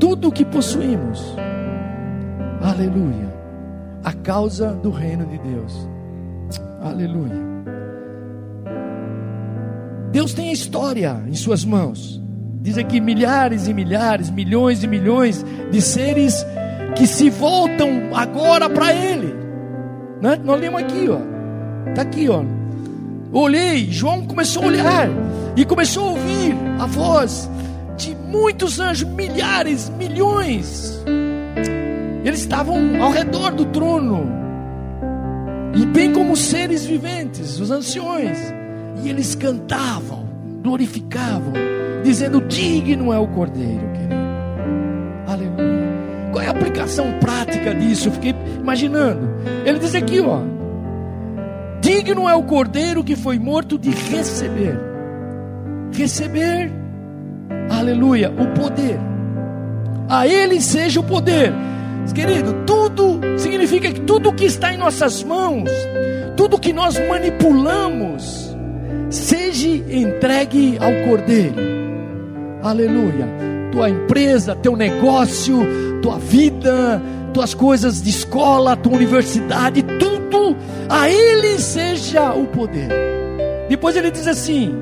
tudo 0.00 0.26
o 0.26 0.32
que 0.32 0.44
possuímos. 0.44 1.36
Aleluia 2.60 3.35
a 4.06 4.12
causa 4.12 4.72
do 4.72 4.90
reino 4.90 5.26
de 5.26 5.36
Deus. 5.38 5.88
Aleluia. 6.80 7.34
Deus 10.12 10.32
tem 10.32 10.50
a 10.50 10.52
história 10.52 11.20
em 11.26 11.34
Suas 11.34 11.64
mãos. 11.64 12.22
Diz 12.60 12.78
aqui 12.78 13.00
milhares 13.00 13.66
e 13.66 13.74
milhares, 13.74 14.30
milhões 14.30 14.84
e 14.84 14.86
milhões 14.86 15.44
de 15.72 15.82
seres 15.82 16.46
que 16.94 17.04
se 17.04 17.28
voltam 17.28 18.14
agora 18.14 18.70
para 18.70 18.94
Ele. 18.94 19.34
Né? 20.22 20.40
Nós 20.44 20.60
lemos 20.60 20.82
aqui, 20.82 21.08
ó. 21.08 21.18
Está 21.88 22.02
aqui, 22.02 22.28
ó. 22.28 22.44
Olhei, 23.32 23.90
João 23.90 24.24
começou 24.24 24.62
a 24.62 24.66
olhar 24.66 25.08
e 25.56 25.64
começou 25.64 26.04
a 26.04 26.10
ouvir 26.12 26.54
a 26.78 26.86
voz 26.86 27.50
de 27.96 28.14
muitos 28.14 28.78
anjos, 28.78 29.08
milhares, 29.08 29.90
milhões 29.98 31.04
eles 32.28 32.40
estavam 32.40 33.00
ao 33.00 33.12
redor 33.12 33.52
do 33.52 33.64
trono, 33.66 34.28
e 35.76 35.86
bem 35.86 36.12
como 36.12 36.36
seres 36.36 36.84
viventes, 36.84 37.60
os 37.60 37.70
anciões, 37.70 38.36
e 39.02 39.08
eles 39.08 39.36
cantavam, 39.36 40.26
glorificavam, 40.60 41.52
dizendo: 42.02 42.40
Digno 42.40 43.12
é 43.12 43.18
o 43.18 43.28
cordeiro, 43.28 43.92
querido. 43.92 44.14
Aleluia. 45.28 45.86
Qual 46.32 46.42
é 46.42 46.48
a 46.48 46.50
aplicação 46.50 47.12
prática 47.20 47.72
disso? 47.72 48.08
Eu 48.08 48.12
fiquei 48.12 48.34
imaginando. 48.58 49.28
Ele 49.64 49.78
diz 49.78 49.94
aqui, 49.94 50.18
ó: 50.18 50.40
Digno 51.80 52.28
é 52.28 52.34
o 52.34 52.42
cordeiro 52.42 53.04
que 53.04 53.14
foi 53.14 53.38
morto 53.38 53.78
de 53.78 53.90
receber, 53.90 54.76
receber, 55.92 56.72
aleluia, 57.70 58.32
o 58.32 58.48
poder. 58.58 58.98
A 60.08 60.26
ele 60.26 60.60
seja 60.60 60.98
o 60.98 61.04
poder 61.04 61.52
Querido, 62.12 62.54
tudo 62.66 63.20
significa 63.38 63.92
que 63.92 64.00
tudo 64.00 64.32
que 64.32 64.44
está 64.44 64.72
em 64.72 64.76
nossas 64.76 65.22
mãos, 65.22 65.70
tudo 66.36 66.58
que 66.58 66.72
nós 66.72 66.98
manipulamos, 67.08 68.56
seja 69.10 69.68
entregue 69.68 70.78
ao 70.80 71.08
Cordeiro. 71.08 71.54
Aleluia. 72.62 73.28
Tua 73.70 73.90
empresa, 73.90 74.54
teu 74.56 74.74
negócio, 74.74 75.58
tua 76.00 76.18
vida, 76.18 77.02
tuas 77.34 77.52
coisas 77.52 78.00
de 78.00 78.10
escola, 78.10 78.76
tua 78.76 78.94
universidade, 78.94 79.82
tudo 79.82 80.56
a 80.88 81.10
Ele 81.10 81.58
seja 81.58 82.32
o 82.32 82.46
poder. 82.46 82.88
Depois 83.68 83.96
ele 83.96 84.10
diz 84.10 84.26
assim: 84.26 84.74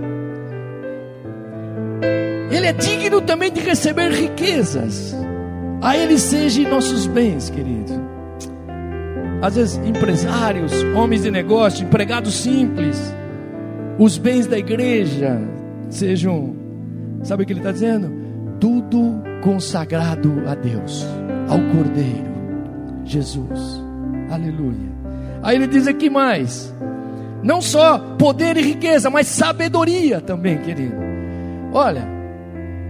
Ele 2.51 2.67
é 2.67 2.73
digno 2.73 3.21
também 3.21 3.51
de 3.51 3.61
receber 3.61 4.13
riquezas 4.13 5.24
a 5.85 5.99
Ele 5.99 6.19
sejam 6.19 6.71
nossos 6.71 7.07
bens, 7.07 7.51
querido. 7.51 7.93
Às 9.43 9.57
vezes, 9.57 9.77
empresários, 9.85 10.73
homens 10.97 11.25
de 11.25 11.31
negócio, 11.31 11.85
empregados 11.85 12.33
simples, 12.37 13.15
os 13.99 14.17
bens 14.17 14.47
da 14.47 14.59
igreja 14.59 15.39
sejam, 15.91 16.57
sabe 17.23 17.43
o 17.43 17.47
que 17.47 17.53
ele 17.53 17.61
está 17.61 17.71
dizendo? 17.71 18.11
Tudo 18.59 19.23
consagrado 19.43 20.43
a 20.47 20.55
Deus, 20.55 21.07
ao 21.49 21.61
Cordeiro, 21.77 22.33
Jesus. 23.05 23.85
Aleluia. 24.31 24.91
Aí 25.43 25.57
ele 25.57 25.67
diz 25.67 25.87
aqui 25.87 26.09
mais: 26.09 26.75
não 27.43 27.61
só 27.61 27.99
poder 27.99 28.57
e 28.57 28.63
riqueza, 28.63 29.11
mas 29.11 29.27
sabedoria 29.27 30.23
também, 30.23 30.57
querido. 30.57 30.97
Olha, 31.75 32.09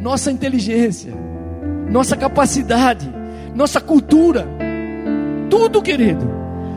nossa 0.00 0.30
inteligência 0.30 1.23
nossa 1.88 2.16
capacidade, 2.16 3.08
nossa 3.54 3.80
cultura, 3.80 4.46
tudo, 5.48 5.80
querido. 5.82 6.34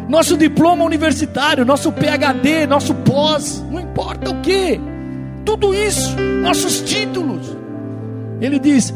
Nosso 0.08 0.38
diploma 0.38 0.86
universitário, 0.86 1.66
nosso 1.66 1.91
PhD, 1.91 2.66
nosso 2.66 2.93
pós, 2.95 3.66
não 3.70 3.82
importa 3.82 4.32
o 4.32 4.41
que, 4.41 4.80
tudo 5.43 5.74
isso, 5.74 6.16
nossos 6.41 6.82
títulos. 6.82 7.58
Ele 8.39 8.58
diz: 8.58 8.93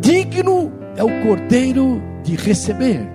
digno 0.00 0.72
é 0.96 1.04
o 1.04 1.22
cordeiro 1.22 2.02
de 2.24 2.34
receber 2.34 3.06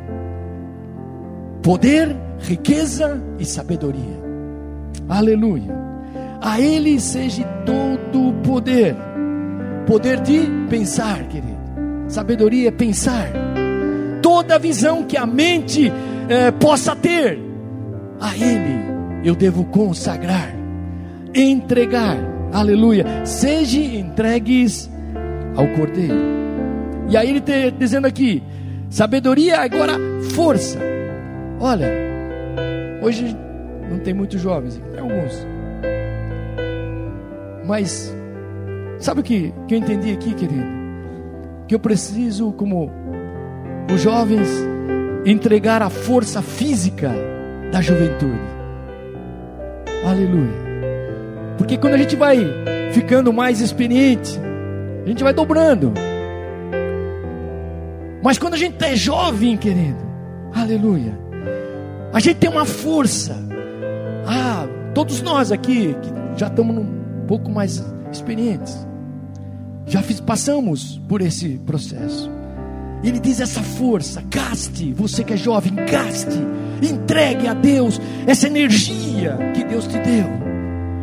poder, 1.61 2.15
riqueza 2.39 3.21
e 3.37 3.43
sabedoria. 3.43 4.17
Aleluia. 5.09 5.75
A 6.39 6.61
Ele 6.61 6.99
seja 6.99 7.43
todo 7.65 8.29
o 8.29 8.33
poder, 8.35 8.95
poder 9.85 10.21
de 10.21 10.47
pensar, 10.69 11.23
querido 11.23 11.46
Sabedoria 12.07 12.69
é 12.69 12.71
pensar. 12.71 13.29
Toda 14.21 14.57
visão 14.57 15.03
que 15.03 15.17
a 15.17 15.25
mente 15.25 15.91
é, 16.29 16.51
possa 16.51 16.95
ter, 16.95 17.39
a 18.19 18.35
Ele 18.35 18.87
eu 19.23 19.35
devo 19.35 19.65
consagrar, 19.65 20.55
entregar. 21.33 22.17
Aleluia. 22.53 23.25
Seja 23.25 23.77
entregues 23.77 24.89
ao 25.55 25.67
Cordeiro. 25.75 26.15
E 27.09 27.17
aí 27.17 27.29
ele 27.29 27.39
está 27.39 27.69
dizendo 27.77 28.07
aqui: 28.07 28.41
sabedoria, 28.89 29.59
agora 29.59 29.95
força. 30.33 30.79
Olha, 31.59 31.89
hoje 33.01 33.35
não 33.89 33.99
tem 33.99 34.13
muitos 34.13 34.39
jovens, 34.39 34.81
tem 34.91 35.01
alguns. 35.01 35.45
Mas, 37.65 38.15
sabe 38.99 39.19
o 39.19 39.23
que, 39.23 39.53
que 39.67 39.75
eu 39.75 39.79
entendi 39.79 40.11
aqui, 40.11 40.33
querido? 40.33 40.86
Que 41.67 41.75
eu 41.75 41.79
preciso, 41.79 42.51
como 42.53 42.89
os 43.93 44.01
jovens, 44.01 44.47
entregar 45.25 45.81
a 45.81 45.89
força 45.89 46.41
física 46.41 47.11
da 47.71 47.81
juventude. 47.81 48.39
Aleluia. 50.05 50.67
Porque 51.57 51.77
quando 51.77 51.95
a 51.95 51.97
gente 51.97 52.15
vai 52.15 52.37
ficando 52.93 53.33
mais 53.33 53.59
experiente, 53.59 54.39
a 55.03 55.07
gente 55.07 55.23
vai 55.23 55.33
dobrando. 55.33 55.93
Mas 58.23 58.37
quando 58.37 58.53
a 58.53 58.57
gente 58.57 58.83
é 58.83 58.95
jovem, 58.95 59.57
querido, 59.57 59.99
aleluia, 60.53 61.17
a 62.13 62.19
gente 62.19 62.37
tem 62.37 62.49
uma 62.49 62.65
força. 62.65 63.35
Ah, 64.25 64.67
todos 64.93 65.21
nós 65.21 65.51
aqui 65.51 65.95
que 66.01 66.39
já 66.39 66.47
estamos 66.47 66.77
um 66.77 67.25
pouco 67.27 67.49
mais 67.51 67.83
experientes, 68.11 68.87
já 69.87 70.01
fiz, 70.01 70.19
passamos 70.19 71.01
por 71.07 71.21
esse 71.21 71.57
processo. 71.65 72.29
Ele 73.03 73.19
diz 73.19 73.39
essa 73.39 73.61
força, 73.61 74.23
gaste, 74.29 74.91
você 74.93 75.23
que 75.23 75.33
é 75.33 75.37
jovem, 75.37 75.73
gaste, 75.73 76.37
entregue 76.81 77.47
a 77.47 77.53
Deus 77.53 78.01
essa 78.25 78.47
energia 78.47 79.37
que 79.53 79.63
Deus 79.63 79.87
te 79.87 79.97
deu 79.99 80.27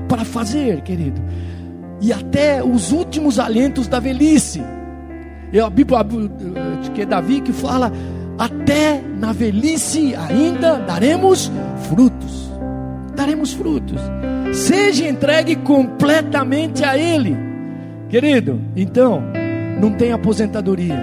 para 0.08 0.24
fazer, 0.24 0.82
querido. 0.82 1.20
E 2.00 2.12
até 2.12 2.62
os 2.62 2.92
últimos 2.92 3.38
alientos 3.38 3.88
da 3.88 4.00
velhice. 4.00 4.62
É 5.52 5.60
a 5.60 5.70
Bíblia 5.70 6.00
que 6.94 7.02
é 7.02 7.06
Davi 7.06 7.40
que 7.40 7.52
fala: 7.52 7.90
até 8.36 9.00
na 9.18 9.32
velhice 9.32 10.14
ainda 10.14 10.78
daremos 10.80 11.50
frutos. 11.88 12.52
Daremos 13.16 13.52
frutos. 13.52 14.00
Seja 14.52 15.08
entregue 15.08 15.56
completamente 15.56 16.84
a 16.84 16.98
Ele, 16.98 17.36
querido. 18.14 18.60
Então, 18.76 19.20
não 19.80 19.90
tem 19.90 20.12
aposentadoria, 20.12 20.96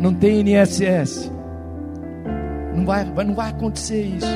não 0.00 0.14
tem 0.14 0.40
INSS, 0.40 1.28
não 2.72 2.84
vai, 2.84 3.04
não 3.24 3.34
vai 3.34 3.50
acontecer 3.50 4.00
isso. 4.00 4.28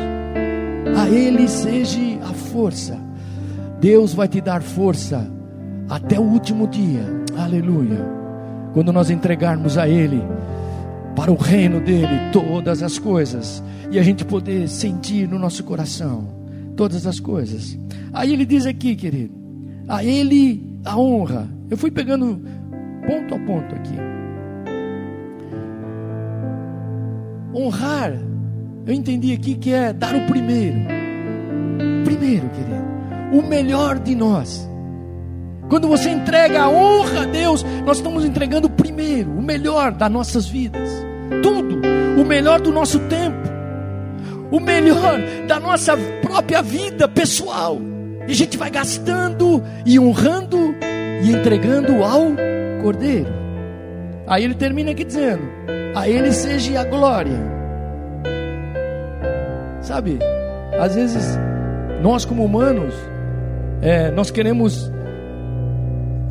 A 0.96 1.08
Ele 1.08 1.46
seja 1.46 2.00
a 2.24 2.34
força. 2.34 2.98
Deus 3.80 4.12
vai 4.12 4.26
te 4.26 4.40
dar 4.40 4.60
força 4.60 5.30
até 5.88 6.18
o 6.18 6.24
último 6.24 6.66
dia. 6.66 7.04
Aleluia. 7.38 8.04
Quando 8.72 8.92
nós 8.92 9.08
entregarmos 9.08 9.78
a 9.78 9.88
Ele 9.88 10.20
para 11.14 11.30
o 11.30 11.36
reino 11.36 11.78
dele 11.78 12.32
todas 12.32 12.82
as 12.82 12.98
coisas 12.98 13.62
e 13.92 14.00
a 14.00 14.02
gente 14.02 14.24
poder 14.24 14.68
sentir 14.68 15.28
no 15.28 15.38
nosso 15.38 15.62
coração 15.62 16.26
todas 16.76 17.06
as 17.06 17.20
coisas. 17.20 17.78
Aí 18.12 18.32
ele 18.32 18.44
diz 18.44 18.66
aqui, 18.66 18.96
querido, 18.96 19.32
a 19.86 20.04
ele 20.04 20.74
a 20.84 20.98
honra. 20.98 21.48
Eu 21.74 21.78
fui 21.78 21.90
pegando 21.90 22.40
ponto 23.04 23.34
a 23.34 23.38
ponto 23.40 23.74
aqui. 23.74 23.96
Honrar, 27.52 28.12
eu 28.86 28.94
entendi 28.94 29.32
aqui 29.32 29.56
que 29.56 29.72
é 29.72 29.92
dar 29.92 30.14
o 30.14 30.24
primeiro. 30.26 30.78
Primeiro, 32.04 32.48
querido, 32.50 32.84
o 33.32 33.42
melhor 33.42 33.98
de 33.98 34.14
nós. 34.14 34.70
Quando 35.68 35.88
você 35.88 36.10
entrega 36.10 36.62
a 36.62 36.70
honra 36.70 37.22
a 37.22 37.24
Deus, 37.24 37.64
nós 37.84 37.96
estamos 37.96 38.24
entregando 38.24 38.68
o 38.68 38.70
primeiro, 38.70 39.32
o 39.32 39.42
melhor 39.42 39.90
das 39.90 40.12
nossas 40.12 40.46
vidas. 40.46 40.88
Tudo, 41.42 41.80
o 42.16 42.24
melhor 42.24 42.60
do 42.60 42.70
nosso 42.70 43.00
tempo, 43.08 43.48
o 44.52 44.60
melhor 44.60 45.18
da 45.48 45.58
nossa 45.58 45.96
própria 46.22 46.62
vida 46.62 47.08
pessoal. 47.08 47.80
E 48.28 48.30
a 48.30 48.34
gente 48.34 48.56
vai 48.56 48.70
gastando 48.70 49.60
e 49.84 49.98
honrando 49.98 50.72
e 51.24 51.32
entregando 51.32 52.04
ao 52.04 52.32
Cordeiro. 52.82 53.32
Aí 54.26 54.44
ele 54.44 54.54
termina 54.54 54.90
aqui 54.90 55.04
dizendo: 55.04 55.42
A 55.94 56.08
ele 56.08 56.32
seja 56.32 56.80
a 56.80 56.84
glória. 56.84 57.54
Sabe, 59.80 60.18
às 60.78 60.94
vezes 60.94 61.38
nós 62.02 62.24
como 62.24 62.44
humanos, 62.44 62.94
é, 63.80 64.10
nós 64.10 64.30
queremos 64.30 64.90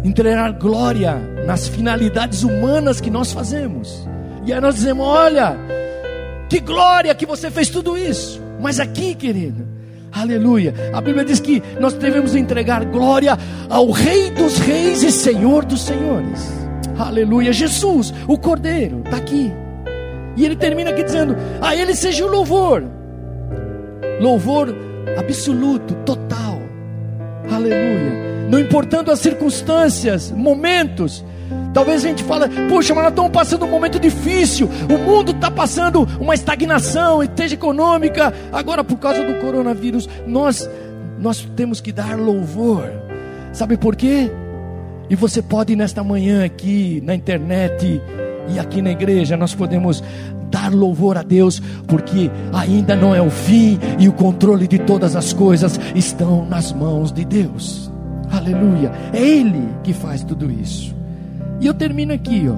entregar 0.03 0.51
glória 0.53 1.15
nas 1.45 1.67
finalidades 1.67 2.43
humanas 2.43 3.01
que 3.01 3.09
nós 3.09 3.31
fazemos. 3.31 4.07
E 4.45 4.53
aí 4.53 4.61
nós 4.61 4.75
dizemos: 4.75 5.05
olha, 5.05 5.57
que 6.49 6.59
glória 6.59 7.15
que 7.15 7.25
você 7.25 7.49
fez 7.49 7.69
tudo 7.69 7.97
isso. 7.97 8.41
Mas 8.59 8.79
aqui, 8.79 9.15
querido, 9.15 9.67
aleluia, 10.13 10.73
a 10.93 11.01
Bíblia 11.01 11.25
diz 11.25 11.39
que 11.39 11.61
nós 11.79 11.93
devemos 11.93 12.35
entregar 12.35 12.85
glória 12.85 13.37
ao 13.69 13.91
Rei 13.91 14.31
dos 14.31 14.57
Reis 14.59 15.03
e 15.03 15.11
Senhor 15.11 15.65
dos 15.65 15.81
Senhores. 15.81 16.51
Aleluia, 16.97 17.51
Jesus, 17.51 18.13
o 18.27 18.37
Cordeiro, 18.37 19.01
está 19.03 19.17
aqui. 19.17 19.51
E 20.35 20.45
ele 20.45 20.55
termina 20.55 20.91
aqui 20.91 21.03
dizendo: 21.03 21.35
a 21.61 21.75
Ele 21.75 21.95
seja 21.95 22.25
o 22.25 22.29
louvor, 22.29 22.83
louvor 24.19 24.75
absoluto, 25.17 25.93
total. 26.05 26.61
Aleluia 27.51 28.23
não 28.53 28.59
importando 28.59 29.09
as 29.09 29.19
circunstâncias, 29.19 30.31
momentos. 30.31 31.25
Talvez 31.73 32.05
a 32.05 32.07
gente 32.07 32.23
fale, 32.23 32.47
puxa, 32.69 32.93
mas 32.93 33.03
nós 33.03 33.11
estamos 33.11 33.31
passando 33.31 33.65
um 33.65 33.69
momento 33.69 33.99
difícil, 33.99 34.69
o 34.87 34.97
mundo 34.97 35.31
está 35.31 35.49
passando 35.49 36.07
uma 36.19 36.35
estagnação, 36.35 37.23
esteja 37.23 37.55
econômica, 37.55 38.31
agora 38.51 38.83
por 38.83 38.97
causa 38.97 39.23
do 39.23 39.39
coronavírus, 39.39 40.07
nós, 40.27 40.69
nós 41.17 41.47
temos 41.55 41.81
que 41.81 41.91
dar 41.91 42.17
louvor. 42.17 42.87
Sabe 43.51 43.75
por 43.75 43.95
quê? 43.95 44.31
E 45.09 45.15
você 45.15 45.41
pode 45.41 45.75
nesta 45.75 46.03
manhã 46.03 46.45
aqui 46.45 47.01
na 47.03 47.15
internet 47.15 48.01
e 48.47 48.59
aqui 48.59 48.81
na 48.81 48.91
igreja, 48.91 49.35
nós 49.35 49.55
podemos 49.55 50.03
dar 50.51 50.71
louvor 50.71 51.17
a 51.17 51.23
Deus, 51.23 51.59
porque 51.87 52.29
ainda 52.53 52.95
não 52.95 53.15
é 53.15 53.21
o 53.21 53.31
fim 53.31 53.79
e 53.97 54.07
o 54.07 54.13
controle 54.13 54.67
de 54.67 54.77
todas 54.77 55.15
as 55.15 55.33
coisas 55.33 55.79
estão 55.95 56.45
nas 56.45 56.71
mãos 56.71 57.11
de 57.11 57.25
Deus. 57.25 57.91
Aleluia. 58.31 58.91
É 59.11 59.19
Ele 59.19 59.67
que 59.83 59.93
faz 59.93 60.23
tudo 60.23 60.51
isso. 60.51 61.02
E 61.63 61.65
eu 61.65 61.73
termino 61.73 62.13
aqui, 62.13 62.43
ó. 62.49 62.57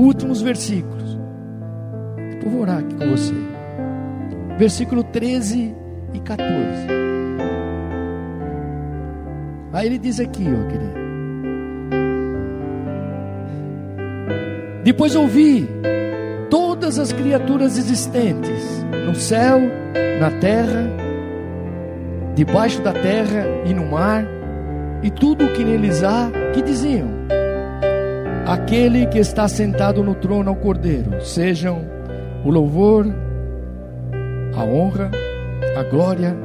Últimos 0.00 0.40
versículos. 0.40 1.20
Eu 2.42 2.48
vou 2.48 2.62
orar 2.62 2.78
aqui 2.78 2.94
com 2.94 3.10
você. 3.10 3.34
Versículo 4.56 5.04
13 5.04 5.76
e 6.14 6.20
14. 6.20 6.48
Aí 9.74 9.86
ele 9.86 9.98
diz 9.98 10.18
aqui, 10.18 10.46
ó, 10.46 10.66
querido. 10.68 11.00
Depois 14.84 15.14
ouvi 15.14 15.68
todas 16.48 16.98
as 16.98 17.12
criaturas 17.12 17.76
existentes 17.76 18.82
no 19.06 19.14
céu, 19.16 19.60
na 20.18 20.30
terra, 20.40 20.88
debaixo 22.34 22.80
da 22.80 22.94
terra 22.94 23.44
e 23.66 23.74
no 23.74 23.84
mar 23.84 24.24
e 25.02 25.10
tudo 25.10 25.44
o 25.44 25.52
que 25.52 25.62
neles 25.62 26.02
há, 26.02 26.30
que 26.54 26.62
diziam: 26.62 27.19
Aquele 28.46 29.06
que 29.06 29.18
está 29.18 29.46
sentado 29.46 30.02
no 30.02 30.14
trono 30.14 30.50
ao 30.50 30.56
Cordeiro, 30.56 31.24
sejam 31.24 31.84
o 32.44 32.50
louvor, 32.50 33.06
a 34.56 34.64
honra, 34.64 35.10
a 35.76 35.82
glória 35.84 36.36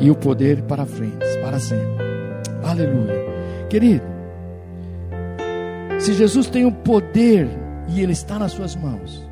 e 0.00 0.10
o 0.10 0.14
poder 0.14 0.62
para 0.62 0.86
frente, 0.86 1.26
para 1.42 1.58
sempre. 1.58 2.06
Aleluia. 2.62 3.26
Querido, 3.68 4.04
se 5.98 6.12
Jesus 6.14 6.46
tem 6.46 6.64
o 6.64 6.72
poder 6.72 7.48
e 7.88 8.00
ele 8.00 8.12
está 8.12 8.38
nas 8.38 8.52
suas 8.52 8.74
mãos, 8.76 9.28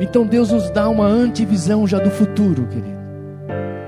então 0.00 0.26
Deus 0.26 0.50
nos 0.50 0.70
dá 0.70 0.88
uma 0.88 1.06
antivisão 1.06 1.86
já 1.86 1.98
do 1.98 2.10
futuro, 2.10 2.66
querido. 2.66 3.02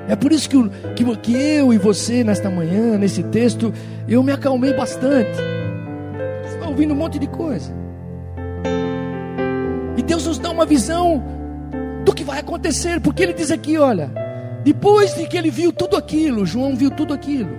É 0.07 0.15
por 0.15 0.33
isso 0.33 0.49
que, 0.49 0.69
que, 0.95 1.17
que 1.17 1.35
eu 1.35 1.73
e 1.73 1.79
você, 1.79 2.23
nesta 2.23 2.51
manhã, 2.51 2.99
nesse 2.99 3.23
texto, 3.23 3.73
eu 4.07 4.23
me 4.23 4.33
acalmei 4.33 4.75
bastante. 4.75 5.54
Ouvindo 6.75 6.93
um 6.93 6.97
monte 6.97 7.21
de 7.21 7.29
coisa. 7.29 7.73
E 9.97 10.03
Deus 10.03 10.27
nos 10.27 10.41
dá 10.41 10.51
uma 10.51 10.67
visão 10.67 11.23
do 12.05 12.13
que 12.13 12.25
vai 12.25 12.41
acontecer, 12.41 13.01
porque 13.01 13.23
Ele 13.23 13.33
diz 13.33 13.53
aqui: 13.53 13.79
olha, 13.79 14.11
depois 14.65 15.15
de 15.15 15.29
que 15.29 15.37
ele 15.37 15.51
viu 15.51 15.73
tudo 15.73 15.97
aquilo, 15.97 16.45
João 16.45 16.75
viu 16.75 16.91
tudo 16.91 17.15
aquilo, 17.15 17.51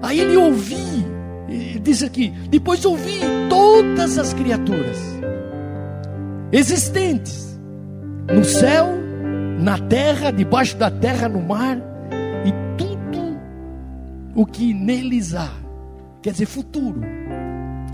aí 0.00 0.20
ele 0.20 0.38
ouviu, 0.38 0.78
ele 1.48 1.80
diz 1.80 2.02
aqui: 2.02 2.30
depois 2.48 2.82
ouvi 2.86 3.20
todas 3.50 4.16
as 4.16 4.32
criaturas 4.32 4.96
existentes 6.50 7.60
no 8.32 8.42
céu 8.42 8.86
na 9.58 9.78
terra, 9.78 10.30
debaixo 10.30 10.76
da 10.76 10.90
terra, 10.90 11.28
no 11.28 11.42
mar, 11.42 11.76
e 12.44 12.52
tudo 12.78 13.36
o 14.34 14.46
que 14.46 14.72
neles 14.72 15.34
há, 15.34 15.50
quer 16.22 16.30
dizer, 16.30 16.46
futuro. 16.46 17.00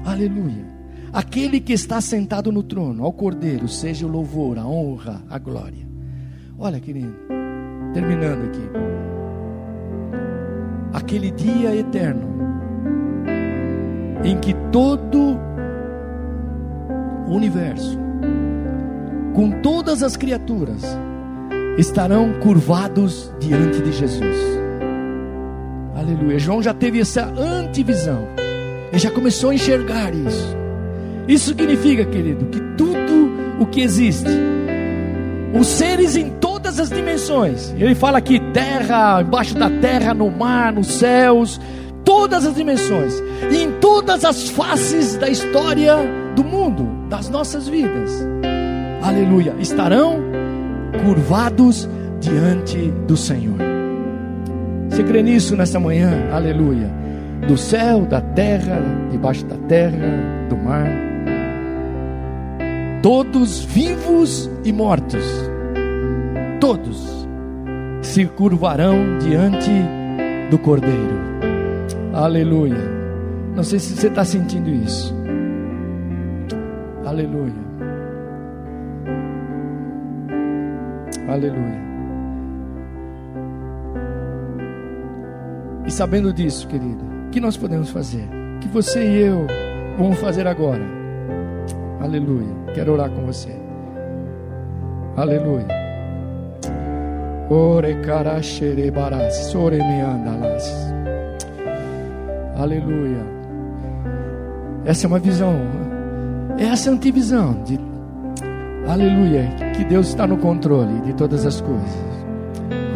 Aleluia. 0.08 0.64
Aquele 1.12 1.60
que 1.60 1.74
está 1.74 2.00
sentado 2.00 2.50
no 2.50 2.62
trono, 2.62 3.04
ao 3.04 3.12
Cordeiro, 3.12 3.68
seja 3.68 4.06
o 4.06 4.10
louvor, 4.10 4.58
a 4.58 4.66
honra, 4.66 5.22
a 5.28 5.38
glória. 5.38 5.86
Olha, 6.58 6.80
querido, 6.80 7.14
terminando 7.92 8.46
aqui. 8.46 8.70
Aquele 10.94 11.30
dia 11.30 11.76
eterno, 11.76 12.26
em 14.24 14.38
que 14.38 14.54
todo 14.72 15.38
o 17.26 17.34
universo, 17.34 17.98
com 19.34 19.60
todas 19.60 20.02
as 20.02 20.16
criaturas, 20.16 20.84
estarão 21.76 22.32
curvados 22.40 23.30
diante 23.38 23.82
de 23.82 23.92
Jesus. 23.92 24.36
Aleluia. 25.94 26.38
João 26.38 26.62
já 26.62 26.72
teve 26.72 26.98
essa 26.98 27.26
antivisão. 27.26 28.47
Ele 28.90 28.98
já 28.98 29.10
começou 29.10 29.50
a 29.50 29.54
enxergar 29.54 30.14
isso. 30.14 30.56
Isso 31.26 31.46
significa, 31.48 32.04
querido, 32.04 32.46
que 32.46 32.60
tudo 32.76 33.30
o 33.60 33.66
que 33.66 33.82
existe, 33.82 34.30
os 35.58 35.66
seres 35.66 36.16
em 36.16 36.30
todas 36.30 36.80
as 36.80 36.88
dimensões, 36.88 37.74
ele 37.76 37.94
fala 37.94 38.18
aqui: 38.18 38.40
terra, 38.52 39.20
embaixo 39.20 39.54
da 39.54 39.68
terra, 39.68 40.14
no 40.14 40.30
mar, 40.30 40.72
nos 40.72 40.86
céus, 40.86 41.60
todas 42.04 42.46
as 42.46 42.54
dimensões, 42.54 43.14
e 43.50 43.62
em 43.62 43.72
todas 43.72 44.24
as 44.24 44.48
faces 44.48 45.16
da 45.16 45.28
história 45.28 45.96
do 46.34 46.42
mundo, 46.42 46.88
das 47.10 47.28
nossas 47.28 47.68
vidas, 47.68 48.26
aleluia, 49.02 49.54
estarão 49.58 50.22
curvados 51.04 51.88
diante 52.20 52.90
do 53.06 53.16
Senhor. 53.16 53.58
Você 54.88 55.02
crê 55.04 55.22
nisso 55.22 55.54
nessa 55.56 55.78
manhã? 55.78 56.28
Aleluia. 56.32 56.90
Do 57.46 57.56
céu, 57.56 58.02
da 58.02 58.20
terra, 58.20 58.80
debaixo 59.10 59.44
da 59.46 59.56
terra, 59.68 60.46
do 60.48 60.56
mar. 60.56 60.88
Todos 63.02 63.64
vivos 63.64 64.50
e 64.64 64.72
mortos, 64.72 65.24
todos 66.60 67.26
se 68.02 68.26
curvarão 68.26 69.18
diante 69.18 69.70
do 70.50 70.58
Cordeiro. 70.58 71.18
Aleluia. 72.12 72.98
Não 73.54 73.62
sei 73.62 73.78
se 73.78 73.96
você 73.96 74.08
está 74.08 74.24
sentindo 74.24 74.68
isso. 74.68 75.14
Aleluia. 77.04 77.68
Aleluia. 81.28 81.88
E 85.86 85.90
sabendo 85.90 86.32
disso, 86.32 86.66
querida, 86.68 87.04
o 87.28 87.30
que 87.30 87.40
nós 87.40 87.58
podemos 87.58 87.90
fazer? 87.90 88.26
O 88.56 88.58
que 88.60 88.68
você 88.68 89.04
e 89.04 89.20
eu 89.20 89.46
vamos 89.98 90.18
fazer 90.18 90.46
agora? 90.46 90.82
Aleluia. 92.00 92.48
Quero 92.74 92.94
orar 92.94 93.10
com 93.10 93.26
você. 93.26 93.54
Aleluia. 95.14 95.66
Ore 97.50 97.94
ore. 97.94 97.94
Aleluia. 102.56 103.26
Essa 104.86 105.06
é 105.06 105.08
uma 105.08 105.18
visão. 105.18 105.54
Essa 106.58 106.88
é 106.88 106.92
a 106.92 106.94
antivisão 106.94 107.62
de 107.64 107.78
Aleluia, 108.88 109.50
que 109.76 109.84
Deus 109.84 110.08
está 110.08 110.26
no 110.26 110.38
controle 110.38 111.02
de 111.02 111.12
todas 111.12 111.44
as 111.44 111.60
coisas. 111.60 112.08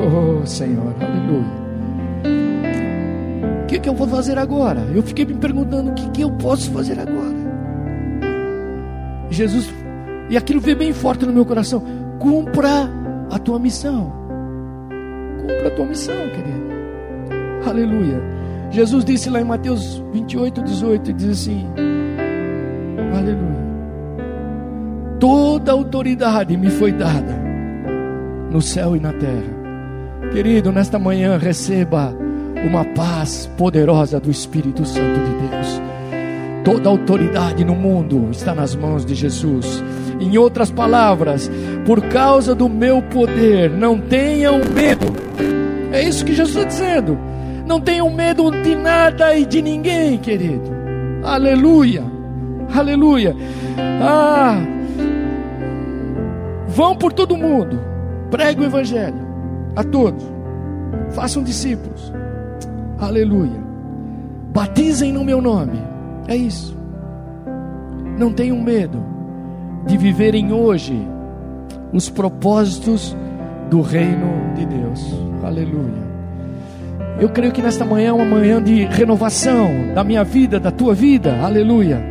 Oh, 0.00 0.46
Senhor, 0.46 0.94
aleluia. 0.98 1.61
Que 3.82 3.88
eu 3.88 3.94
vou 3.94 4.06
fazer 4.06 4.38
agora? 4.38 4.80
Eu 4.94 5.02
fiquei 5.02 5.24
me 5.24 5.34
perguntando 5.34 5.90
o 5.90 5.94
que, 5.94 6.08
que 6.10 6.20
eu 6.22 6.30
posso 6.30 6.70
fazer 6.70 7.00
agora. 7.00 7.42
Jesus, 9.28 9.72
e 10.30 10.36
aquilo 10.36 10.60
veio 10.60 10.76
bem 10.76 10.92
forte 10.92 11.26
no 11.26 11.32
meu 11.32 11.44
coração. 11.44 11.82
Cumpra 12.20 12.88
a 13.30 13.38
tua 13.38 13.58
missão. 13.58 14.12
Cumpra 15.40 15.68
a 15.68 15.70
tua 15.72 15.86
missão, 15.86 16.14
querido. 16.28 17.68
Aleluia. 17.68 18.22
Jesus 18.70 19.04
disse 19.04 19.28
lá 19.28 19.40
em 19.40 19.44
Mateus 19.44 20.02
28, 20.12 20.62
18: 20.62 21.12
diz 21.12 21.28
assim: 21.28 21.66
Aleluia. 23.16 23.62
Toda 25.18 25.72
autoridade 25.72 26.56
me 26.56 26.70
foi 26.70 26.92
dada 26.92 27.36
no 28.50 28.62
céu 28.62 28.96
e 28.96 29.00
na 29.00 29.12
terra. 29.12 29.62
Querido, 30.32 30.70
nesta 30.72 30.98
manhã 30.98 31.36
receba 31.36 32.14
uma 32.64 32.84
paz 32.84 33.50
poderosa 33.56 34.18
do 34.20 34.30
Espírito 34.30 34.84
Santo 34.84 35.20
de 35.20 35.48
Deus. 35.48 35.82
Toda 36.64 36.88
autoridade 36.88 37.64
no 37.64 37.74
mundo 37.74 38.28
está 38.30 38.54
nas 38.54 38.74
mãos 38.74 39.04
de 39.04 39.14
Jesus. 39.14 39.82
Em 40.20 40.38
outras 40.38 40.70
palavras, 40.70 41.50
por 41.84 42.00
causa 42.02 42.54
do 42.54 42.68
meu 42.68 43.02
poder, 43.02 43.70
não 43.70 43.98
tenham 43.98 44.58
medo. 44.58 45.06
É 45.92 46.02
isso 46.02 46.24
que 46.24 46.34
Jesus 46.34 46.56
está 46.56 46.68
dizendo. 46.68 47.18
Não 47.66 47.80
tenham 47.80 48.10
medo 48.10 48.50
de 48.50 48.74
nada 48.76 49.36
e 49.36 49.44
de 49.44 49.60
ninguém, 49.60 50.18
querido. 50.18 50.70
Aleluia. 51.24 52.04
Aleluia. 52.74 53.34
Ah, 54.00 54.60
Vão 56.74 56.96
por 56.96 57.12
todo 57.12 57.36
mundo, 57.36 57.78
pregue 58.30 58.62
o 58.62 58.64
Evangelho 58.64 59.20
a 59.76 59.84
todos, 59.84 60.24
façam 61.10 61.42
discípulos, 61.42 62.10
aleluia. 63.06 63.60
Batizem 64.52 65.12
no 65.12 65.24
meu 65.24 65.40
nome, 65.40 65.78
é 66.28 66.36
isso. 66.36 66.76
Não 68.18 68.32
tenham 68.32 68.60
medo 68.60 69.02
de 69.86 69.96
viverem 69.96 70.52
hoje 70.52 70.96
os 71.92 72.08
propósitos 72.08 73.16
do 73.70 73.80
reino 73.80 74.54
de 74.54 74.66
Deus, 74.66 75.00
aleluia. 75.42 76.12
Eu 77.20 77.28
creio 77.28 77.52
que 77.52 77.62
nesta 77.62 77.84
manhã 77.84 78.08
é 78.08 78.12
uma 78.12 78.24
manhã 78.24 78.62
de 78.62 78.84
renovação 78.84 79.92
da 79.94 80.02
minha 80.02 80.24
vida, 80.24 80.58
da 80.58 80.70
tua 80.70 80.94
vida, 80.94 81.38
aleluia, 81.42 82.02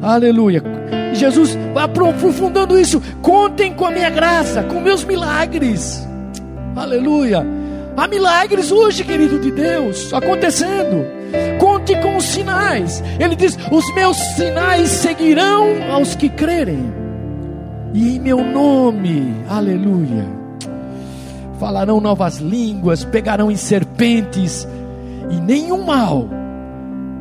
aleluia 0.00 0.62
Jesus 1.12 1.58
aprofundando 1.74 2.78
isso. 2.78 3.02
Contem 3.22 3.72
com 3.72 3.86
a 3.86 3.90
minha 3.90 4.10
graça, 4.10 4.62
com 4.62 4.80
meus 4.80 5.04
milagres. 5.04 6.06
Aleluia. 6.76 7.44
Há 7.98 8.06
milagres 8.06 8.70
hoje, 8.70 9.02
querido 9.02 9.40
de 9.40 9.50
Deus, 9.50 10.14
acontecendo. 10.14 11.04
Conte 11.58 12.00
com 12.00 12.16
os 12.16 12.26
sinais. 12.26 13.02
Ele 13.18 13.34
diz: 13.34 13.58
Os 13.72 13.92
meus 13.92 14.16
sinais 14.36 14.88
seguirão 14.88 15.90
aos 15.90 16.14
que 16.14 16.28
crerem. 16.28 16.92
E 17.92 18.14
em 18.14 18.20
meu 18.20 18.44
nome, 18.44 19.34
aleluia. 19.48 20.28
Falarão 21.58 22.00
novas 22.00 22.36
línguas, 22.36 23.04
pegarão 23.04 23.50
em 23.50 23.56
serpentes, 23.56 24.68
e 25.28 25.40
nenhum 25.40 25.84
mal 25.84 26.28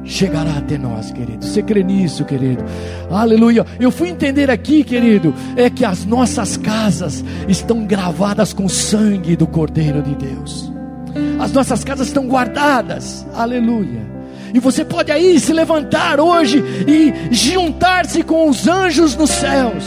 chegará 0.07 0.57
até 0.57 0.77
nós, 0.77 1.11
querido. 1.11 1.45
Você 1.45 1.61
crê 1.61 1.83
nisso, 1.83 2.23
querido? 2.25 2.63
Aleluia. 3.11 3.65
Eu 3.79 3.91
fui 3.91 4.09
entender 4.09 4.49
aqui, 4.49 4.83
querido, 4.83 5.33
é 5.55 5.69
que 5.69 5.83
as 5.83 6.05
nossas 6.05 6.57
casas 6.57 7.23
estão 7.47 7.85
gravadas 7.85 8.53
com 8.53 8.67
sangue 8.69 9.35
do 9.35 9.45
Cordeiro 9.45 10.01
de 10.01 10.15
Deus. 10.15 10.71
As 11.39 11.51
nossas 11.51 11.83
casas 11.83 12.07
estão 12.07 12.27
guardadas. 12.27 13.27
Aleluia. 13.35 14.17
E 14.53 14.59
você 14.59 14.85
pode 14.85 15.11
aí 15.11 15.39
se 15.39 15.51
levantar 15.51 16.19
hoje 16.19 16.63
e 16.87 17.33
juntar-se 17.33 18.23
com 18.23 18.49
os 18.49 18.67
anjos 18.67 19.15
nos 19.15 19.29
céus. 19.29 19.83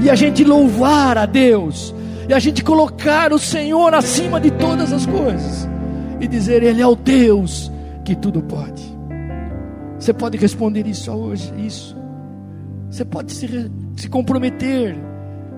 E 0.00 0.10
a 0.10 0.14
gente 0.14 0.44
louvar 0.44 1.16
a 1.16 1.24
Deus. 1.24 1.94
E 2.28 2.34
a 2.34 2.38
gente 2.38 2.64
colocar 2.64 3.32
o 3.32 3.38
Senhor 3.38 3.94
acima 3.94 4.40
de 4.40 4.50
todas 4.50 4.92
as 4.92 5.06
coisas. 5.06 5.68
E 6.20 6.26
dizer: 6.26 6.62
Ele 6.62 6.82
é 6.82 6.86
o 6.86 6.96
Deus 6.96 7.70
que 8.04 8.14
tudo 8.14 8.42
pode. 8.42 8.93
Você 10.04 10.12
pode 10.12 10.36
responder 10.36 10.86
isso 10.86 11.10
hoje, 11.10 11.50
isso. 11.56 11.96
Você 12.90 13.06
pode 13.06 13.32
se, 13.32 13.70
se 13.96 14.06
comprometer. 14.06 14.94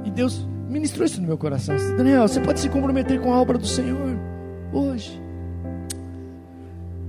E 0.04 0.10
Deus 0.12 0.46
ministrou 0.68 1.04
isso 1.04 1.20
no 1.20 1.26
meu 1.26 1.36
coração. 1.36 1.74
Daniel, 1.96 2.28
você 2.28 2.38
pode 2.38 2.60
se 2.60 2.68
comprometer 2.68 3.20
com 3.20 3.34
a 3.34 3.40
obra 3.40 3.58
do 3.58 3.66
Senhor 3.66 4.16
hoje. 4.72 5.20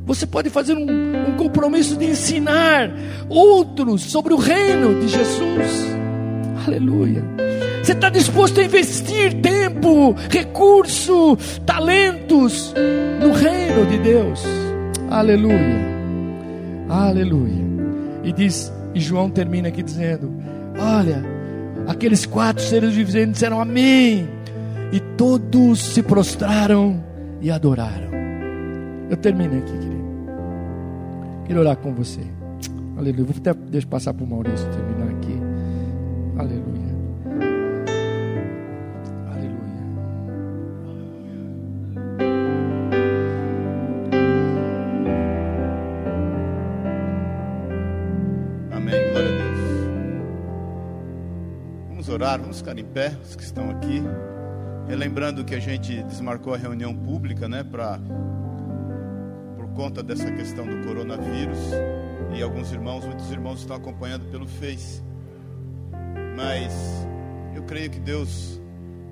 Você 0.03 0.25
pode 0.25 0.49
fazer 0.49 0.73
um, 0.73 1.29
um 1.29 1.37
compromisso 1.37 1.95
de 1.95 2.05
ensinar 2.05 2.91
outros 3.29 4.01
sobre 4.01 4.33
o 4.33 4.37
reino 4.37 4.99
de 4.99 5.07
Jesus. 5.07 5.85
Aleluia. 6.65 7.23
Você 7.83 7.91
está 7.91 8.09
disposto 8.09 8.59
a 8.59 8.63
investir 8.63 9.39
tempo, 9.41 10.15
recurso, 10.27 11.37
talentos 11.67 12.73
no 13.21 13.31
reino 13.31 13.85
de 13.85 13.99
Deus. 13.99 14.43
Aleluia. 15.11 15.96
Aleluia. 16.89 17.65
E 18.23 18.31
diz, 18.31 18.71
e 18.93 18.99
João 18.99 19.29
termina 19.29 19.67
aqui 19.67 19.83
dizendo: 19.83 20.33
Olha, 20.79 21.23
aqueles 21.87 22.25
quatro 22.25 22.63
seres 22.63 22.93
viventes 22.93 23.33
disseram 23.33 23.61
amém. 23.61 24.27
E 24.91 24.99
todos 25.17 25.79
se 25.79 26.01
prostraram 26.01 27.03
e 27.41 27.51
adoraram. 27.51 28.07
Eu 29.09 29.17
termino 29.17 29.57
aqui, 29.57 29.71
querido. 29.71 30.07
Quero 31.45 31.59
orar 31.59 31.77
com 31.77 31.93
você. 31.93 32.21
Aleluia. 32.97 33.25
Vou 33.25 33.35
até 33.37 33.53
deixar 33.53 33.87
passar 33.87 34.13
para 34.13 34.23
o 34.23 34.27
Maurício 34.27 34.67
terminar 34.69 35.09
aqui. 35.09 35.37
Aleluia. 36.37 36.66
Orar, 52.37 52.41
vamos 52.41 52.57
ficar 52.59 52.77
em 52.77 52.85
pé, 52.85 53.17
os 53.23 53.35
que 53.35 53.43
estão 53.43 53.69
aqui. 53.69 54.01
Relembrando 54.87 55.43
que 55.43 55.55
a 55.55 55.59
gente 55.59 56.01
desmarcou 56.03 56.53
a 56.53 56.57
reunião 56.57 56.95
pública, 56.95 57.49
né, 57.49 57.63
para 57.63 57.99
por 59.55 59.67
conta 59.73 60.01
dessa 60.01 60.31
questão 60.31 60.65
do 60.65 60.85
coronavírus 60.85 61.59
e 62.35 62.41
alguns 62.41 62.71
irmãos, 62.71 63.05
muitos 63.05 63.29
irmãos 63.31 63.59
estão 63.59 63.75
acompanhando 63.75 64.29
pelo 64.31 64.47
Face. 64.47 65.03
Mas 66.35 66.73
eu 67.55 67.63
creio 67.63 67.89
que 67.89 67.99
Deus 67.99 68.61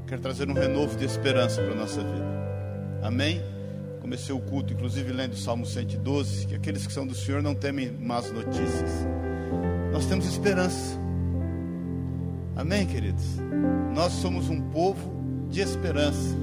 quer 0.08 0.20
trazer 0.20 0.50
um 0.50 0.54
renovo 0.54 0.96
de 0.96 1.06
esperança 1.06 1.62
para 1.62 1.74
a 1.74 1.76
nossa 1.76 2.02
vida. 2.02 2.36
Amém? 3.02 3.42
Comecei 4.00 4.34
o 4.34 4.40
culto, 4.40 4.72
inclusive 4.72 5.12
lendo 5.12 5.34
o 5.34 5.38
Salmo 5.38 5.66
112, 5.66 6.48
que 6.48 6.56
aqueles 6.56 6.86
que 6.86 6.94
são 6.94 7.08
do 7.08 7.16
Senhor 7.16 7.42
não 7.42 7.56
temem 7.56 7.92
más 7.92 8.32
notícias. 8.32 9.06
nós 9.92 10.06
temos 10.06 10.28
esperança. 10.28 11.05
Amém, 12.56 12.86
queridos? 12.86 13.26
Nós 13.94 14.14
somos 14.14 14.50
um 14.50 14.62
povo 14.62 15.14
de 15.50 15.60
esperança. 15.60 16.34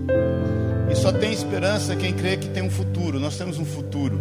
E 0.90 0.94
só 0.94 1.10
tem 1.10 1.32
esperança 1.32 1.96
quem 1.96 2.12
crê 2.12 2.36
que 2.36 2.50
tem 2.50 2.62
um 2.62 2.70
futuro. 2.70 3.18
Nós 3.18 3.38
temos 3.38 3.58
um 3.58 3.64
futuro. 3.64 4.20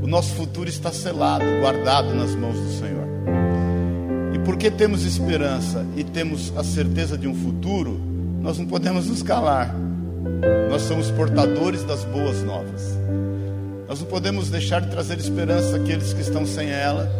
O 0.00 0.06
nosso 0.06 0.32
futuro 0.34 0.68
está 0.68 0.92
selado, 0.92 1.44
guardado 1.60 2.14
nas 2.14 2.32
mãos 2.36 2.56
do 2.56 2.70
Senhor. 2.78 3.08
E 4.32 4.38
porque 4.38 4.70
temos 4.70 5.04
esperança 5.04 5.84
e 5.96 6.04
temos 6.04 6.52
a 6.56 6.62
certeza 6.62 7.18
de 7.18 7.26
um 7.26 7.34
futuro, 7.34 8.00
nós 8.40 8.56
não 8.56 8.66
podemos 8.66 9.08
nos 9.08 9.20
calar. 9.20 9.74
Nós 10.70 10.82
somos 10.82 11.10
portadores 11.10 11.82
das 11.82 12.04
boas 12.04 12.44
novas. 12.44 12.96
Nós 13.88 14.00
não 14.00 14.06
podemos 14.06 14.48
deixar 14.48 14.80
de 14.80 14.90
trazer 14.90 15.18
esperança 15.18 15.76
àqueles 15.76 16.12
que 16.12 16.20
estão 16.20 16.46
sem 16.46 16.70
ela. 16.70 17.10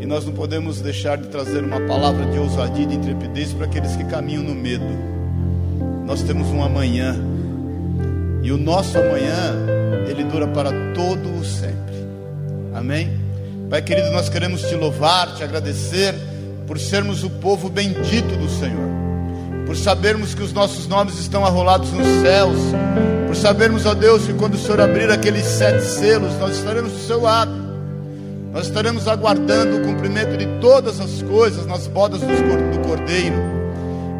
E 0.00 0.06
nós 0.06 0.24
não 0.24 0.32
podemos 0.32 0.80
deixar 0.80 1.18
de 1.18 1.28
trazer 1.28 1.62
uma 1.62 1.80
palavra 1.80 2.24
de 2.26 2.38
ousadia 2.38 2.84
e 2.84 2.86
de 2.86 2.94
intrepidez 2.96 3.52
para 3.52 3.66
aqueles 3.66 3.94
que 3.94 4.04
caminham 4.04 4.42
no 4.42 4.54
medo. 4.54 4.84
Nós 6.06 6.22
temos 6.22 6.48
um 6.48 6.62
amanhã. 6.62 7.16
E 8.42 8.50
o 8.50 8.56
nosso 8.56 8.98
amanhã, 8.98 9.54
ele 10.08 10.24
dura 10.24 10.48
para 10.48 10.70
todo 10.94 11.38
o 11.38 11.44
sempre. 11.44 11.94
Amém? 12.74 13.20
Pai 13.68 13.82
querido, 13.82 14.10
nós 14.10 14.28
queremos 14.30 14.62
te 14.62 14.74
louvar, 14.74 15.34
te 15.34 15.44
agradecer 15.44 16.14
por 16.66 16.78
sermos 16.78 17.22
o 17.22 17.28
povo 17.28 17.68
bendito 17.68 18.36
do 18.36 18.48
Senhor. 18.48 18.88
Por 19.66 19.76
sabermos 19.76 20.34
que 20.34 20.42
os 20.42 20.52
nossos 20.52 20.88
nomes 20.88 21.18
estão 21.18 21.44
arrolados 21.44 21.92
nos 21.92 22.06
céus, 22.22 22.58
por 23.26 23.36
sabermos, 23.36 23.86
ó 23.86 23.94
Deus, 23.94 24.24
que 24.24 24.32
quando 24.32 24.54
o 24.54 24.58
Senhor 24.58 24.80
abrir 24.80 25.10
aqueles 25.10 25.44
sete 25.44 25.84
selos, 25.84 26.32
nós 26.40 26.56
estaremos 26.56 26.90
do 26.90 26.98
seu 26.98 27.20
lado, 27.20 27.69
nós 28.52 28.66
estaremos 28.66 29.06
aguardando 29.06 29.76
o 29.76 29.82
cumprimento 29.82 30.36
de 30.36 30.46
todas 30.60 31.00
as 31.00 31.22
coisas 31.22 31.66
nas 31.66 31.86
bodas 31.86 32.20
do 32.20 32.80
Cordeiro. 32.86 33.36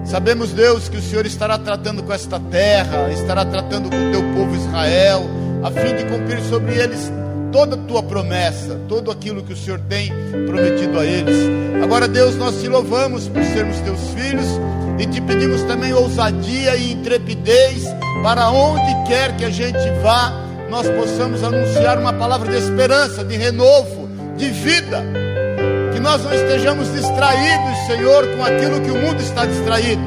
Sabemos, 0.05 0.53
Deus, 0.53 0.89
que 0.89 0.97
o 0.97 1.03
Senhor 1.03 1.27
estará 1.27 1.59
tratando 1.59 2.03
com 2.03 2.13
esta 2.13 2.39
terra, 2.39 3.11
estará 3.13 3.45
tratando 3.45 3.91
com 3.91 4.09
o 4.09 4.11
teu 4.11 4.23
povo 4.35 4.55
Israel, 4.55 5.23
a 5.63 5.71
fim 5.71 5.95
de 5.97 6.05
cumprir 6.05 6.41
sobre 6.43 6.75
eles 6.75 7.13
toda 7.53 7.75
a 7.75 7.79
tua 7.79 8.03
promessa, 8.03 8.79
tudo 8.89 9.11
aquilo 9.11 9.43
que 9.43 9.53
o 9.53 9.57
Senhor 9.57 9.81
tem 9.89 10.13
prometido 10.47 10.99
a 10.99 11.05
eles. 11.05 11.37
Agora, 11.83 12.07
Deus, 12.07 12.37
nós 12.37 12.61
te 12.61 12.69
louvamos 12.69 13.29
por 13.29 13.43
sermos 13.43 13.79
teus 13.81 14.01
filhos 14.11 14.47
e 14.99 15.07
te 15.07 15.21
pedimos 15.21 15.63
também 15.63 15.93
ousadia 15.93 16.77
e 16.77 16.93
intrepidez 16.93 17.85
para 18.23 18.51
onde 18.51 19.09
quer 19.09 19.37
que 19.37 19.45
a 19.45 19.51
gente 19.51 19.91
vá, 20.03 20.33
nós 20.69 20.87
possamos 20.89 21.43
anunciar 21.43 21.99
uma 21.99 22.13
palavra 22.13 22.51
de 22.51 22.59
esperança, 22.59 23.25
de 23.25 23.37
renovo, 23.37 24.00
de 24.41 24.51
vida. 24.51 25.05
Que 25.93 26.01
nós 26.01 26.25
não 26.25 26.33
estejamos 26.33 26.93
distraídos, 26.93 27.87
Senhor, 27.87 28.27
com 28.37 28.45
aquilo 28.45 28.81
que 28.81 28.91
o 28.91 28.97
mundo 28.97 29.21
está 29.21 29.47
distraído, 29.47 30.03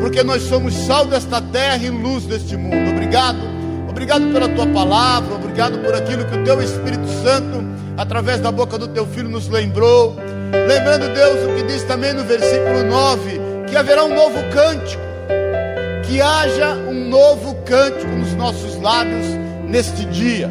porque 0.00 0.22
nós 0.22 0.42
somos 0.42 0.74
sal 0.86 1.06
desta 1.06 1.40
terra 1.40 1.82
e 1.82 1.90
luz 1.90 2.26
deste 2.26 2.56
mundo. 2.56 2.90
Obrigado 2.90 3.60
Obrigado 4.00 4.32
pela 4.32 4.48
tua 4.48 4.66
palavra, 4.68 5.34
obrigado 5.34 5.78
por 5.80 5.94
aquilo 5.94 6.24
que 6.24 6.34
o 6.34 6.42
teu 6.42 6.62
Espírito 6.62 7.06
Santo, 7.22 7.62
através 7.98 8.40
da 8.40 8.50
boca 8.50 8.78
do 8.78 8.88
teu 8.88 9.04
filho, 9.04 9.28
nos 9.28 9.46
lembrou. 9.46 10.16
Lembrando, 10.66 11.12
Deus, 11.12 11.44
o 11.44 11.54
que 11.54 11.62
diz 11.64 11.82
também 11.82 12.14
no 12.14 12.24
versículo 12.24 12.82
9: 12.82 13.40
que 13.68 13.76
haverá 13.76 14.02
um 14.04 14.14
novo 14.14 14.42
cântico, 14.54 15.02
que 16.06 16.22
haja 16.22 16.76
um 16.88 17.10
novo 17.10 17.54
cântico 17.66 18.10
nos 18.12 18.34
nossos 18.36 18.80
lábios 18.80 19.26
neste 19.68 20.06
dia, 20.06 20.50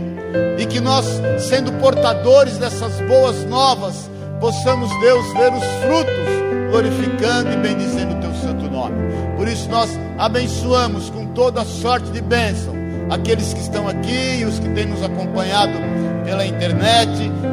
e 0.58 0.66
que 0.66 0.80
nós, 0.80 1.06
sendo 1.40 1.72
portadores 1.74 2.58
dessas 2.58 3.00
boas 3.02 3.46
novas, 3.46 4.10
possamos, 4.40 4.90
Deus, 5.02 5.26
ver 5.34 5.54
os 5.54 5.64
frutos, 5.84 6.72
glorificando 6.72 7.52
e 7.52 7.58
bendizendo 7.58 8.16
o 8.16 8.20
teu 8.20 8.34
santo 8.36 8.70
nome. 8.70 8.96
Por 9.36 9.48
isso, 9.48 9.70
nós 9.70 9.90
abençoamos 10.18 11.10
com 11.10 11.28
toda 11.28 11.64
sorte 11.64 12.10
de 12.12 12.22
bênção 12.22 12.80
aqueles 13.10 13.54
que 13.54 13.60
estão 13.60 13.88
aqui 13.88 14.40
e 14.40 14.46
os 14.46 14.60
que 14.60 14.70
têm 14.70 14.86
nos 14.86 15.04
acompanhado 15.04 15.74
pela 16.24 16.46
internet, 16.46 17.10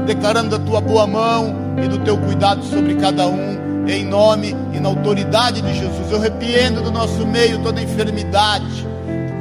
declarando 0.07 0.55
a 0.55 0.59
tua 0.59 0.81
boa 0.81 1.07
mão 1.07 1.55
e 1.83 1.89
do 1.89 1.99
teu 1.99 2.19
cuidado 2.19 2.63
sobre 2.65 2.95
cada 2.97 3.27
um, 3.27 3.87
em 3.89 4.05
nome 4.05 4.55
e 4.75 4.81
na 4.81 4.89
autoridade 4.89 5.63
de 5.63 5.75
Jesus. 5.75 6.11
Eu 6.11 6.21
repreendo 6.21 6.83
do 6.83 6.91
nosso 6.91 7.27
meio 7.27 7.63
toda 7.63 7.81
enfermidade, 7.81 8.87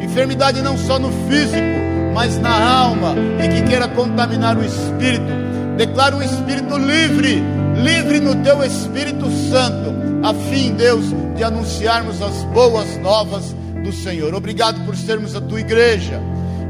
enfermidade 0.01 0.61
não 0.61 0.77
só 0.77 0.97
no 0.97 1.11
físico, 1.27 1.85
mas 2.15 2.39
na 2.39 2.57
alma, 2.57 3.13
e 3.43 3.49
que 3.49 3.61
queira 3.63 3.89
contaminar 3.89 4.57
o 4.57 4.63
espírito. 4.63 5.25
Declaro 5.75 6.15
um 6.15 6.23
espírito 6.23 6.77
livre, 6.77 7.43
livre 7.75 8.21
no 8.21 8.35
teu 8.35 8.63
Espírito 8.63 9.29
Santo, 9.51 9.93
a 10.23 10.33
fim, 10.33 10.73
Deus, 10.75 11.03
de 11.35 11.43
anunciarmos 11.43 12.21
as 12.21 12.41
boas 12.45 12.97
novas 12.99 13.53
do 13.83 13.91
Senhor. 13.91 14.33
Obrigado 14.33 14.79
por 14.85 14.95
sermos 14.95 15.35
a 15.35 15.41
tua 15.41 15.59
igreja. 15.59 16.21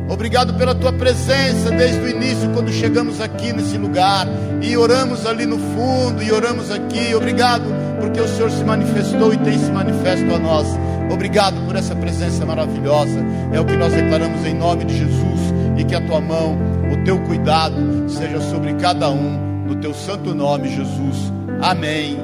Obrigado 0.09 0.55
pela 0.55 0.73
tua 0.73 0.91
presença 0.91 1.69
desde 1.69 1.99
o 1.99 2.09
início, 2.09 2.49
quando 2.49 2.71
chegamos 2.71 3.21
aqui 3.21 3.53
nesse 3.53 3.77
lugar 3.77 4.27
e 4.63 4.75
oramos 4.75 5.27
ali 5.27 5.45
no 5.45 5.59
fundo 5.59 6.23
e 6.23 6.31
oramos 6.31 6.71
aqui. 6.71 7.13
Obrigado 7.13 7.65
porque 7.99 8.19
o 8.19 8.27
Senhor 8.27 8.49
se 8.49 8.63
manifestou 8.63 9.31
e 9.31 9.37
tem 9.37 9.59
se 9.59 9.71
manifesto 9.71 10.33
a 10.33 10.39
nós. 10.39 10.67
Obrigado 11.11 11.63
por 11.67 11.75
essa 11.75 11.95
presença 11.95 12.43
maravilhosa. 12.47 13.23
É 13.53 13.59
o 13.59 13.65
que 13.65 13.77
nós 13.77 13.93
declaramos 13.93 14.43
em 14.43 14.55
nome 14.55 14.85
de 14.85 14.97
Jesus 14.97 15.34
e 15.77 15.83
que 15.83 15.95
a 15.95 16.01
tua 16.01 16.21
mão, 16.21 16.57
o 16.91 17.03
teu 17.03 17.19
cuidado 17.21 17.75
seja 18.07 18.39
sobre 18.41 18.73
cada 18.75 19.09
um, 19.09 19.65
no 19.67 19.75
teu 19.75 19.93
santo 19.93 20.33
nome, 20.33 20.69
Jesus. 20.69 21.31
Amém 21.61 22.17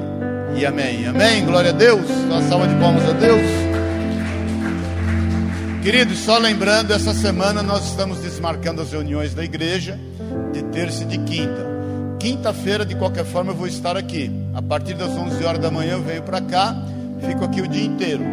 e 0.56 0.64
amém. 0.64 1.06
Amém. 1.06 1.44
Glória 1.44 1.70
a 1.70 1.72
Deus. 1.72 2.08
Uma 2.10 2.42
salva 2.42 2.68
de 2.68 2.74
palmas 2.76 3.08
a 3.08 3.12
Deus. 3.12 3.72
Queridos, 5.82 6.18
só 6.18 6.38
lembrando, 6.38 6.92
essa 6.92 7.12
semana 7.12 7.62
nós 7.62 7.84
estamos 7.86 8.18
desmarcando 8.18 8.82
as 8.82 8.92
reuniões 8.92 9.34
da 9.34 9.42
igreja 9.42 9.98
de 10.52 10.62
terça 10.64 11.02
e 11.02 11.06
de 11.06 11.18
quinta. 11.18 11.72
Quinta-feira, 12.20 12.86
de 12.86 12.94
qualquer 12.94 13.24
forma, 13.24 13.50
eu 13.50 13.56
vou 13.56 13.66
estar 13.66 13.96
aqui. 13.96 14.30
A 14.54 14.62
partir 14.62 14.94
das 14.94 15.10
11 15.10 15.44
horas 15.44 15.60
da 15.60 15.72
manhã 15.72 15.94
eu 15.94 16.02
venho 16.02 16.22
para 16.22 16.40
cá, 16.40 16.76
fico 17.26 17.44
aqui 17.44 17.60
o 17.60 17.66
dia 17.66 17.84
inteiro. 17.84 18.24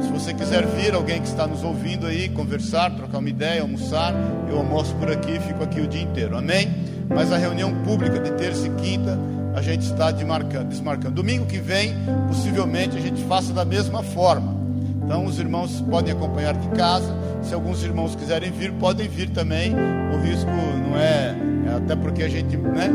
Se 0.00 0.08
você 0.12 0.34
quiser 0.34 0.66
vir, 0.66 0.94
alguém 0.94 1.20
que 1.20 1.28
está 1.28 1.46
nos 1.46 1.64
ouvindo 1.64 2.06
aí, 2.06 2.28
conversar, 2.28 2.90
trocar 2.94 3.18
uma 3.18 3.28
ideia, 3.28 3.62
almoçar, 3.62 4.14
eu 4.48 4.58
almoço 4.58 4.94
por 4.96 5.10
aqui, 5.10 5.38
fico 5.40 5.62
aqui 5.62 5.80
o 5.80 5.86
dia 5.86 6.02
inteiro. 6.02 6.36
Amém? 6.36 6.74
Mas 7.08 7.32
a 7.32 7.36
reunião 7.36 7.74
pública 7.82 8.18
de 8.18 8.32
terça 8.32 8.66
e 8.66 8.70
quinta 8.70 9.18
a 9.54 9.62
gente 9.62 9.82
está 9.82 10.10
desmarcando. 10.10 11.14
Domingo 11.14 11.46
que 11.46 11.58
vem, 11.58 11.94
possivelmente 12.28 12.96
a 12.96 13.00
gente 13.00 13.22
faça 13.24 13.54
da 13.54 13.64
mesma 13.64 14.02
forma. 14.02 14.54
Então 15.02 15.24
os 15.24 15.38
irmãos 15.38 15.80
podem 15.88 16.12
acompanhar 16.12 16.54
de 16.54 16.68
casa. 16.76 17.14
Se 17.40 17.54
alguns 17.54 17.82
irmãos 17.82 18.14
quiserem 18.14 18.50
vir, 18.50 18.72
podem 18.72 19.08
vir 19.08 19.30
também. 19.30 19.72
O 19.72 20.20
risco 20.20 20.50
não 20.50 20.98
é, 20.98 21.34
é 21.68 21.74
até 21.76 21.96
porque 21.96 22.22
a 22.22 22.28
gente 22.28 22.56
né, 22.56 22.90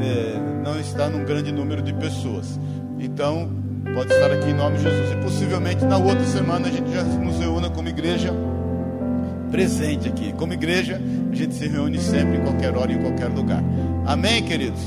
é, 0.00 0.62
não 0.62 0.78
está 0.78 1.08
num 1.08 1.24
grande 1.24 1.50
número 1.50 1.82
de 1.82 1.92
pessoas. 1.94 2.60
Então 3.00 3.50
pode 3.94 4.12
estar 4.12 4.30
aqui 4.30 4.50
em 4.50 4.54
nome 4.54 4.78
de 4.78 4.84
Jesus. 4.84 5.12
E 5.12 5.16
possivelmente 5.16 5.84
na 5.84 5.98
outra 5.98 6.24
semana 6.24 6.68
a 6.68 6.70
gente 6.70 6.92
já 6.92 7.02
nos 7.02 7.38
reúna 7.38 7.70
como 7.70 7.88
igreja 7.88 8.32
presente 9.50 10.08
aqui. 10.08 10.32
Como 10.32 10.52
igreja, 10.52 11.00
a 11.32 11.34
gente 11.34 11.54
se 11.54 11.66
reúne 11.66 11.98
sempre, 11.98 12.38
em 12.38 12.42
qualquer 12.42 12.76
hora, 12.76 12.92
em 12.92 13.00
qualquer 13.00 13.28
lugar. 13.28 13.62
Amém, 14.04 14.42
queridos? 14.42 14.80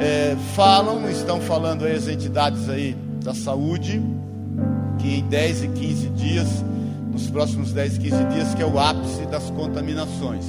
É, 0.00 0.36
falam, 0.54 1.10
estão 1.10 1.40
falando 1.40 1.84
aí 1.84 1.94
as 1.94 2.08
entidades 2.08 2.68
aí 2.68 2.96
da 3.22 3.34
saúde 3.34 4.02
que 4.98 5.18
em 5.18 5.28
10 5.28 5.64
e 5.64 5.68
15 5.68 6.08
dias, 6.10 6.64
nos 7.10 7.28
próximos 7.28 7.72
10 7.72 7.96
e 7.96 8.00
15 8.00 8.24
dias, 8.26 8.54
que 8.54 8.62
é 8.62 8.66
o 8.66 8.78
ápice 8.78 9.26
das 9.26 9.50
contaminações. 9.50 10.44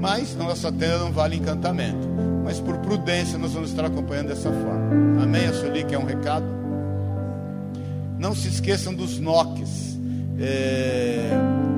Mas 0.00 0.34
nossa 0.36 0.70
terra 0.72 0.98
não 0.98 1.12
vale 1.12 1.36
encantamento. 1.36 2.08
Mas 2.44 2.60
por 2.60 2.76
prudência 2.78 3.38
nós 3.38 3.52
vamos 3.52 3.70
estar 3.70 3.84
acompanhando 3.86 4.28
dessa 4.28 4.50
forma. 4.50 5.22
Amém? 5.22 5.46
A 5.46 5.52
Sueli 5.52 5.84
quer 5.84 5.98
um 5.98 6.04
recado? 6.04 6.63
Não 8.24 8.34
se 8.34 8.48
esqueçam 8.48 8.94
dos 8.94 9.20
NOCs. 9.20 9.98
É... 10.40 11.28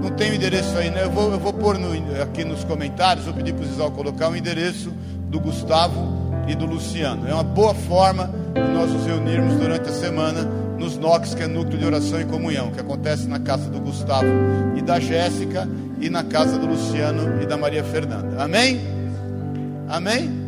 Não 0.00 0.10
tem 0.10 0.30
o 0.30 0.34
endereço 0.36 0.78
aí, 0.78 0.90
né? 0.90 1.02
Eu 1.02 1.10
vou, 1.10 1.32
eu 1.32 1.40
vou 1.40 1.52
pôr 1.52 1.76
no, 1.76 1.90
aqui 2.22 2.44
nos 2.44 2.62
comentários, 2.62 3.24
vou 3.24 3.34
pedir 3.34 3.52
para 3.52 3.64
o 3.64 3.66
Zizal 3.66 3.90
colocar 3.90 4.30
o 4.30 4.36
endereço 4.36 4.92
do 5.28 5.40
Gustavo 5.40 6.06
e 6.46 6.54
do 6.54 6.64
Luciano. 6.64 7.26
É 7.26 7.34
uma 7.34 7.42
boa 7.42 7.74
forma 7.74 8.32
de 8.54 8.60
nós 8.60 8.92
nos 8.92 9.04
reunirmos 9.04 9.54
durante 9.54 9.88
a 9.88 9.92
semana 9.92 10.44
nos 10.78 10.96
NOCs, 10.96 11.34
que 11.34 11.42
é 11.42 11.48
Núcleo 11.48 11.80
de 11.80 11.84
Oração 11.84 12.20
e 12.20 12.24
Comunhão, 12.24 12.70
que 12.70 12.78
acontece 12.78 13.26
na 13.26 13.40
casa 13.40 13.68
do 13.68 13.80
Gustavo 13.80 14.28
e 14.76 14.82
da 14.82 15.00
Jéssica 15.00 15.68
e 16.00 16.08
na 16.08 16.22
casa 16.22 16.60
do 16.60 16.66
Luciano 16.66 17.42
e 17.42 17.46
da 17.46 17.56
Maria 17.56 17.82
Fernanda. 17.82 18.40
Amém? 18.40 18.80
Amém? 19.88 20.45